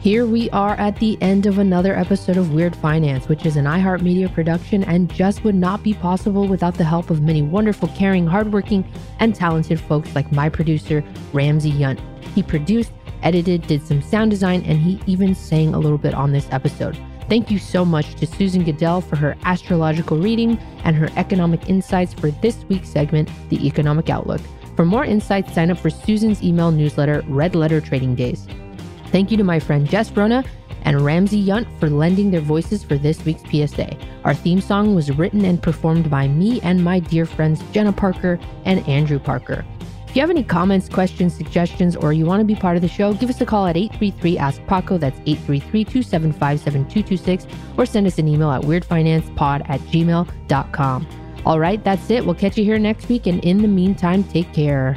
Here 0.00 0.26
we 0.26 0.48
are 0.50 0.74
at 0.74 0.96
the 1.00 1.20
end 1.20 1.46
of 1.46 1.58
another 1.58 1.94
episode 1.94 2.36
of 2.36 2.54
Weird 2.54 2.76
Finance, 2.76 3.28
which 3.28 3.44
is 3.44 3.56
an 3.56 3.64
iHeartMedia 3.64 4.32
production 4.32 4.84
and 4.84 5.12
just 5.12 5.42
would 5.42 5.56
not 5.56 5.82
be 5.82 5.92
possible 5.92 6.46
without 6.46 6.74
the 6.74 6.84
help 6.84 7.10
of 7.10 7.20
many 7.20 7.42
wonderful, 7.42 7.88
caring, 7.88 8.26
hardworking, 8.26 8.90
and 9.18 9.34
talented 9.34 9.80
folks 9.80 10.14
like 10.14 10.30
my 10.30 10.48
producer, 10.48 11.04
Ramsey 11.32 11.72
Yount. 11.72 12.00
He 12.34 12.44
produced, 12.44 12.92
edited, 13.22 13.66
did 13.66 13.86
some 13.86 14.02
sound 14.02 14.30
design, 14.30 14.62
and 14.62 14.78
he 14.78 15.00
even 15.06 15.34
sang 15.34 15.74
a 15.74 15.78
little 15.78 15.98
bit 15.98 16.14
on 16.14 16.32
this 16.32 16.48
episode. 16.50 16.98
Thank 17.28 17.50
you 17.50 17.58
so 17.58 17.84
much 17.84 18.14
to 18.16 18.26
Susan 18.26 18.64
Gidel 18.64 19.04
for 19.04 19.16
her 19.16 19.36
astrological 19.44 20.18
reading 20.18 20.58
and 20.84 20.96
her 20.96 21.10
economic 21.16 21.68
insights 21.68 22.14
for 22.14 22.30
this 22.30 22.64
week's 22.68 22.88
segment, 22.88 23.28
The 23.50 23.66
Economic 23.66 24.08
Outlook. 24.08 24.40
For 24.76 24.84
more 24.84 25.04
insights, 25.04 25.52
sign 25.52 25.70
up 25.70 25.78
for 25.78 25.90
Susan's 25.90 26.42
email 26.42 26.70
newsletter, 26.70 27.22
Red 27.26 27.54
Letter 27.54 27.80
Trading 27.80 28.14
Days. 28.14 28.46
Thank 29.08 29.30
you 29.30 29.36
to 29.36 29.44
my 29.44 29.58
friend 29.58 29.88
Jess 29.88 30.10
Rona 30.12 30.44
and 30.82 31.00
Ramsey 31.02 31.44
Yount 31.44 31.66
for 31.78 31.90
lending 31.90 32.30
their 32.30 32.40
voices 32.40 32.82
for 32.82 32.96
this 32.96 33.22
week's 33.24 33.42
PSA. 33.50 33.96
Our 34.24 34.34
theme 34.34 34.60
song 34.60 34.94
was 34.94 35.10
written 35.10 35.44
and 35.44 35.62
performed 35.62 36.10
by 36.10 36.28
me 36.28 36.60
and 36.62 36.82
my 36.82 36.98
dear 37.00 37.26
friends 37.26 37.62
Jenna 37.72 37.92
Parker 37.92 38.38
and 38.64 38.86
Andrew 38.88 39.18
Parker. 39.18 39.64
You 40.18 40.22
have 40.22 40.30
any 40.30 40.42
comments, 40.42 40.88
questions, 40.88 41.32
suggestions, 41.32 41.94
or 41.94 42.12
you 42.12 42.26
want 42.26 42.40
to 42.40 42.44
be 42.44 42.56
part 42.56 42.74
of 42.74 42.82
the 42.82 42.88
show, 42.88 43.14
give 43.14 43.30
us 43.30 43.40
a 43.40 43.46
call 43.46 43.68
at 43.68 43.76
833 43.76 44.36
Ask 44.36 44.60
Paco. 44.66 44.98
That's 44.98 45.16
833 45.26 45.84
275 45.84 46.58
7226, 46.58 47.46
or 47.76 47.86
send 47.86 48.04
us 48.04 48.18
an 48.18 48.26
email 48.26 48.50
at 48.50 48.62
weirdfinancepod 48.62 49.70
at 49.70 49.78
gmail.com. 49.82 51.06
All 51.46 51.60
right, 51.60 51.84
that's 51.84 52.10
it. 52.10 52.26
We'll 52.26 52.34
catch 52.34 52.58
you 52.58 52.64
here 52.64 52.80
next 52.80 53.08
week, 53.08 53.28
and 53.28 53.38
in 53.44 53.58
the 53.58 53.68
meantime, 53.68 54.24
take 54.24 54.52
care. 54.52 54.96